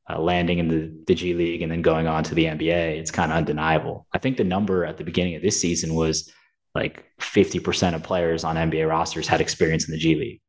uh, 0.09 0.19
landing 0.19 0.59
in 0.59 0.67
the, 0.67 1.03
the 1.05 1.15
G 1.15 1.33
League 1.33 1.61
and 1.61 1.71
then 1.71 1.81
going 1.81 2.07
on 2.07 2.23
to 2.23 2.35
the 2.35 2.45
NBA, 2.45 2.97
it's 2.97 3.11
kind 3.11 3.31
of 3.31 3.37
undeniable. 3.37 4.07
I 4.13 4.17
think 4.17 4.37
the 4.37 4.43
number 4.43 4.85
at 4.85 4.97
the 4.97 5.03
beginning 5.03 5.35
of 5.35 5.41
this 5.41 5.59
season 5.59 5.95
was 5.95 6.31
like 6.73 7.05
50% 7.19 7.93
of 7.93 8.03
players 8.03 8.43
on 8.43 8.55
NBA 8.55 8.89
rosters 8.89 9.27
had 9.27 9.41
experience 9.41 9.87
in 9.87 9.91
the 9.91 9.99
G 9.99 10.15
League. 10.15 10.41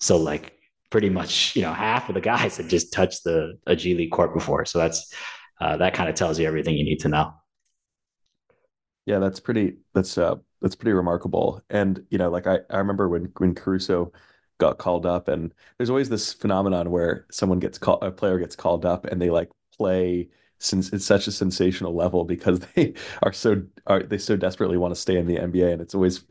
So 0.00 0.16
like 0.16 0.52
pretty 0.90 1.10
much, 1.10 1.56
you 1.56 1.62
know, 1.62 1.72
half 1.72 2.08
of 2.08 2.14
the 2.14 2.20
guys 2.20 2.56
had 2.56 2.68
just 2.68 2.92
touched 2.92 3.24
the 3.24 3.58
a 3.66 3.74
G 3.74 3.94
League 3.94 4.12
court 4.12 4.34
before. 4.34 4.64
So 4.64 4.78
that's 4.78 5.12
uh, 5.60 5.76
that 5.78 5.94
kind 5.94 6.08
of 6.08 6.14
tells 6.14 6.38
you 6.38 6.46
everything 6.46 6.76
you 6.76 6.84
need 6.84 7.00
to 7.00 7.08
know. 7.08 7.34
Yeah, 9.06 9.18
that's 9.18 9.40
pretty 9.40 9.78
that's 9.92 10.16
uh 10.18 10.36
that's 10.60 10.74
pretty 10.74 10.92
remarkable. 10.92 11.62
And 11.70 12.04
you 12.10 12.18
know, 12.18 12.30
like 12.30 12.46
I, 12.46 12.60
I 12.70 12.78
remember 12.78 13.08
when 13.08 13.32
when 13.38 13.54
Caruso 13.54 14.12
got 14.58 14.78
called 14.78 15.04
up 15.04 15.28
and 15.28 15.52
there's 15.78 15.90
always 15.90 16.08
this 16.08 16.32
phenomenon 16.32 16.90
where 16.90 17.26
someone 17.30 17.58
gets 17.58 17.76
called 17.78 18.02
a 18.02 18.10
player 18.10 18.38
gets 18.38 18.56
called 18.56 18.86
up 18.86 19.04
and 19.06 19.20
they 19.20 19.30
like 19.30 19.50
play 19.76 20.28
since 20.58 20.92
it's 20.92 21.04
such 21.04 21.26
a 21.26 21.32
sensational 21.32 21.94
level 21.94 22.24
because 22.24 22.60
they 22.74 22.94
are 23.22 23.32
so 23.32 23.62
are 23.86 24.02
they 24.02 24.18
so 24.18 24.36
desperately 24.36 24.76
want 24.78 24.94
to 24.94 25.00
stay 25.00 25.16
in 25.18 25.26
the 25.26 25.38
NBA 25.38 25.72
and 25.72 25.82
it's 25.82 25.94
always 25.94 26.24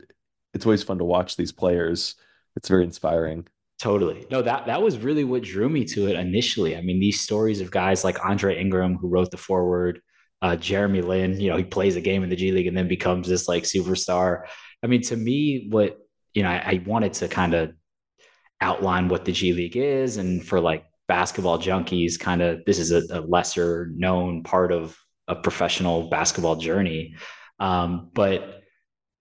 it's 0.54 0.66
always 0.66 0.82
fun 0.82 0.98
to 0.98 1.04
watch 1.04 1.36
these 1.36 1.52
players. 1.52 2.16
It's 2.56 2.68
very 2.68 2.84
inspiring. 2.84 3.46
Totally. 3.80 4.26
No, 4.30 4.40
that 4.40 4.66
that 4.66 4.82
was 4.82 4.98
really 4.98 5.24
what 5.24 5.42
drew 5.42 5.68
me 5.68 5.84
to 5.86 6.06
it 6.06 6.16
initially. 6.16 6.76
I 6.76 6.80
mean, 6.80 7.00
these 7.00 7.20
stories 7.20 7.60
of 7.60 7.70
guys 7.70 8.04
like 8.04 8.24
Andre 8.24 8.58
Ingram 8.58 8.96
who 8.96 9.08
wrote 9.08 9.30
the 9.30 9.36
foreword, 9.36 10.00
uh, 10.40 10.56
Jeremy 10.56 11.02
Lin, 11.02 11.40
you 11.40 11.50
know, 11.50 11.56
he 11.56 11.64
plays 11.64 11.96
a 11.96 12.00
game 12.00 12.22
in 12.22 12.30
the 12.30 12.36
G 12.36 12.52
League 12.52 12.66
and 12.66 12.76
then 12.76 12.88
becomes 12.88 13.28
this 13.28 13.48
like 13.48 13.64
superstar. 13.64 14.44
I 14.82 14.86
mean, 14.86 15.02
to 15.02 15.16
me, 15.16 15.68
what 15.70 15.98
you 16.34 16.42
know, 16.42 16.50
I, 16.50 16.56
I 16.56 16.82
wanted 16.86 17.14
to 17.14 17.28
kind 17.28 17.54
of 17.54 17.72
outline 18.60 19.08
what 19.08 19.24
the 19.24 19.32
G 19.32 19.52
League 19.52 19.76
is, 19.76 20.16
and 20.18 20.44
for 20.46 20.60
like 20.60 20.84
basketball 21.08 21.58
junkies, 21.58 22.18
kind 22.18 22.42
of 22.42 22.64
this 22.64 22.78
is 22.78 22.92
a, 22.92 23.02
a 23.10 23.20
lesser 23.20 23.90
known 23.94 24.44
part 24.44 24.72
of 24.72 24.96
a 25.26 25.34
professional 25.34 26.08
basketball 26.08 26.56
journey. 26.56 27.16
Um, 27.58 28.10
but 28.14 28.62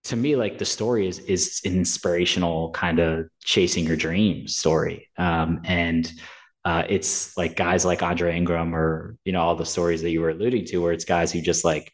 to 0.05 0.15
me, 0.15 0.35
like 0.35 0.57
the 0.57 0.65
story 0.65 1.07
is 1.07 1.19
is 1.19 1.61
an 1.65 1.73
inspirational 1.73 2.71
kind 2.71 2.99
of 2.99 3.29
chasing 3.43 3.85
your 3.85 3.95
dreams 3.95 4.55
story, 4.55 5.09
um, 5.17 5.61
and 5.63 6.11
uh, 6.65 6.83
it's 6.89 7.35
like 7.37 7.55
guys 7.55 7.85
like 7.85 8.03
Andre 8.03 8.35
Ingram 8.35 8.75
or 8.75 9.17
you 9.25 9.31
know 9.31 9.41
all 9.41 9.55
the 9.55 9.65
stories 9.65 10.01
that 10.01 10.11
you 10.11 10.21
were 10.21 10.29
alluding 10.29 10.65
to, 10.65 10.77
where 10.79 10.93
it's 10.93 11.05
guys 11.05 11.31
who 11.31 11.41
just 11.41 11.63
like 11.65 11.91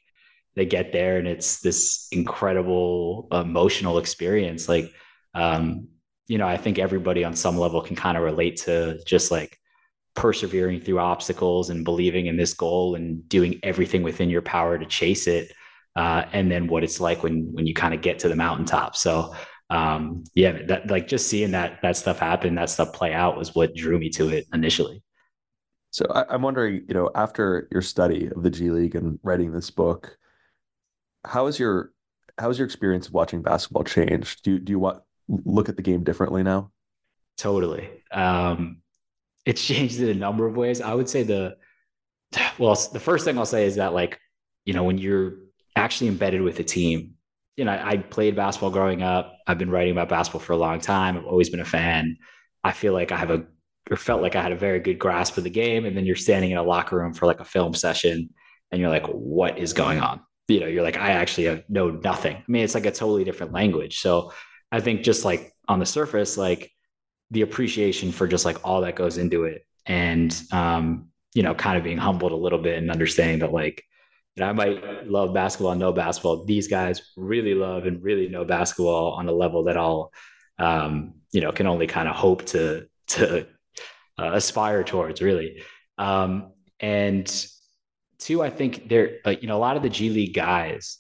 they 0.55 0.65
get 0.65 0.91
there 0.91 1.17
and 1.17 1.27
it's 1.27 1.61
this 1.61 2.07
incredible 2.11 3.27
emotional 3.31 3.97
experience. 3.97 4.67
Like, 4.67 4.91
um, 5.33 5.87
you 6.27 6.37
know, 6.37 6.47
I 6.47 6.57
think 6.57 6.79
everybody 6.79 7.23
on 7.23 7.35
some 7.35 7.57
level 7.57 7.81
can 7.81 7.95
kind 7.95 8.17
of 8.17 8.23
relate 8.23 8.57
to 8.63 8.99
just 9.05 9.31
like 9.31 9.57
persevering 10.15 10.81
through 10.81 10.99
obstacles 10.99 11.69
and 11.69 11.85
believing 11.85 12.25
in 12.25 12.35
this 12.35 12.53
goal 12.53 12.95
and 12.95 13.27
doing 13.29 13.59
everything 13.63 14.03
within 14.03 14.29
your 14.29 14.41
power 14.41 14.77
to 14.77 14.85
chase 14.85 15.27
it. 15.27 15.53
Uh, 15.99 16.25
and 16.31 16.49
then 16.49 16.65
what 16.67 16.81
it's 16.81 17.01
like 17.01 17.23
when 17.23 17.51
when 17.51 17.67
you 17.67 17.73
kind 17.73 17.93
of 17.93 17.99
get 17.99 18.19
to 18.19 18.29
the 18.29 18.35
mountaintop. 18.35 18.95
So 18.95 19.35
um, 19.69 20.23
yeah, 20.33 20.59
that 20.67 20.89
like 20.89 21.09
just 21.09 21.27
seeing 21.27 21.51
that 21.51 21.81
that 21.81 21.97
stuff 21.97 22.19
happen, 22.19 22.55
that 22.55 22.69
stuff 22.69 22.93
play 22.93 23.11
out 23.11 23.37
was 23.37 23.53
what 23.53 23.75
drew 23.75 23.99
me 23.99 24.09
to 24.11 24.29
it 24.29 24.45
initially. 24.53 25.03
So 25.91 26.05
I, 26.09 26.35
am 26.35 26.41
wondering, 26.43 26.85
you 26.87 26.93
know, 26.93 27.11
after 27.15 27.67
your 27.69 27.81
study 27.81 28.29
of 28.33 28.43
the 28.43 28.49
G 28.49 28.69
League 28.69 28.95
and 28.95 29.19
writing 29.23 29.51
this 29.51 29.69
book, 29.71 30.17
how 31.25 31.47
is 31.47 31.59
your 31.59 31.91
how 32.37 32.47
has 32.47 32.57
your 32.57 32.65
experience 32.65 33.07
of 33.07 33.13
watching 33.13 33.41
basketball 33.41 33.83
changed? 33.83 34.41
Do 34.43 34.51
you 34.51 34.59
do 34.59 34.71
you 34.71 34.79
want 34.79 35.01
look 35.27 35.67
at 35.67 35.75
the 35.75 35.81
game 35.81 36.05
differently 36.05 36.43
now? 36.43 36.71
Totally. 37.37 37.89
Um, 38.09 38.83
it's 39.45 39.61
changed 39.67 39.99
in 39.99 40.07
a 40.07 40.13
number 40.13 40.47
of 40.47 40.55
ways. 40.55 40.79
I 40.79 40.93
would 40.93 41.09
say 41.09 41.23
the 41.23 41.57
well, 42.57 42.75
the 42.93 43.01
first 43.01 43.25
thing 43.25 43.37
I'll 43.37 43.45
say 43.45 43.65
is 43.65 43.75
that 43.75 43.93
like, 43.93 44.17
you 44.63 44.73
know, 44.73 44.85
when 44.85 44.97
you're 44.97 45.48
actually 45.79 46.07
embedded 46.09 46.41
with 46.41 46.57
the 46.57 46.63
team, 46.63 47.15
you 47.57 47.65
know, 47.65 47.71
I 47.71 47.97
played 47.97 48.35
basketball 48.35 48.71
growing 48.71 49.01
up. 49.01 49.35
I've 49.45 49.57
been 49.57 49.69
writing 49.69 49.91
about 49.91 50.09
basketball 50.09 50.41
for 50.41 50.53
a 50.53 50.57
long 50.57 50.79
time. 50.79 51.17
I've 51.17 51.25
always 51.25 51.49
been 51.49 51.59
a 51.59 51.65
fan. 51.65 52.17
I 52.63 52.71
feel 52.71 52.93
like 52.93 53.11
I 53.11 53.17
have 53.17 53.31
a 53.31 53.45
or 53.89 53.97
felt 53.97 54.21
like 54.21 54.35
I 54.35 54.41
had 54.41 54.51
a 54.51 54.57
very 54.57 54.79
good 54.79 54.99
grasp 54.99 55.37
of 55.37 55.43
the 55.43 55.49
game. 55.49 55.85
And 55.85 55.97
then 55.97 56.05
you're 56.05 56.15
standing 56.15 56.51
in 56.51 56.57
a 56.57 56.63
locker 56.63 56.97
room 56.97 57.13
for 57.13 57.25
like 57.25 57.39
a 57.39 57.45
film 57.45 57.73
session 57.73 58.29
and 58.71 58.79
you're 58.79 58.89
like, 58.89 59.07
what 59.07 59.57
is 59.57 59.73
going 59.73 59.99
on? 59.99 60.21
You 60.47 60.59
know, 60.59 60.67
you're 60.67 60.83
like, 60.83 60.97
I 60.97 61.11
actually 61.11 61.63
know 61.69 61.89
nothing. 61.89 62.35
I 62.35 62.43
mean, 62.47 62.63
it's 62.63 62.75
like 62.75 62.85
a 62.85 62.91
totally 62.91 63.23
different 63.23 63.53
language. 63.53 63.99
So 63.99 64.31
I 64.71 64.79
think 64.79 65.01
just 65.01 65.25
like 65.25 65.53
on 65.67 65.79
the 65.79 65.85
surface, 65.85 66.37
like 66.37 66.71
the 67.31 67.41
appreciation 67.41 68.11
for 68.11 68.27
just 68.27 68.45
like 68.45 68.57
all 68.63 68.81
that 68.81 68.95
goes 68.95 69.17
into 69.17 69.45
it. 69.45 69.65
And, 69.85 70.39
um, 70.51 71.09
you 71.33 71.43
know, 71.43 71.55
kind 71.55 71.77
of 71.77 71.83
being 71.83 71.97
humbled 71.97 72.31
a 72.31 72.35
little 72.35 72.59
bit 72.59 72.77
and 72.77 72.91
understanding 72.91 73.39
that 73.39 73.51
like, 73.51 73.83
know, 74.39 74.47
I 74.47 74.53
might 74.53 75.07
love 75.07 75.33
basketball 75.33 75.71
and 75.71 75.79
know 75.79 75.91
basketball. 75.91 76.45
These 76.45 76.67
guys 76.67 77.01
really 77.15 77.53
love 77.53 77.85
and 77.85 78.03
really 78.03 78.27
know 78.27 78.45
basketball 78.45 79.13
on 79.13 79.27
a 79.27 79.31
level 79.31 79.63
that 79.65 79.77
I'll, 79.77 80.11
um, 80.57 81.15
you 81.31 81.41
know, 81.41 81.51
can 81.51 81.67
only 81.67 81.87
kind 81.87 82.07
of 82.07 82.15
hope 82.15 82.45
to 82.47 82.87
to 83.07 83.47
uh, 84.19 84.31
aspire 84.33 84.83
towards, 84.83 85.21
really. 85.21 85.63
Um, 85.97 86.53
and 86.79 87.45
two, 88.19 88.41
I 88.41 88.49
think 88.49 88.89
there, 88.89 89.17
uh, 89.25 89.31
you 89.41 89.47
know, 89.47 89.57
a 89.57 89.59
lot 89.59 89.77
of 89.77 89.83
the 89.83 89.89
G 89.89 90.09
League 90.09 90.33
guys 90.33 90.97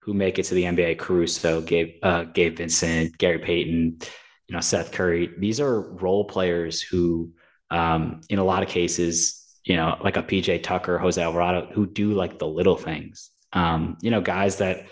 who 0.00 0.14
make 0.14 0.38
it 0.38 0.44
to 0.44 0.54
the 0.54 0.64
NBA, 0.64 0.98
Caruso, 0.98 1.60
Gabe, 1.60 1.94
uh, 2.02 2.24
Gabe 2.24 2.56
Vincent, 2.56 3.16
Gary 3.18 3.38
Payton, 3.38 3.98
you 4.48 4.54
know, 4.54 4.60
Seth 4.60 4.90
Curry. 4.90 5.30
These 5.38 5.60
are 5.60 5.80
role 5.80 6.24
players 6.24 6.82
who, 6.82 7.32
um, 7.70 8.20
in 8.28 8.38
a 8.38 8.44
lot 8.44 8.62
of 8.62 8.68
cases, 8.68 9.41
you 9.64 9.76
know, 9.76 9.96
like 10.02 10.16
a 10.16 10.22
PJ 10.22 10.62
Tucker, 10.62 10.98
Jose 10.98 11.22
Alvarado, 11.22 11.68
who 11.72 11.86
do 11.86 12.14
like 12.14 12.38
the 12.38 12.46
little 12.46 12.76
things. 12.76 13.30
Um, 13.52 13.96
you 14.00 14.10
know, 14.10 14.20
guys 14.20 14.56
that 14.56 14.86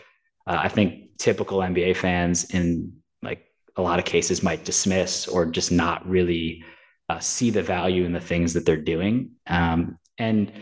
uh, 0.47 0.61
I 0.63 0.69
think 0.69 1.17
typical 1.19 1.59
NBA 1.59 1.97
fans 1.97 2.51
in 2.51 2.93
like 3.23 3.47
a 3.77 3.83
lot 3.83 3.99
of 3.99 4.05
cases 4.05 4.43
might 4.43 4.65
dismiss 4.65 5.27
or 5.27 5.47
just 5.47 5.73
not 5.73 6.09
really 6.09 6.65
uh, 7.09 7.19
see 7.19 7.51
the 7.51 7.63
value 7.63 8.05
in 8.05 8.13
the 8.13 8.21
things 8.21 8.55
that 8.55 8.65
they're 8.65 8.77
doing. 8.77 9.33
Um, 9.47 9.99
and 10.19 10.53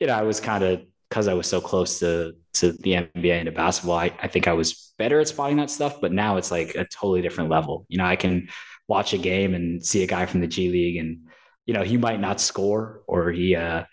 you 0.00 0.06
know, 0.06 0.14
I 0.14 0.22
was 0.22 0.40
kind 0.40 0.62
of 0.62 0.82
because 1.08 1.28
I 1.28 1.34
was 1.34 1.46
so 1.46 1.60
close 1.60 2.00
to 2.00 2.34
to 2.54 2.72
the 2.72 2.92
NBA 2.92 3.32
and 3.32 3.46
to 3.46 3.52
basketball, 3.52 3.98
I, 3.98 4.12
I 4.20 4.28
think 4.28 4.48
I 4.48 4.52
was 4.52 4.92
better 4.98 5.20
at 5.20 5.28
spotting 5.28 5.56
that 5.56 5.70
stuff. 5.70 6.00
But 6.00 6.12
now 6.12 6.36
it's 6.36 6.50
like 6.50 6.74
a 6.74 6.84
totally 6.84 7.22
different 7.22 7.50
level. 7.50 7.86
You 7.88 7.98
know, 7.98 8.04
I 8.04 8.16
can 8.16 8.48
watch 8.88 9.12
a 9.12 9.18
game 9.18 9.54
and 9.54 9.84
see 9.84 10.02
a 10.02 10.06
guy 10.06 10.26
from 10.26 10.40
the 10.40 10.46
G 10.46 10.68
League, 10.68 10.96
and 10.96 11.27
you 11.68 11.74
know, 11.74 11.82
he 11.82 11.98
might 11.98 12.18
not 12.18 12.40
score 12.40 13.02
or 13.06 13.30
he 13.30 13.54
uh, 13.54 13.84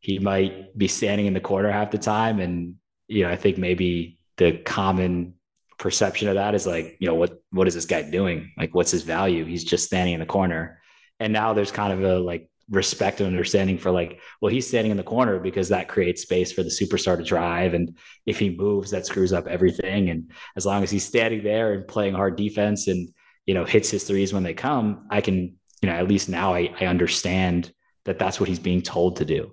he 0.00 0.18
might 0.18 0.76
be 0.76 0.88
standing 0.88 1.26
in 1.26 1.32
the 1.32 1.40
corner 1.40 1.70
half 1.70 1.92
the 1.92 1.98
time, 1.98 2.40
and 2.40 2.74
you 3.06 3.22
know, 3.22 3.30
I 3.30 3.36
think 3.36 3.56
maybe 3.56 4.18
the 4.36 4.58
common 4.58 5.34
perception 5.78 6.26
of 6.26 6.34
that 6.34 6.56
is 6.56 6.66
like, 6.66 6.96
you 6.98 7.06
know, 7.06 7.14
what 7.14 7.40
what 7.52 7.68
is 7.68 7.74
this 7.74 7.86
guy 7.86 8.02
doing? 8.02 8.50
Like, 8.58 8.74
what's 8.74 8.90
his 8.90 9.04
value? 9.04 9.44
He's 9.44 9.62
just 9.62 9.86
standing 9.86 10.14
in 10.14 10.18
the 10.18 10.26
corner. 10.26 10.80
And 11.20 11.32
now 11.32 11.54
there's 11.54 11.70
kind 11.70 11.92
of 11.92 12.02
a 12.02 12.18
like 12.18 12.50
respect 12.68 13.20
and 13.20 13.28
understanding 13.28 13.78
for 13.78 13.92
like, 13.92 14.18
well, 14.40 14.50
he's 14.50 14.66
standing 14.66 14.90
in 14.90 14.96
the 14.96 15.04
corner 15.04 15.38
because 15.38 15.68
that 15.68 15.86
creates 15.86 16.22
space 16.22 16.50
for 16.50 16.64
the 16.64 16.68
superstar 16.68 17.16
to 17.16 17.22
drive. 17.22 17.74
And 17.74 17.96
if 18.26 18.40
he 18.40 18.50
moves, 18.50 18.90
that 18.90 19.06
screws 19.06 19.32
up 19.32 19.46
everything. 19.46 20.10
And 20.10 20.32
as 20.56 20.66
long 20.66 20.82
as 20.82 20.90
he's 20.90 21.06
standing 21.06 21.44
there 21.44 21.74
and 21.74 21.86
playing 21.86 22.14
hard 22.14 22.34
defense 22.34 22.88
and, 22.88 23.08
you 23.46 23.54
know, 23.54 23.64
hits 23.64 23.88
his 23.88 24.02
threes 24.02 24.32
when 24.32 24.42
they 24.42 24.54
come, 24.54 25.06
I 25.10 25.20
can, 25.20 25.59
you 25.80 25.88
know, 25.88 25.94
at 25.94 26.08
least 26.08 26.28
now 26.28 26.54
I, 26.54 26.72
I 26.80 26.86
understand 26.86 27.72
that 28.04 28.18
that's 28.18 28.40
what 28.40 28.48
he's 28.48 28.58
being 28.58 28.82
told 28.82 29.16
to 29.16 29.24
do. 29.24 29.52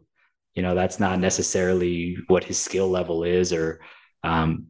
You 0.54 0.64
know, 0.64 0.76
that's 0.76 1.00
not 1.00 1.20
necessarily 1.20 2.18
what 2.28 2.44
his 2.44 2.60
skill 2.60 2.90
level 2.90 3.24
is 3.24 3.54
or, 3.54 3.80
um, 4.24 4.68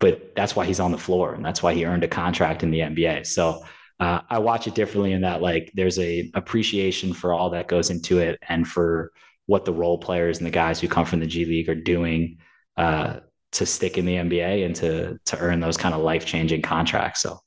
but 0.00 0.34
that's 0.34 0.56
why 0.56 0.64
he's 0.64 0.80
on 0.80 0.92
the 0.92 0.98
floor 0.98 1.34
and 1.34 1.44
that's 1.44 1.62
why 1.62 1.74
he 1.74 1.84
earned 1.84 2.04
a 2.04 2.08
contract 2.08 2.62
in 2.62 2.70
the 2.70 2.80
NBA. 2.80 3.26
So, 3.26 3.62
uh, 4.00 4.20
I 4.30 4.38
watch 4.38 4.66
it 4.66 4.74
differently 4.74 5.12
in 5.12 5.22
that 5.22 5.42
like 5.42 5.72
there's 5.74 5.98
a 5.98 6.30
appreciation 6.34 7.12
for 7.12 7.32
all 7.32 7.50
that 7.50 7.66
goes 7.66 7.90
into 7.90 8.18
it 8.20 8.38
and 8.48 8.66
for 8.66 9.10
what 9.46 9.64
the 9.64 9.72
role 9.72 9.98
players 9.98 10.38
and 10.38 10.46
the 10.46 10.52
guys 10.52 10.78
who 10.78 10.88
come 10.88 11.04
from 11.04 11.20
the 11.20 11.26
G 11.26 11.44
League 11.44 11.68
are 11.68 11.74
doing 11.74 12.38
uh, 12.76 13.20
to 13.52 13.66
stick 13.66 13.98
in 13.98 14.04
the 14.04 14.14
NBA 14.14 14.64
and 14.64 14.76
to 14.76 15.18
to 15.26 15.38
earn 15.38 15.58
those 15.60 15.76
kind 15.76 15.94
of 15.94 16.02
life 16.02 16.26
changing 16.26 16.62
contracts. 16.62 17.22
So, 17.22 17.40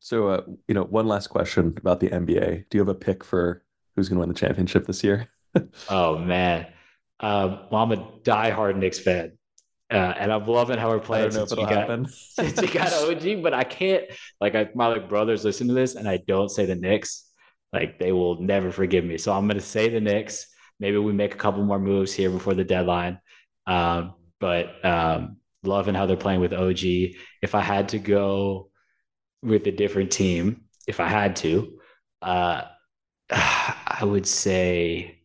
so 0.00 0.28
uh, 0.28 0.42
you 0.66 0.74
know, 0.74 0.84
one 0.84 1.06
last 1.06 1.28
question 1.28 1.74
about 1.76 2.00
the 2.00 2.08
NBA. 2.08 2.68
Do 2.68 2.78
you 2.78 2.80
have 2.80 2.88
a 2.88 2.94
pick 2.94 3.24
for 3.24 3.62
who's 3.96 4.08
going 4.08 4.16
to 4.16 4.20
win 4.20 4.28
the 4.28 4.34
championship 4.34 4.86
this 4.86 5.02
year? 5.02 5.28
oh 5.88 6.18
man, 6.18 6.66
uh, 7.20 7.66
well, 7.70 7.82
I'm 7.82 7.92
a 7.92 7.96
diehard 8.22 8.76
Knicks 8.76 8.98
fan. 8.98 9.32
Uh, 9.90 10.12
and 10.18 10.30
I'm 10.30 10.44
loving 10.44 10.78
how 10.78 10.90
we're 10.90 10.98
playing 10.98 11.30
since 11.30 11.56
we, 11.56 11.62
got, 11.62 12.10
since 12.10 12.60
we 12.60 12.68
got 12.68 12.92
OG, 12.92 13.42
but 13.42 13.54
I 13.54 13.64
can't 13.64 14.04
like 14.38 14.54
I, 14.54 14.68
my 14.74 14.86
like 14.88 15.08
brothers 15.08 15.46
listen 15.46 15.66
to 15.68 15.72
this 15.72 15.94
and 15.94 16.06
I 16.06 16.18
don't 16.18 16.50
say 16.50 16.66
the 16.66 16.74
Knicks, 16.74 17.24
like 17.72 17.98
they 17.98 18.12
will 18.12 18.38
never 18.38 18.70
forgive 18.70 19.04
me. 19.04 19.16
So 19.16 19.32
I'm 19.32 19.48
gonna 19.48 19.60
say 19.60 19.88
the 19.88 20.00
Knicks. 20.00 20.46
Maybe 20.78 20.98
we 20.98 21.12
make 21.12 21.34
a 21.34 21.38
couple 21.38 21.64
more 21.64 21.78
moves 21.78 22.12
here 22.12 22.30
before 22.30 22.54
the 22.54 22.64
deadline. 22.64 23.18
Um, 23.66 24.14
but 24.40 24.84
um, 24.84 25.38
loving 25.62 25.94
how 25.94 26.06
they're 26.06 26.16
playing 26.16 26.40
with 26.40 26.52
OG. 26.52 26.84
If 27.42 27.54
I 27.54 27.60
had 27.60 27.88
to 27.90 27.98
go 27.98 28.67
with 29.42 29.66
a 29.66 29.72
different 29.72 30.10
team, 30.10 30.64
if 30.86 31.00
I 31.00 31.08
had 31.08 31.36
to, 31.36 31.78
uh, 32.22 32.62
I 33.30 34.00
would 34.02 34.26
say 34.26 35.20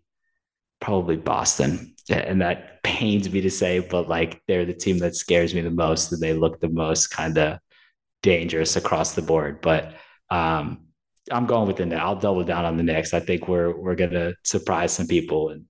probably 0.80 1.18
Boston. 1.18 1.96
And 2.10 2.42
that 2.42 2.84
pains 2.84 3.32
me 3.32 3.42
to 3.42 3.50
say, 3.50 3.80
but 3.80 4.10
like 4.10 4.42
they're 4.48 4.66
the 4.66 4.74
team 4.74 5.00
that 5.00 5.16
scares 5.16 5.56
me 5.56 5.62
the 5.62 5.72
most 5.72 6.12
and 6.12 6.22
they 6.22 6.34
look 6.34 6.60
the 6.60 6.70
most 6.70 7.08
kind 7.08 7.38
of 7.38 7.60
dangerous 8.22 8.76
across 8.76 9.14
the 9.14 9.22
board. 9.22 9.62
But 9.62 9.94
um, 10.30 10.88
I'm 11.32 11.46
going 11.46 11.68
with 11.68 11.78
the. 11.78 11.96
I'll 11.96 12.18
double 12.18 12.44
down 12.44 12.66
on 12.66 12.76
the 12.76 12.84
Knicks. 12.84 13.14
I 13.14 13.22
think 13.22 13.48
we're 13.48 13.74
we're 13.76 13.96
gonna 13.96 14.34
surprise 14.44 14.92
some 14.92 15.08
people 15.08 15.50
and 15.50 15.66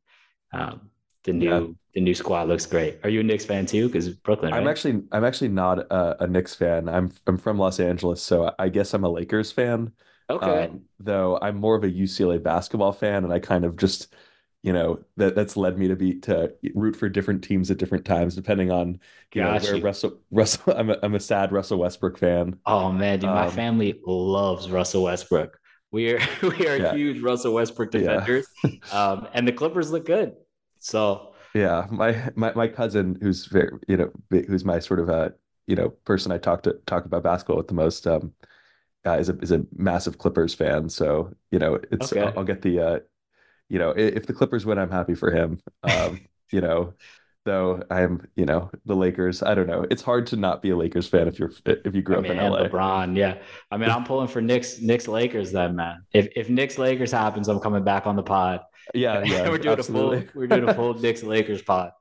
um, 0.52 0.90
the 1.24 1.34
new 1.34 1.50
yeah. 1.50 1.68
the 1.96 2.02
new 2.02 2.14
squad 2.14 2.48
looks 2.48 2.66
great. 2.66 3.00
Are 3.04 3.10
you 3.10 3.22
a 3.22 3.24
Knicks 3.24 3.46
fan 3.46 3.66
too? 3.66 3.88
Because 3.88 4.10
Brooklyn. 4.10 4.52
Right? 4.52 4.62
I'm 4.62 4.68
actually 4.68 5.04
I'm 5.12 5.24
actually 5.24 5.50
not 5.50 5.80
a, 5.80 6.24
a, 6.24 6.28
Knicks 6.28 6.56
fan. 6.56 6.90
I'm 6.90 7.12
I'm 7.28 7.38
from 7.38 7.58
Los 7.58 7.80
Angeles, 7.80 8.22
so 8.22 8.54
I 8.60 8.70
guess 8.70 8.94
I'm 8.94 9.04
a 9.04 9.10
Lakers 9.10 9.52
fan. 9.52 9.92
Okay. 10.30 10.66
Um, 10.66 10.82
though 11.00 11.38
I'm 11.42 11.58
more 11.58 11.76
of 11.76 11.84
a 11.84 11.90
UCLA 11.90 12.42
basketball 12.42 12.94
fan, 12.94 13.24
and 13.24 13.34
I 13.34 13.40
kind 13.40 13.66
of 13.66 13.78
just 13.78 14.14
you 14.64 14.72
know 14.72 15.00
that 15.18 15.36
that's 15.36 15.56
led 15.58 15.78
me 15.78 15.90
to 15.90 15.96
be 15.96 16.16
to 16.22 16.54
root 16.74 16.96
for 16.96 17.10
different 17.10 17.44
teams 17.44 17.70
at 17.70 17.78
different 17.78 18.06
times 18.06 18.34
depending 18.34 18.72
on 18.72 19.00
you 19.34 19.42
know 19.42 19.58
where 19.58 19.82
Russell 19.82 20.20
Russell 20.32 20.74
I'm 20.78 20.90
a, 20.90 20.98
I'm 21.04 21.16
a 21.16 21.20
sad 21.20 21.52
Russell 21.52 21.80
Westbrook 21.80 22.18
fan. 22.18 22.58
Oh 22.66 22.92
man, 22.92 23.20
dude, 23.20 23.30
my 23.30 23.48
um, 23.48 23.52
family 23.52 24.00
loves 24.06 24.72
Russell 24.72 25.04
Westbrook. 25.04 25.60
We 25.92 26.14
are 26.14 26.20
we 26.42 26.68
are 26.68 26.78
yeah. 26.78 26.96
huge 26.96 27.22
Russell 27.22 27.54
Westbrook 27.54 27.92
defenders, 27.92 28.48
yeah. 28.64 28.72
um, 28.92 29.28
and 29.34 29.48
the 29.48 29.52
Clippers 29.52 29.92
look 29.92 30.06
good. 30.06 30.34
So 30.84 31.34
yeah, 31.56 31.88
my 31.90 32.30
my 32.36 32.54
my 32.54 32.68
cousin 32.68 33.18
who's 33.22 33.46
very 33.46 33.72
you 33.88 33.98
know 33.98 34.12
who's 34.30 34.66
my 34.66 34.80
sort 34.80 35.00
of 35.00 35.10
a 35.10 35.34
you 35.68 35.76
know 35.76 35.90
person 35.90 36.32
I 36.32 36.38
talk 36.38 36.64
to 36.64 36.74
talk 36.86 37.06
about 37.06 37.24
basketball 37.24 37.58
with 37.58 37.68
the 37.68 37.74
most 37.74 38.06
um 38.06 38.34
uh, 39.06 39.18
is 39.18 39.30
a 39.30 39.38
is 39.40 39.52
a 39.52 39.66
massive 39.76 40.18
Clippers 40.18 40.54
fan. 40.54 40.90
So 40.90 41.34
you 41.52 41.60
know 41.60 41.80
it's 41.92 42.12
okay. 42.12 42.22
I'll, 42.22 42.40
I'll, 42.40 42.44
get 42.44 42.62
the 42.62 42.80
uh 42.80 43.00
you 43.70 43.80
know, 43.80 43.92
if 43.92 44.28
the 44.28 44.34
Clippers 44.34 44.66
win, 44.66 44.78
I'm 44.78 44.92
happy 44.92 45.16
for 45.16 45.32
him. 45.32 45.60
Um, 45.82 46.20
you 46.52 46.62
know, 46.62 46.94
though 47.46 47.82
I'm, 47.90 48.28
you 48.36 48.46
know, 48.46 48.70
the 48.86 48.96
Lakers. 48.96 49.42
I 49.42 49.56
don't 49.56 49.68
know. 49.68 49.86
It's 49.90 50.04
hard 50.04 50.28
to 50.28 50.36
not 50.36 50.62
be 50.62 50.70
a 50.70 50.78
Lakers 50.78 51.08
fan 51.08 51.28
if 51.28 51.40
you're 51.40 51.52
if 51.66 51.96
you 51.96 52.02
grew 52.02 52.18
I 52.18 52.22
mean, 52.22 52.38
up 52.38 52.46
in 52.46 52.52
LA. 52.52 52.68
LeBron, 52.68 53.18
yeah. 53.18 53.40
I 53.72 53.78
mean, 53.78 53.90
I'm 53.90 54.04
pulling 54.04 54.28
for 54.28 54.42
Knicks, 54.42 54.80
Knicks 54.80 55.08
Lakers 55.08 55.52
then, 55.52 55.76
man. 55.76 56.04
If 56.14 56.28
if 56.36 56.50
Knicks 56.50 56.78
Lakers 56.78 57.12
happens, 57.12 57.48
I'm 57.48 57.60
coming 57.60 57.84
back 57.84 58.06
on 58.06 58.16
the 58.16 58.24
pod. 58.24 58.62
Yeah, 58.94 59.24
yeah. 59.26 59.50
we're 59.50 59.58
doing 59.58 59.78
absolutely. 59.78 60.18
a 60.18 60.22
full 60.22 60.30
we're 60.36 60.48
doing 60.48 60.70
a 60.70 60.74
full 60.74 60.94
Knicks 61.00 61.24
Lakers 61.24 61.62
pod. 61.62 61.92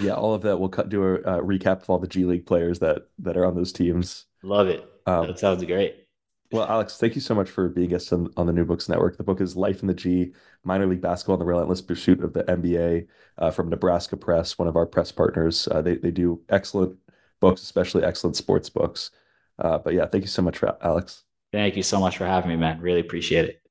Yeah, 0.00 0.12
all 0.12 0.34
of 0.34 0.42
that. 0.42 0.58
We'll 0.58 0.68
cut, 0.68 0.88
do 0.88 1.02
a 1.02 1.14
uh, 1.16 1.40
recap 1.40 1.82
of 1.82 1.90
all 1.90 1.98
the 1.98 2.06
G 2.06 2.24
League 2.24 2.46
players 2.46 2.78
that 2.78 3.08
that 3.18 3.36
are 3.36 3.44
on 3.44 3.54
those 3.54 3.72
teams. 3.72 4.26
Love 4.42 4.68
it. 4.68 4.84
Um, 5.06 5.26
that 5.26 5.38
sounds 5.38 5.64
great. 5.64 6.02
Well, 6.52 6.68
Alex, 6.68 6.98
thank 6.98 7.14
you 7.14 7.22
so 7.22 7.34
much 7.34 7.48
for 7.48 7.70
being 7.70 7.88
guest 7.88 8.12
on, 8.12 8.30
on 8.36 8.46
the 8.46 8.52
New 8.52 8.66
Books 8.66 8.86
Network. 8.86 9.16
The 9.16 9.24
book 9.24 9.40
is 9.40 9.56
Life 9.56 9.80
in 9.80 9.88
the 9.88 9.94
G, 9.94 10.34
Minor 10.64 10.86
League 10.86 11.00
Basketball 11.00 11.36
and 11.36 11.40
the 11.40 11.46
Relentless 11.46 11.80
Pursuit 11.80 12.22
of 12.22 12.34
the 12.34 12.44
NBA 12.44 13.06
uh, 13.38 13.50
from 13.50 13.70
Nebraska 13.70 14.18
Press, 14.18 14.58
one 14.58 14.68
of 14.68 14.76
our 14.76 14.84
press 14.84 15.10
partners. 15.10 15.66
Uh, 15.70 15.80
they, 15.80 15.96
they 15.96 16.10
do 16.10 16.42
excellent 16.50 16.94
books, 17.40 17.62
especially 17.62 18.04
excellent 18.04 18.36
sports 18.36 18.68
books. 18.68 19.12
Uh, 19.58 19.78
but 19.78 19.94
yeah, 19.94 20.04
thank 20.04 20.24
you 20.24 20.28
so 20.28 20.42
much, 20.42 20.62
Alex. 20.82 21.24
Thank 21.52 21.74
you 21.74 21.82
so 21.82 21.98
much 21.98 22.18
for 22.18 22.26
having 22.26 22.50
me, 22.50 22.56
man. 22.56 22.82
Really 22.82 23.00
appreciate 23.00 23.46
it. 23.46 23.61